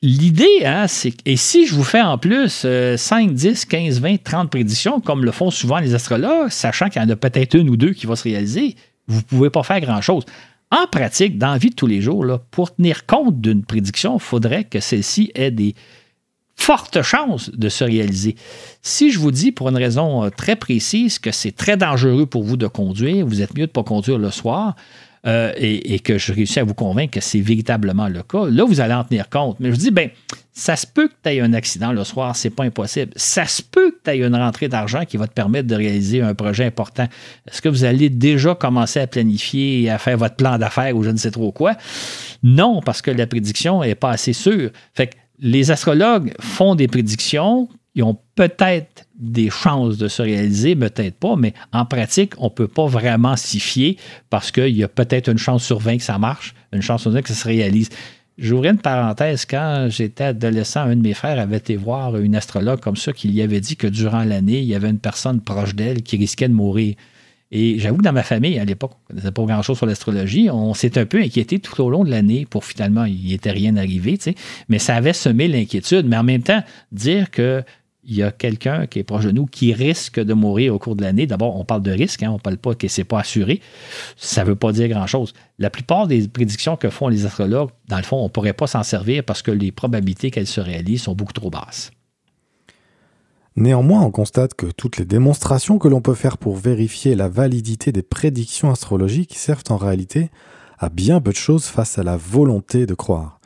[0.00, 2.64] L'idée, hein, c'est et si je vous fais en plus
[2.96, 7.04] 5, 10, 15, 20, 30 prédictions, comme le font souvent les astrologues, sachant qu'il y
[7.04, 8.76] en a peut-être une ou deux qui vont se réaliser,
[9.08, 10.24] vous ne pouvez pas faire grand-chose.
[10.70, 14.22] En pratique, dans la vie de tous les jours, pour tenir compte d'une prédiction, il
[14.22, 15.74] faudrait que celle-ci ait des
[16.54, 18.36] fortes chances de se réaliser.
[18.82, 22.42] Si je vous dis pour une raison euh, très précise que c'est très dangereux pour
[22.42, 24.74] vous de conduire, vous êtes mieux de ne pas conduire le soir,
[25.26, 28.80] euh, et, que je réussis à vous convaincre que c'est véritablement le cas, là, vous
[28.80, 29.56] allez en tenir compte.
[29.60, 30.10] Mais je dis, ben,
[30.52, 33.12] ça se peut que tu aies un accident le soir, c'est pas impossible.
[33.16, 36.20] Ça se peut que tu aies une rentrée d'argent qui va te permettre de réaliser
[36.20, 37.08] un projet important.
[37.48, 41.02] Est-ce que vous allez déjà commencer à planifier et à faire votre plan d'affaires ou
[41.02, 41.76] je ne sais trop quoi?
[42.42, 44.70] Non, parce que la prédiction n'est pas assez sûre.
[44.94, 47.68] Fait que les astrologues font des prédictions
[47.98, 52.50] ils ont peut-être des chances de se réaliser, peut-être pas, mais en pratique, on ne
[52.50, 53.96] peut pas vraiment s'y fier
[54.30, 57.10] parce qu'il y a peut-être une chance sur 20 que ça marche, une chance sur
[57.10, 57.90] 20 que ça se réalise.
[58.38, 59.44] J'ouvrais une parenthèse.
[59.46, 63.26] Quand j'étais adolescent, un de mes frères avait été voir une astrologue comme ça qui
[63.26, 66.46] lui avait dit que durant l'année, il y avait une personne proche d'elle qui risquait
[66.46, 66.94] de mourir.
[67.50, 70.50] Et j'avoue que dans ma famille, à l'époque, on ne pas grand-chose sur l'astrologie.
[70.50, 73.50] On s'est un peu inquiété tout au long de l'année pour finalement, il n'y était
[73.50, 74.18] rien arrivé.
[74.68, 76.06] Mais ça avait semé l'inquiétude.
[76.06, 76.62] Mais en même temps,
[76.92, 77.62] dire que
[78.08, 80.96] il y a quelqu'un qui est proche de nous qui risque de mourir au cours
[80.96, 81.26] de l'année.
[81.26, 83.60] D'abord, on parle de risque, hein, on ne parle pas que ce n'est pas assuré.
[84.16, 85.34] Ça ne veut pas dire grand-chose.
[85.58, 88.66] La plupart des prédictions que font les astrologues, dans le fond, on ne pourrait pas
[88.66, 91.90] s'en servir parce que les probabilités qu'elles se réalisent sont beaucoup trop basses.
[93.56, 97.92] Néanmoins, on constate que toutes les démonstrations que l'on peut faire pour vérifier la validité
[97.92, 100.30] des prédictions astrologiques servent en réalité
[100.78, 103.38] à bien peu de choses face à la volonté de croire.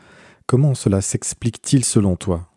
[0.47, 2.52] Comment cela s'explique-t-il selon toi?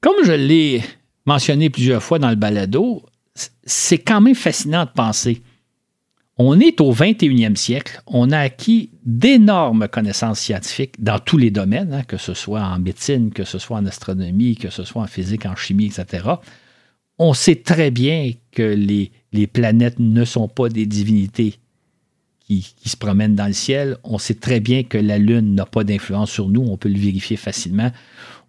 [0.00, 0.82] Comme je l'ai
[1.26, 3.04] mentionné plusieurs fois dans le balado,
[3.64, 5.42] c'est quand même fascinant de penser.
[6.40, 8.00] On est au 21e siècle.
[8.06, 12.78] On a acquis d'énormes connaissances scientifiques dans tous les domaines, hein, que ce soit en
[12.78, 16.24] médecine, que ce soit en astronomie, que ce soit en physique, en chimie, etc.
[17.18, 19.10] On sait très bien que les,
[19.48, 21.56] planètes ne sont pas des divinités
[22.46, 23.96] qui, se promènent dans le ciel.
[24.04, 26.62] On sait très bien que la Lune n'a pas d'influence sur nous.
[26.62, 27.90] On peut le vérifier facilement.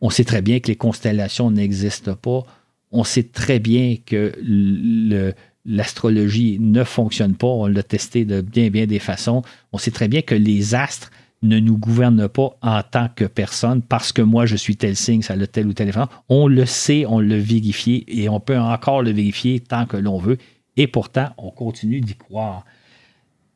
[0.02, 2.44] On sait très bien que les constellations n'existent pas.
[2.92, 5.34] On sait très bien que le,
[5.66, 7.48] l'astrologie ne fonctionne pas.
[7.48, 9.44] On l'a testé de bien, bien des façons.
[9.72, 11.12] On sait très bien que les astres
[11.42, 15.22] ne nous gouvernent pas en tant que personne parce que moi, je suis tel signe,
[15.22, 16.02] ça a tel ou tel effet.
[16.28, 20.18] On le sait, on l'a vérifié et on peut encore le vérifier tant que l'on
[20.18, 20.38] veut.
[20.76, 22.66] Et pourtant, on continue d'y croire.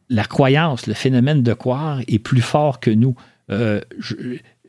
[0.10, 3.15] La croyance, le phénomène de croire est plus fort que nous.
[3.49, 3.82] Euh,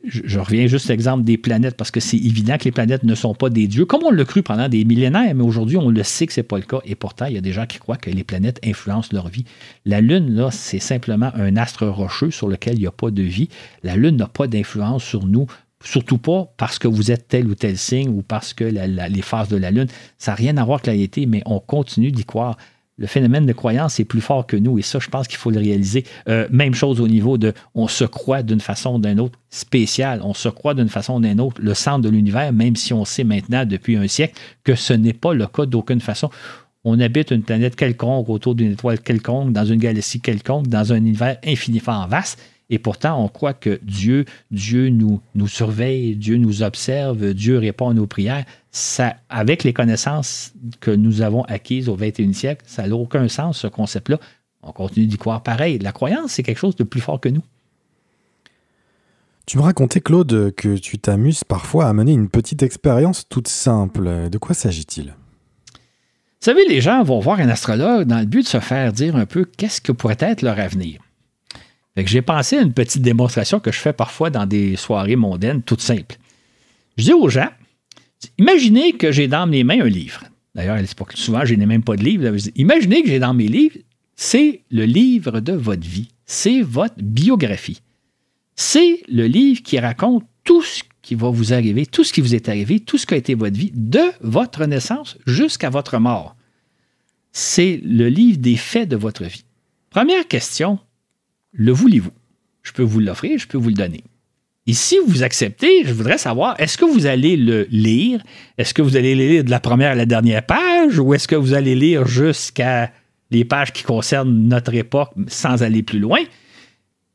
[0.07, 3.15] je, reviens juste à l'exemple des planètes, parce que c'est évident que les planètes ne
[3.15, 6.03] sont pas des dieux, comme on l'a cru pendant des millénaires, mais aujourd'hui, on le
[6.03, 6.79] sait que ce n'est pas le cas.
[6.85, 9.45] Et pourtant, il y a des gens qui croient que les planètes influencent leur vie.
[9.85, 13.23] La Lune, là, c'est simplement un astre rocheux sur lequel il n'y a pas de
[13.23, 13.49] vie.
[13.83, 15.47] La Lune n'a pas d'influence sur nous.
[15.83, 19.49] Surtout pas parce que vous êtes tel ou tel signe ou parce que les phases
[19.49, 19.87] de la Lune,
[20.17, 22.57] ça n'a rien à voir avec la réalité, mais on continue d'y croire
[22.97, 25.51] le phénomène de croyance est plus fort que nous et ça, je pense qu'il faut
[25.51, 26.05] le réaliser.
[26.29, 30.21] Euh, même chose au niveau de on se croit d'une façon ou d'une autre spéciale,
[30.23, 33.03] on se croit d'une façon ou d'une autre le centre de l'univers, même si on
[33.03, 36.29] sait maintenant depuis un siècle que ce n'est pas le cas d'aucune façon.
[36.85, 40.97] On habite une planète quelconque autour d'une étoile quelconque, dans une galaxie quelconque, dans un
[40.97, 42.39] univers infiniment vaste.
[42.69, 47.89] Et pourtant, on croit que Dieu, Dieu nous, nous surveille, Dieu nous observe, Dieu répond
[47.89, 48.45] à nos prières.
[48.71, 53.59] Ça, avec les connaissances que nous avons acquises au 21e siècle, ça n'a aucun sens,
[53.59, 54.19] ce concept-là.
[54.63, 55.77] On continue d'y croire pareil.
[55.77, 57.43] La croyance, c'est quelque chose de plus fort que nous.
[59.45, 64.29] Tu me racontais, Claude, que tu t'amuses parfois à mener une petite expérience toute simple.
[64.31, 65.13] De quoi s'agit-il?
[66.45, 69.15] Vous savez, les gens vont voir un astrologue dans le but de se faire dire
[69.15, 71.04] un peu qu'est-ce que pourrait être leur avenir
[71.97, 75.81] j'ai pensé à une petite démonstration que je fais parfois dans des soirées mondaines, toutes
[75.81, 76.17] simples.
[76.97, 77.49] Je dis aux gens,
[78.37, 80.23] imaginez que j'ai dans mes mains un livre.
[80.55, 80.77] D'ailleurs,
[81.13, 82.33] souvent, je n'ai même pas de livre.
[82.55, 83.77] Imaginez que j'ai dans mes livres,
[84.15, 86.09] c'est le livre de votre vie.
[86.25, 87.81] C'est votre biographie.
[88.55, 92.33] C'est le livre qui raconte tout ce qui va vous arriver, tout ce qui vous
[92.33, 96.35] est arrivé, tout ce qui a été votre vie, de votre naissance jusqu'à votre mort.
[97.31, 99.43] C'est le livre des faits de votre vie.
[99.89, 100.79] Première question,
[101.55, 102.11] le voulez-vous?
[102.63, 104.03] Je peux vous l'offrir, je peux vous le donner.
[104.67, 108.21] Et si vous acceptez, je voudrais savoir, est-ce que vous allez le lire?
[108.57, 111.27] Est-ce que vous allez le lire de la première à la dernière page ou est-ce
[111.27, 112.91] que vous allez lire jusqu'à
[113.29, 116.19] les pages qui concernent notre époque sans aller plus loin?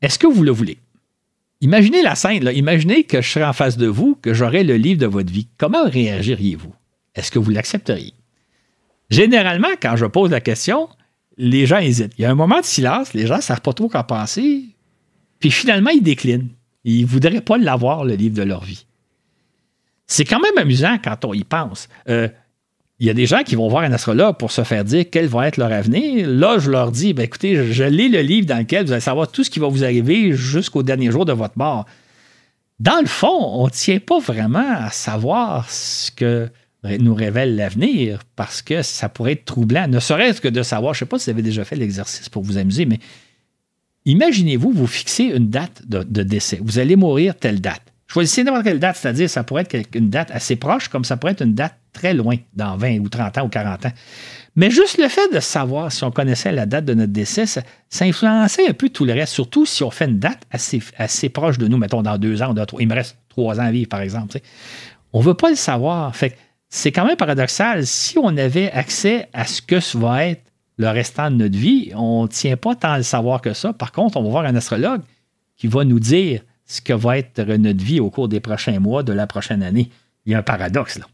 [0.01, 0.77] Est-ce que vous le voulez?
[1.59, 4.99] Imaginez la scène, imaginez que je serais en face de vous, que j'aurais le livre
[4.99, 5.47] de votre vie.
[5.57, 6.73] Comment réagiriez-vous?
[7.15, 8.13] Est-ce que vous l'accepteriez?
[9.09, 10.87] Généralement, quand je pose la question,
[11.37, 12.13] les gens hésitent.
[12.17, 14.65] Il y a un moment de silence, les gens ne savent pas trop quoi penser.
[15.39, 16.49] Puis finalement, ils déclinent.
[16.83, 18.85] Ils ne voudraient pas l'avoir, le livre de leur vie.
[20.07, 21.87] C'est quand même amusant quand on y pense.
[22.09, 22.27] Euh,
[22.99, 25.25] il y a des gens qui vont voir un astrologue pour se faire dire quel
[25.25, 26.29] va être leur avenir.
[26.29, 29.31] Là, je leur dis, ben, écoutez, je, lis le livre dans lequel vous allez savoir
[29.31, 31.87] tout ce qui va vous arriver jusqu'au dernier jour de votre mort.
[32.79, 36.49] Dans le fond, on ne tient pas vraiment à savoir ce que
[36.83, 40.97] nous révèle l'avenir parce que ça pourrait être troublant, ne serait-ce que de savoir, je
[40.97, 42.99] ne sais pas si vous avez déjà fait l'exercice pour vous amuser, mais
[44.05, 46.59] imaginez-vous, vous fixez une date de, décès.
[46.61, 47.81] Vous allez mourir telle date.
[48.07, 51.33] Choisissez n'importe quelle date, c'est-à-dire ça pourrait être une date assez proche, comme ça pourrait
[51.33, 53.91] être une date très loin, dans 20 ou 30 ans ou 40 ans.
[54.55, 57.61] Mais juste le fait de savoir si on connaissait la date de notre décès, ça,
[58.01, 61.57] influençait un peu tout le reste, surtout si on fait une date assez, assez proche
[61.57, 64.39] de nous, mettons dans deux ans, il me reste trois ans à vivre, par exemple.
[65.13, 66.13] On ne veut pas le savoir.
[66.15, 66.35] Fait
[66.73, 67.85] c'est quand même paradoxal.
[67.85, 70.41] Si on avait accès à ce que va être
[70.77, 73.73] le restant de notre vie, on ne tient pas tant à le savoir que ça.
[73.73, 75.01] Par contre, on va voir un astrologue
[75.57, 79.03] qui va nous dire ce que va être notre vie au cours des prochains mois,
[79.03, 79.89] de la prochaine année.
[80.25, 81.05] Il y a un paradoxe là.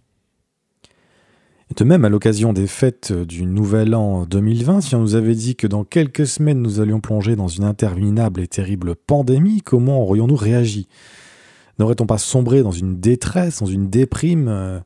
[1.76, 5.56] De même, à l'occasion des fêtes du Nouvel An 2020, si on nous avait dit
[5.56, 10.38] que dans quelques semaines nous allions plonger dans une interminable et terrible pandémie, comment aurions-nous
[10.38, 10.88] réagi?
[11.78, 14.84] N'aurait-on pas sombré dans une détresse, dans une déprime?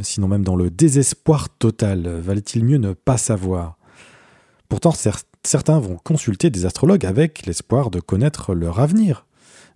[0.00, 2.08] Sinon même dans le désespoir total.
[2.08, 3.78] Valait-il mieux ne pas savoir?
[4.68, 4.92] Pourtant,
[5.42, 9.26] certains vont consulter des astrologues avec l'espoir de connaître leur avenir.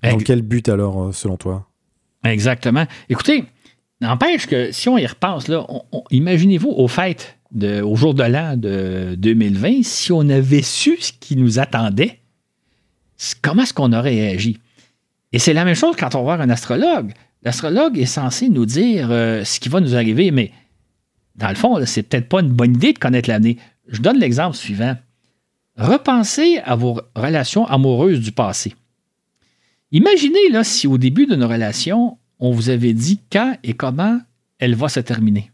[0.02, 1.68] Dans quel but alors, euh, selon toi?
[2.24, 2.86] Exactement.
[3.08, 3.44] Écoutez,
[4.00, 5.64] n'empêche que si on y repasse, là,
[6.10, 11.36] imaginez-vous au fait au jour de l'an de 2020, si on avait su ce qui
[11.36, 12.20] nous attendait,
[13.42, 14.58] comment est-ce qu'on aurait réagi?
[15.32, 17.12] Et c'est la même chose quand on va voir un astrologue.
[17.42, 20.52] L'astrologue est censé nous dire euh, ce qui va nous arriver, mais
[21.34, 23.58] dans le fond, c'est peut-être pas une bonne idée de connaître l'année.
[23.88, 24.96] Je donne l'exemple suivant.
[25.76, 28.74] repensez à vos relations amoureuses du passé.
[29.90, 34.20] Imaginez là, si au début d'une relation, on vous avait dit quand et comment
[34.58, 35.50] elle va se terminer.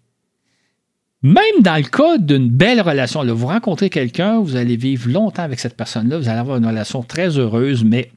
[1.23, 5.43] Même dans le cas d'une belle relation, là, vous rencontrez quelqu'un, vous allez vivre longtemps
[5.43, 8.13] avec cette personne-là, vous allez avoir une relation très heureuse, mais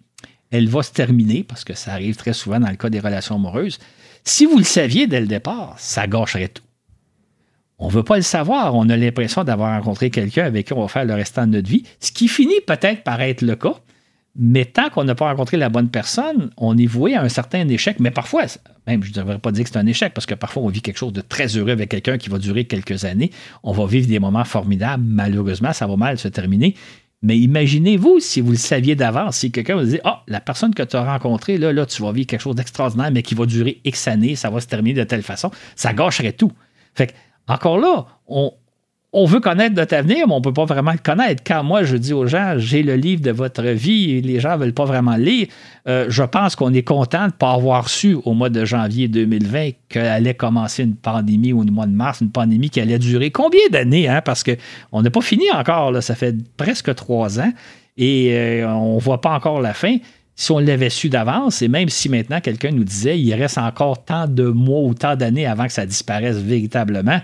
[0.51, 3.35] elle va se terminer, parce que ça arrive très souvent dans le cas des relations
[3.35, 3.79] amoureuses.
[4.23, 6.63] Si vous le saviez dès le départ, ça gâcherait tout.
[7.79, 8.75] On ne veut pas le savoir.
[8.75, 11.69] On a l'impression d'avoir rencontré quelqu'un avec qui on va faire le restant de notre
[11.69, 13.73] vie, ce qui finit peut-être par être le cas.
[14.35, 17.67] Mais tant qu'on n'a pas rencontré la bonne personne, on est voué à un certain
[17.67, 17.99] échec.
[17.99, 18.43] Mais parfois,
[18.87, 20.81] même je ne devrais pas dire que c'est un échec, parce que parfois on vit
[20.81, 23.31] quelque chose de très heureux avec quelqu'un qui va durer quelques années.
[23.63, 25.03] On va vivre des moments formidables.
[25.03, 26.75] Malheureusement, ça va mal se terminer.
[27.23, 30.83] Mais imaginez-vous si vous le saviez d'avance, si quelqu'un vous dit Ah, la personne que
[30.83, 33.79] tu as rencontrée, là, là, tu vas vivre quelque chose d'extraordinaire, mais qui va durer
[33.85, 36.51] X années, ça va se terminer de telle façon, ça gâcherait tout.
[36.95, 37.13] Fait que,
[37.47, 38.53] encore là, on,
[39.13, 41.43] on veut connaître notre avenir, mais on ne peut pas vraiment le connaître.
[41.45, 44.53] Quand moi, je dis aux gens, j'ai le livre de votre vie et les gens
[44.53, 45.47] ne veulent pas vraiment le lire,
[45.87, 49.09] euh, je pense qu'on est content de ne pas avoir su au mois de janvier
[49.09, 53.67] 2020 qu'allait commencer une pandémie au mois de mars, une pandémie qui allait durer combien
[53.69, 54.07] d'années?
[54.07, 54.21] Hein?
[54.23, 57.51] Parce qu'on n'a pas fini encore, là, ça fait presque trois ans
[57.97, 59.97] et euh, on ne voit pas encore la fin.
[60.35, 64.05] Si on l'avait su d'avance, et même si maintenant quelqu'un nous disait il reste encore
[64.05, 67.19] tant de mois ou tant d'années avant que ça disparaisse véritablement,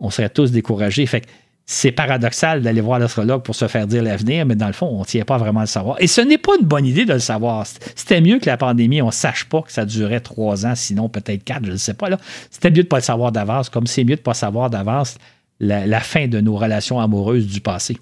[0.00, 1.06] on serait tous découragés.
[1.06, 1.26] Fait
[1.68, 5.00] c'est paradoxal d'aller voir l'astrologue pour se faire dire l'avenir, mais dans le fond, on
[5.00, 5.96] ne tient pas vraiment à le savoir.
[6.00, 7.66] Et ce n'est pas une bonne idée de le savoir.
[7.66, 11.08] C'était mieux que la pandémie, on ne sache pas que ça durait trois ans, sinon
[11.08, 12.08] peut-être quatre, je ne sais pas.
[12.08, 12.18] Là.
[12.52, 14.70] C'était mieux de ne pas le savoir d'avance, comme c'est mieux de ne pas savoir
[14.70, 15.18] d'avance
[15.58, 17.98] la, fin de nos relations amoureuses du passé.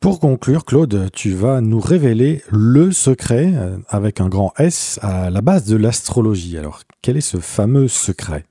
[0.00, 5.28] Pour conclure, Claude, tu vas nous révéler le secret, euh, avec un grand S, à
[5.28, 6.56] la base de l'astrologie.
[6.56, 8.44] Alors, quel est ce fameux secret?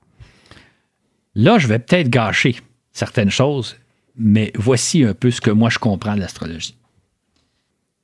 [1.38, 2.56] Là, je vais peut-être gâcher
[2.92, 3.76] certaines choses,
[4.16, 6.74] mais voici un peu ce que moi je comprends de l'astrologie.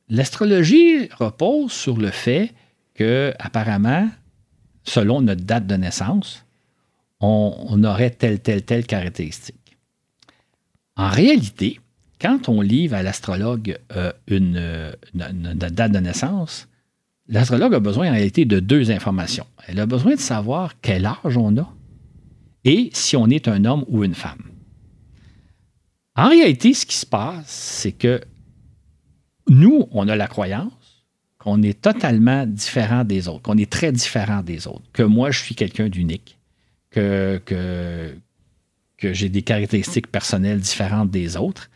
[0.08, 2.52] L'astrologie repose sur le fait
[2.94, 4.08] que, apparemment,
[4.84, 6.44] selon notre date de naissance,
[7.18, 9.78] on, aurait telle, telle, telle caractéristique.
[10.96, 11.80] En réalité,
[12.20, 16.68] quand on livre à l'astrologue euh, une, date de naissance,
[17.26, 19.46] l'astrologue a besoin en réalité de deux informations.
[19.66, 21.74] Elle a besoin de savoir quel âge on a
[22.64, 24.42] et si on est un homme ou une femme.
[26.16, 28.20] En réalité, ce qui se passe, c'est que
[29.48, 30.72] nous, on a la croyance
[31.38, 35.40] qu'on est totalement différent des autres, qu'on est très différent des autres, que moi, je
[35.40, 36.38] suis quelqu'un d'unique,
[36.90, 38.14] que, que,
[38.96, 41.68] que j'ai des caractéristiques personnelles différentes des autres,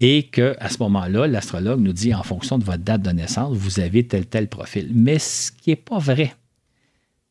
[0.00, 3.80] et qu'à ce moment-là, l'astrologue nous dit, en fonction de votre date de naissance, vous
[3.80, 4.90] avez tel tel profil.
[4.94, 6.34] Mais ce qui n'est pas vrai.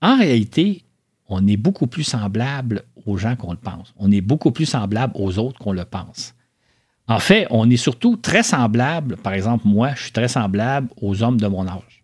[0.01, 0.83] En réalité,
[1.29, 3.93] on est beaucoup plus semblable aux gens qu'on le pense.
[3.97, 6.33] On est beaucoup plus semblable aux autres qu'on le pense.
[7.07, 11.23] En fait, on est surtout très semblable, par exemple, moi, je suis très semblable aux
[11.23, 12.03] hommes de mon âge.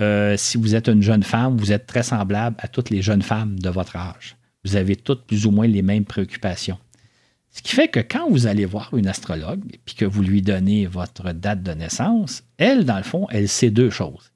[0.00, 3.22] Euh, si vous êtes une jeune femme, vous êtes très semblable à toutes les jeunes
[3.22, 4.36] femmes de votre âge.
[4.64, 6.78] Vous avez toutes plus ou moins les mêmes préoccupations.
[7.50, 10.86] Ce qui fait que quand vous allez voir une astrologue puis que vous lui donnez
[10.86, 14.32] votre date de naissance, elle, dans le fond, elle sait deux choses.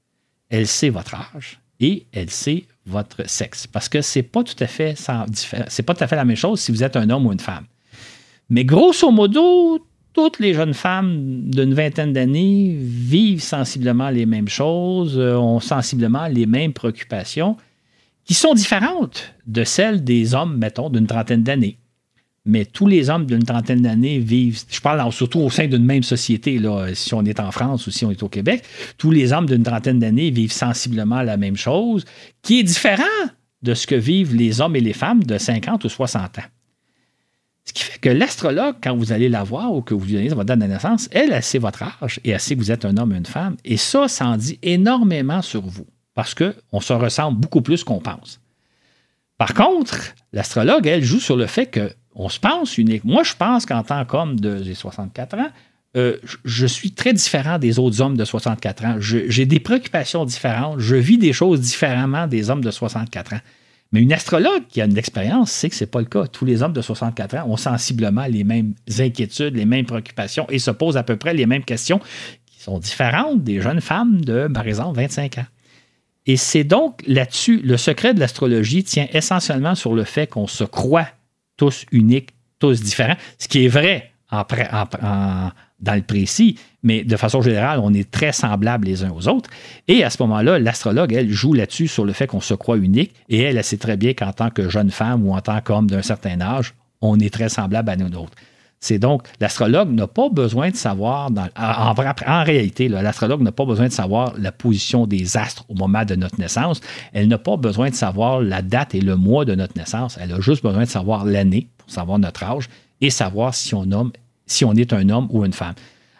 [0.50, 3.66] Elle sait votre âge et elle sait votre sexe.
[3.66, 4.66] Parce que c'est pas pas tout à
[6.06, 7.64] fait la même chose si vous êtes un homme ou une femme.
[8.48, 15.18] Mais grosso modo, toutes les jeunes femmes d'une vingtaine d'années vivent sensiblement les mêmes choses,
[15.18, 17.56] euh, ont sensiblement les mêmes préoccupations,
[18.24, 21.78] qui sont différentes de celles des hommes, mettons, d'une trentaine d'années
[22.46, 26.04] mais tous les hommes d'une trentaine d'années vivent, je parle surtout au sein d'une même
[26.04, 26.60] société,
[26.94, 28.62] si on est en France ou si on est au Québec,
[28.96, 32.04] tous les hommes d'une trentaine d'années vivent sensiblement la même chose,
[32.42, 33.02] qui est différent
[33.62, 36.42] de ce que vivent les hommes et les femmes de 50 ou 60 ans.
[37.64, 40.28] Ce qui fait que l'astrologue, quand vous allez la voir ou que vous lui donnez
[40.28, 42.84] votre date de naissance, elle, elle sait votre âge et elle sait que vous êtes
[42.84, 43.56] un homme ou une femme.
[43.64, 47.98] Et ça, ça en dit énormément sur vous parce qu'on se ressemble beaucoup plus qu'on
[47.98, 48.40] pense.
[49.36, 53.04] Par contre, l'astrologue, elle, joue sur le fait que on se pense unique.
[53.04, 55.50] Moi, je pense qu'en tant qu'homme de 64 ans,
[55.96, 58.96] euh, je suis très différent des autres hommes de 64 ans.
[58.98, 60.80] J'ai des préoccupations différentes.
[60.80, 63.40] Je vis des choses différemment des hommes de 64 ans.
[63.92, 66.26] Mais une astrologue qui a une expérience sait que ce n'est pas le cas.
[66.26, 70.58] Tous les hommes de 64 ans ont sensiblement les mêmes inquiétudes, les mêmes préoccupations et
[70.58, 72.00] se posent à peu près les mêmes questions
[72.46, 75.46] qui sont différentes des jeunes femmes de, par exemple, 25 ans.
[76.26, 80.64] Et c'est donc là-dessus, le secret de l'astrologie tient essentiellement sur le fait qu'on se
[80.64, 81.06] croit
[81.56, 87.80] tous uniques, tous différents, ce qui est vrai dans le précis, mais de façon générale,
[87.82, 89.50] on est très semblables les uns aux autres.
[89.88, 93.14] Et à ce moment-là, l'astrologue, elle, joue là-dessus sur le fait qu'on se croit unique,
[93.28, 95.88] et elle, elle sait très bien qu'en tant que jeune femme ou en tant qu'homme
[95.88, 98.34] d'un certain âge, on est très semblable à nous autres.
[98.80, 103.92] C'est donc, l'astrologue n'a pas besoin de savoir, en, réalité, l'astrologue n'a pas besoin de
[103.92, 106.80] savoir la position des astres au moment de notre naissance.
[107.12, 110.18] Elle n'a pas besoin de savoir la date et le mois de notre naissance.
[110.20, 112.68] Elle a juste besoin de savoir l'année pour savoir notre âge
[113.00, 113.84] et savoir si on,
[114.76, 115.74] est un homme ou une femme.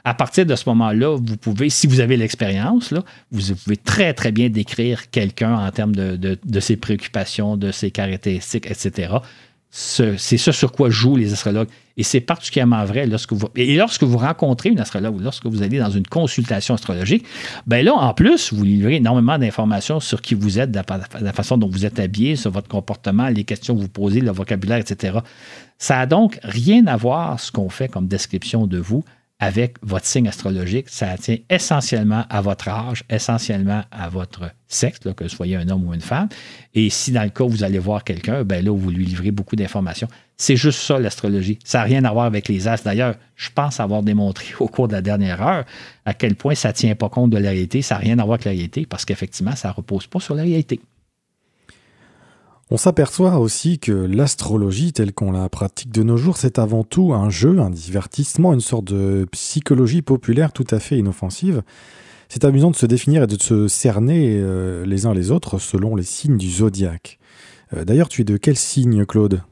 [0.05, 2.95] À partir de ce moment-là, vous pouvez, si vous avez l'expérience,
[3.33, 8.67] vous pouvez très, très bien décrire quelqu'un en termes de ses préoccupations, de ses caractéristiques,
[8.67, 9.19] etc
[9.71, 11.69] c'est ça sur quoi jouent les astrologues.
[11.99, 15.63] Et c'est particulièrement vrai lorsque vous, et lorsque vous rencontrez une astrologue ou lorsque vous
[15.63, 17.25] allez dans une consultation astrologique,
[17.67, 21.69] ben là, en plus, vous livrez énormément d'informations sur qui vous êtes, la, façon dont
[21.69, 25.19] vous êtes habillé, sur votre comportement, les questions que vous posez, le vocabulaire, etc.
[25.79, 29.05] Ça n'a donc rien à voir ce qu'on fait comme description de vous
[29.39, 35.25] avec votre signe astrologique, ça tient essentiellement à votre âge, essentiellement à votre sexe, que
[35.25, 36.29] vous soyez un homme ou une femme.
[36.75, 39.31] Et si dans le cas où vous allez voir quelqu'un, ben là, vous lui livrez
[39.33, 40.09] beaucoup d'informations.
[40.39, 41.59] C'est juste ça, l'astrologie.
[41.65, 42.87] Ça n'a rien à voir avec les astres.
[42.87, 45.65] D'ailleurs, je pense avoir démontré au cours de la dernière heure
[46.07, 47.83] à quel point ça ne tient pas compte de la réalité.
[47.83, 50.35] Ça n'a rien à voir avec la réalité parce qu'effectivement, ça ne repose pas sur
[50.35, 50.81] la réalité.
[52.69, 57.15] On s'aperçoit aussi que l'astrologie telle qu'on la pratique de nos jours, c'est avant tout
[57.15, 61.63] un jeu, un divertissement, une sorte de psychologie populaire tout à fait inoffensive.
[62.29, 65.95] C'est amusant de se définir et de se cerner euh, les uns les autres selon
[65.95, 67.21] les signes du zodiaque.
[67.73, 69.43] Euh, d'ailleurs, tu es de quel signe, Claude?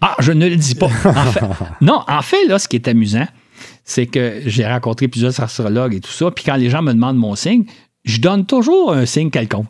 [0.00, 0.90] Ah, je ne le dis pas.
[1.80, 3.26] non, en fait, là, ce qui est amusant,
[3.84, 7.16] c'est que j'ai rencontré plusieurs astrologues et tout ça, puis quand les gens me demandent
[7.16, 7.64] mon signe,
[8.04, 9.66] je donne toujours un signe quelconque.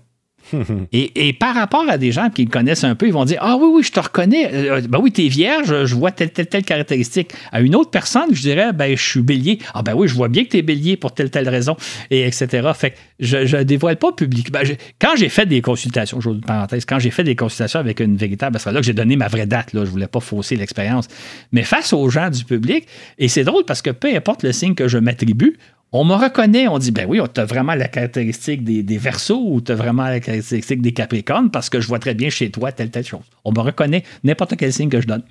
[0.93, 3.57] et, par rapport à des gens qui me connaissent un peu, ils vont dire Ah
[3.57, 4.51] oui, oui, je te reconnais.
[4.53, 7.33] Euh, ben oui, t'es vierge, je vois telle, telle, telle caractéristique.
[7.53, 9.59] À une autre personne, je dirais Ben, je suis bélier.
[9.75, 11.77] Ah ben oui, je vois bien que t'es bélier pour telle, telle raison,
[12.11, 12.69] et etc.
[12.75, 14.61] Fait que je ne dévoile pas publiquement.
[14.63, 18.17] Ben, quand j'ai fait des consultations, je parenthèse, quand j'ai fait des consultations avec une
[18.17, 21.09] véritable astrologue, j'ai donné ma vraie date, là, je voulais pas fausser l'expérience.
[21.53, 22.87] Mais face aux gens du public,
[23.19, 25.57] et c'est drôle parce que peu importe le signe que je m'attribue,
[25.93, 29.41] on me reconnaît, on dit, ben oui, tu as vraiment la caractéristique des, des versos
[29.41, 32.51] ou tu as vraiment la caractéristique des capricornes parce que je vois très bien chez
[32.51, 33.21] toi telle, telle chose.
[33.45, 35.23] On me reconnaît n'importe quel signe que je donne.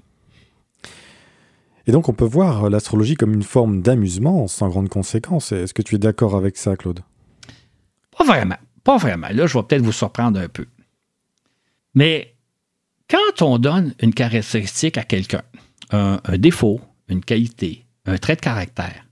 [1.87, 5.51] Et donc on peut voir l'astrologie comme une forme d'amusement sans grande conséquence.
[5.51, 7.01] Est-ce que tu es d'accord avec ça, Claude?
[8.17, 8.57] Pas vraiment.
[8.83, 9.27] Pas vraiment.
[9.31, 10.65] Là, je vais peut-être vous surprendre un peu.
[11.93, 12.35] Mais
[13.09, 15.43] quand on donne une caractéristique à quelqu'un,
[15.91, 19.04] un défaut, une qualité, un trait de caractère,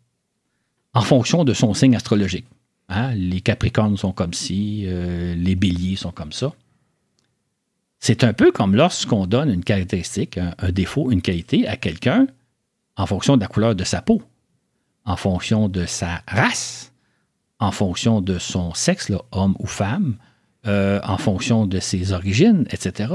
[0.94, 2.46] en fonction de son signe astrologique.
[2.90, 6.54] Hein, les Capricornes sont comme ci, euh, les Béliers sont comme ça.
[8.00, 12.28] C'est un peu comme lorsqu'on donne une caractéristique, un, défaut, une qualité à quelqu'un
[12.98, 14.22] en fonction de la couleur de sa peau,
[15.06, 16.92] en fonction de sa race,
[17.60, 20.18] en fonction de son sexe, homme ou femme,
[20.68, 23.14] euh, en fonction de ses origines, etc.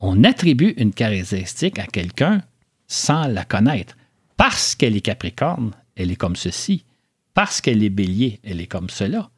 [0.00, 2.42] On attribue une caractéristique à quelqu'un
[2.86, 3.94] sans la connaître.
[4.36, 6.84] Parce qu'elle est Capricorne, elle est comme ceci.
[7.34, 9.30] Parce qu'elle est bélier, elle est comme cela.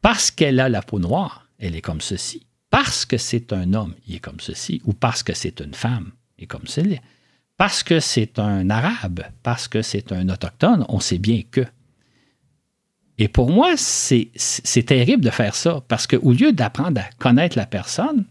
[0.00, 2.46] Parce qu'elle a la peau noire, elle est comme ceci.
[2.70, 4.80] Parce que c'est un homme, il est comme ceci.
[4.84, 6.96] Ou parce que c'est une femme, il est comme cela.
[7.56, 11.64] Parce que c'est un arabe, parce que c'est un autochtone, on sait bien que.
[13.16, 17.66] Et pour moi, c'est terrible de faire ça, parce qu'au lieu d'apprendre à connaître la
[17.66, 18.24] personne,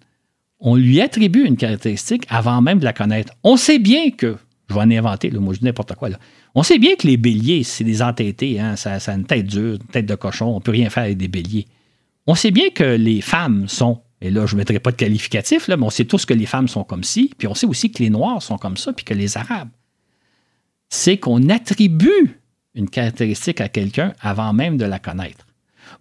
[0.59, 3.33] on lui attribue une caractéristique avant même de la connaître.
[3.43, 4.37] On sait bien que,
[4.69, 6.19] je vais en inventer, là, moi je dis n'importe quoi, là.
[6.55, 9.73] On sait bien que les béliers, c'est des entêtés, hein, ça, a une tête dure,
[9.73, 11.65] une tête de cochon, on ne peut rien faire avec des béliers.
[12.27, 15.67] On sait bien que les femmes sont, et là je ne mettrai pas de qualificatif,
[15.67, 17.91] là, mais on sait tous que les femmes sont comme ci, puis on sait aussi
[17.91, 19.69] que les Noirs sont comme ça, puis que les Arabes.
[20.89, 22.39] C'est qu'on attribue
[22.75, 25.47] une caractéristique à quelqu'un avant même de la connaître.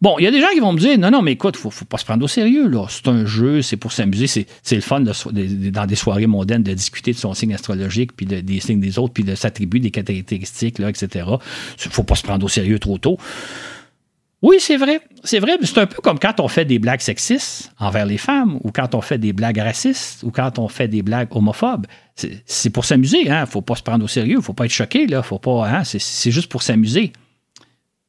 [0.03, 1.71] Bon, il y a des gens qui vont me dire non, non, mais écoute, faut
[1.85, 2.67] pas se prendre au sérieux.
[2.67, 2.87] là.
[2.89, 4.27] C'est un jeu, c'est pour s'amuser.
[4.27, 8.61] C'est le fun dans des soirées mondaines de discuter de son signe astrologique, puis des
[8.61, 11.25] signes des autres, puis de s'attribuer des caractéristiques, là, etc.
[11.77, 13.17] Faut pas se prendre au sérieux trop tôt.
[14.43, 15.01] Oui, c'est vrai.
[15.23, 18.19] C'est vrai, mais c'est un peu comme quand on fait des blagues sexistes envers les
[18.19, 21.87] femmes, ou quand on fait des blagues racistes, ou quand on fait des blagues homophobes.
[22.17, 23.47] C'est pour s'amuser, hein?
[23.47, 25.23] faut pas se prendre au sérieux, faut pas être choqué, là.
[25.23, 25.85] Faut pas, hein?
[25.85, 27.13] C'est juste pour s'amuser.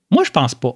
[0.09, 0.75] Moi, je pense pas.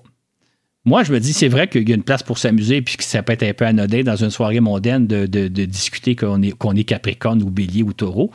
[0.88, 3.04] Moi, je me dis, c'est vrai qu'il y a une place pour s'amuser, puis que
[3.04, 5.26] ça peut être un peu anodin dans une soirée mondaine de,
[5.66, 8.32] discuter qu'on est, Capricorne ou Bélier ou Taureau,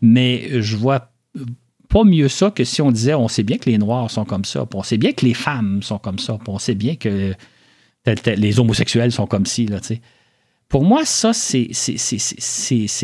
[0.00, 1.10] mais je vois
[1.88, 4.44] pas mieux ça que si on disait, on sait bien que les Noirs sont comme
[4.44, 6.94] ça, puis on sait bien que les femmes sont comme ça, puis on sait bien
[6.94, 7.34] que
[8.36, 9.68] les homosexuels sont comme ci,
[10.68, 11.72] Pour moi, ça, c'est,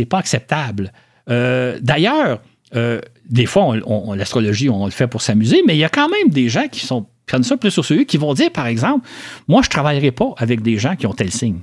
[0.08, 0.92] pas acceptable.
[1.28, 2.40] Euh, d'ailleurs,
[2.76, 3.76] euh, des fois,
[4.14, 6.86] l'astrologie, on le fait pour s'amuser, mais il y a quand même des gens qui
[6.86, 7.08] sont
[7.42, 9.08] ça plus sur ceux qui vont dire, par exemple,
[9.48, 11.60] moi, je ne travaillerai pas avec des gens qui ont tel signe.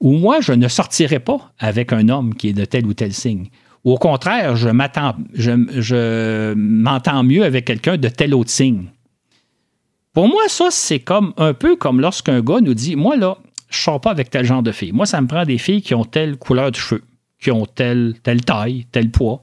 [0.00, 3.12] Ou moi, je ne sortirai pas avec un homme qui est de tel ou tel
[3.12, 3.48] signe.
[3.84, 8.86] Ou au contraire, je m'attends, je, m'entends mieux avec quelqu'un de tel autre signe.
[10.12, 13.38] Pour moi, ça, c'est comme un peu comme lorsqu'un gars nous dit Moi, là,
[13.68, 14.92] je ne sors pas avec tel genre de fille.
[14.92, 17.02] Moi, ça me prend des filles qui ont telle couleur de cheveux,
[17.40, 19.42] qui ont telle, telle taille, tel poids,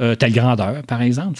[0.00, 1.38] euh, telle grandeur, par exemple.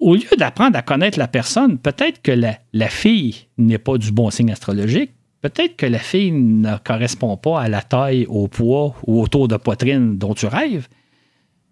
[0.00, 4.30] Au lieu d'apprendre à connaître la personne, peut-être que la, fille n'est pas du bon
[4.30, 5.12] signe astrologique,
[5.42, 9.46] peut-être que la fille ne correspond pas à la taille, au poids ou au tour
[9.46, 10.88] de poitrine dont tu rêves,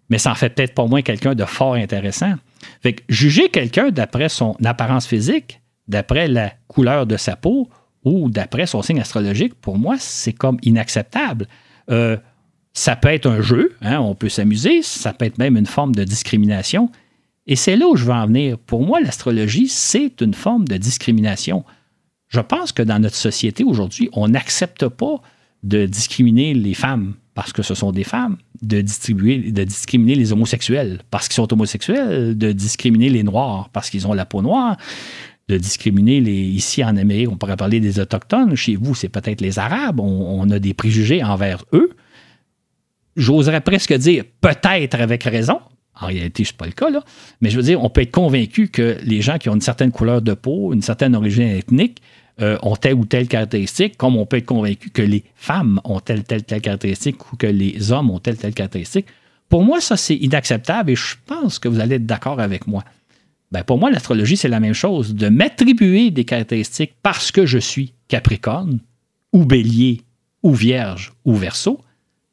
[0.09, 2.35] mais ça en fait peut-être pas moins quelqu'un de fort intéressant.
[2.81, 7.67] Fait que juger quelqu'un d'après son apparence physique, d'après la couleur de sa peau
[8.03, 11.47] ou d'après son signe astrologique, pour moi, c'est comme inacceptable.
[11.89, 12.17] Euh,
[12.73, 15.95] ça peut être un jeu, hein, on peut s'amuser, ça peut être même une forme
[15.95, 16.91] de discrimination.
[17.49, 18.59] Et c'est là où je veux en venir.
[18.59, 21.65] Pour moi, l'astrologie, c'est une forme de discrimination.
[22.27, 25.19] Je pense que dans notre société aujourd'hui, on n'accepte pas
[25.63, 31.01] de discriminer les femmes parce que ce sont des femmes, de, de discriminer les homosexuels
[31.09, 34.77] parce qu'ils sont homosexuels, de discriminer les noirs parce qu'ils ont la peau noire,
[35.47, 36.31] de discriminer les.
[36.31, 38.55] Ici en Amérique, on pourrait parler des Autochtones.
[38.55, 39.99] Chez vous, c'est peut-être les Arabes.
[39.99, 41.89] On, a des préjugés envers eux.
[43.15, 45.59] J'oserais presque dire peut-être avec raison.
[46.01, 47.03] En réalité, ce n'est pas le cas, là.
[47.41, 49.91] Mais je veux dire, on peut être convaincu que les gens qui ont une certaine
[49.91, 52.01] couleur de peau, une certaine origine ethnique,
[52.41, 55.99] euh, ont telle ou telle caractéristique, comme on peut être convaincu que les femmes ont
[55.99, 59.07] telle, telle, telle caractéristique ou que les hommes ont telle, telle caractéristique.
[59.49, 62.85] Pour moi, ça, c'est inacceptable et je pense que vous allez être d'accord avec moi.
[63.51, 65.15] Ben pour moi, l'astrologie, c'est la même chose.
[65.15, 68.79] De m'attribuer des caractéristiques parce que je suis Capricorne,
[69.33, 70.03] ou Bélier,
[70.41, 71.81] ou Vierge, ou Verseau,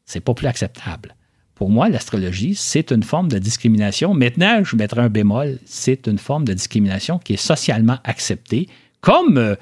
[0.05, 1.16] c'est pas plus acceptable.
[1.57, 4.13] Pour moi, l'astrologie, c'est une forme de discrimination.
[4.13, 8.69] Maintenant, je mettrai un bémol, c'est une forme de discrimination qui est socialement acceptée.
[9.01, 9.57] Comme euh,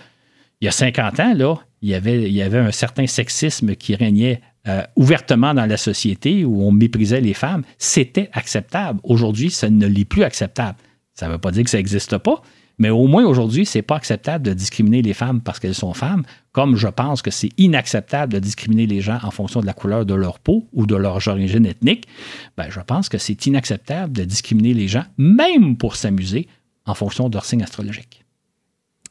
[0.61, 3.77] il y a 50 ans, là, il y avait, il y avait un certain sexisme
[3.77, 7.63] qui régnait euh, ouvertement dans la société où on méprisait les femmes.
[7.79, 8.99] C'était acceptable.
[9.05, 10.79] Aujourd'hui, ça ne l'est plus acceptable.
[11.15, 12.43] Ça ne veut pas dire que ça n'existe pas,
[12.79, 15.95] mais au moins aujourd'hui, ce n'est pas acceptable de discriminer les femmes parce qu'elles sont
[15.95, 19.73] femmes, comme je pense que c'est inacceptable de discriminer les gens en fonction de la
[19.73, 22.09] couleur de leur peau ou de leur origine ethnique.
[22.57, 26.49] Ben, je pense que c'est inacceptable de discriminer les gens, même pour s'amuser,
[26.87, 28.25] en fonction de leur signe astrologique.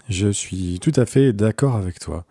[0.10, 2.26] Je suis tout à fait d'accord avec toi.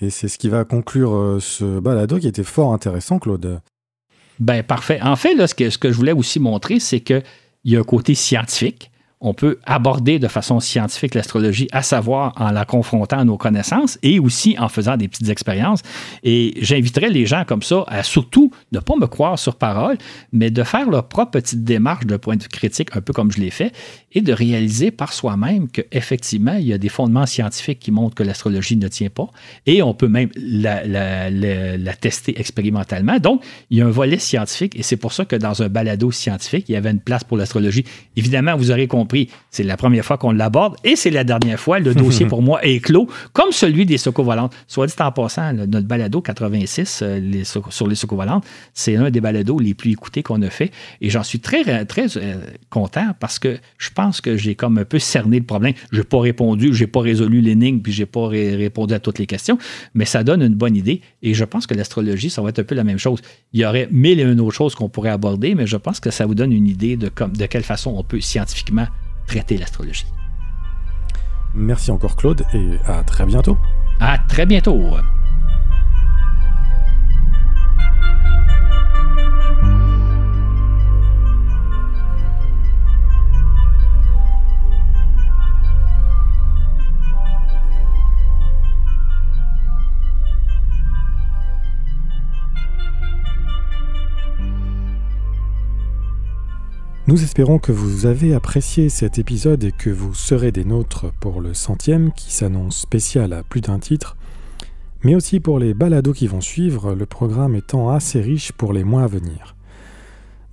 [0.00, 3.60] Et c'est ce qui va conclure euh, ce balado qui était fort intéressant, Claude.
[4.40, 5.00] Ben parfait.
[5.00, 7.22] En fait, là, ce, que, ce que je voulais aussi montrer, c'est que
[7.64, 8.90] il y a un côté scientifique.
[9.24, 13.98] On peut aborder de façon scientifique l'astrologie, à savoir en la confrontant à nos connaissances
[14.02, 15.80] et aussi en faisant des petites expériences.
[16.22, 19.96] Et j'inviterais les gens comme ça à surtout ne pas me croire sur parole,
[20.32, 23.32] mais de faire leur propre petite démarche de point de vue critique, un peu comme
[23.32, 23.72] je l'ai fait,
[24.12, 28.22] et de réaliser par soi-même qu'effectivement, il y a des fondements scientifiques qui montrent que
[28.22, 29.30] l'astrologie ne tient pas.
[29.64, 30.84] Et on peut même la,
[31.30, 33.18] la tester expérimentalement.
[33.18, 36.10] Donc, il y a un volet scientifique et c'est pour ça que dans un balado
[36.10, 37.84] scientifique, il y avait une place pour l'astrologie.
[38.16, 39.13] Évidemment, vous aurez compris,
[39.50, 41.78] c'est la première fois qu'on l'aborde et c'est la dernière fois.
[41.78, 44.54] Le dossier pour moi est clos, comme celui des socovolantes.
[44.66, 49.58] Soit dit en passant, notre balado 86 euh, sur les socovolantes, c'est un des balados
[49.58, 50.70] les plus écoutés qu'on a fait
[51.00, 52.36] et j'en suis très, très euh,
[52.70, 55.74] content parce que je pense que j'ai comme un peu cerné le problème.
[55.92, 59.00] Je n'ai pas répondu, je n'ai pas résolu l'énigme puis je n'ai pas répondu à
[59.00, 59.58] toutes les questions,
[59.94, 62.64] mais ça donne une bonne idée et je pense que l'astrologie, ça va être un
[62.64, 63.20] peu la même chose.
[63.52, 66.10] Il y aurait mille et une autres choses qu'on pourrait aborder, mais je pense que
[66.10, 68.86] ça vous donne une idée de, comme, de quelle façon on peut scientifiquement
[69.26, 70.06] traiter l'astrologie.
[71.54, 73.56] Merci encore Claude et à très bientôt.
[74.00, 74.96] À très bientôt.
[97.06, 101.42] Nous espérons que vous avez apprécié cet épisode et que vous serez des nôtres pour
[101.42, 104.16] le centième qui s'annonce spécial à plus d'un titre,
[105.02, 108.84] mais aussi pour les balados qui vont suivre, le programme étant assez riche pour les
[108.84, 109.54] mois à venir.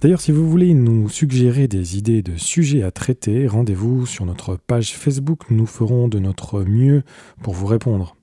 [0.02, 4.58] D'ailleurs, si vous voulez nous suggérer des idées de sujets à traiter, rendez-vous sur notre
[4.58, 7.04] page Facebook, nous ferons de notre mieux
[7.42, 8.18] pour vous répondre.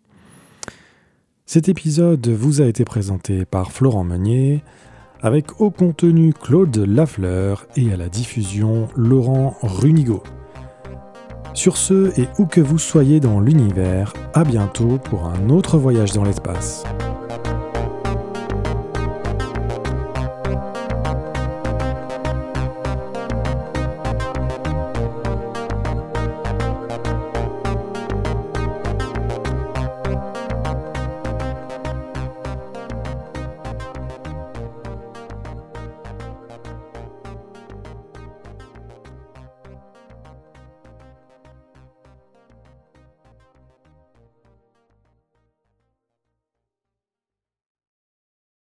[1.46, 4.62] Cet épisode vous a été présenté par Florent Meunier,
[5.22, 10.22] avec au contenu Claude Lafleur et à la diffusion Laurent Runigo.
[11.54, 16.12] Sur ce, et où que vous soyez dans l'univers, à bientôt pour un autre voyage
[16.12, 16.84] dans l'espace.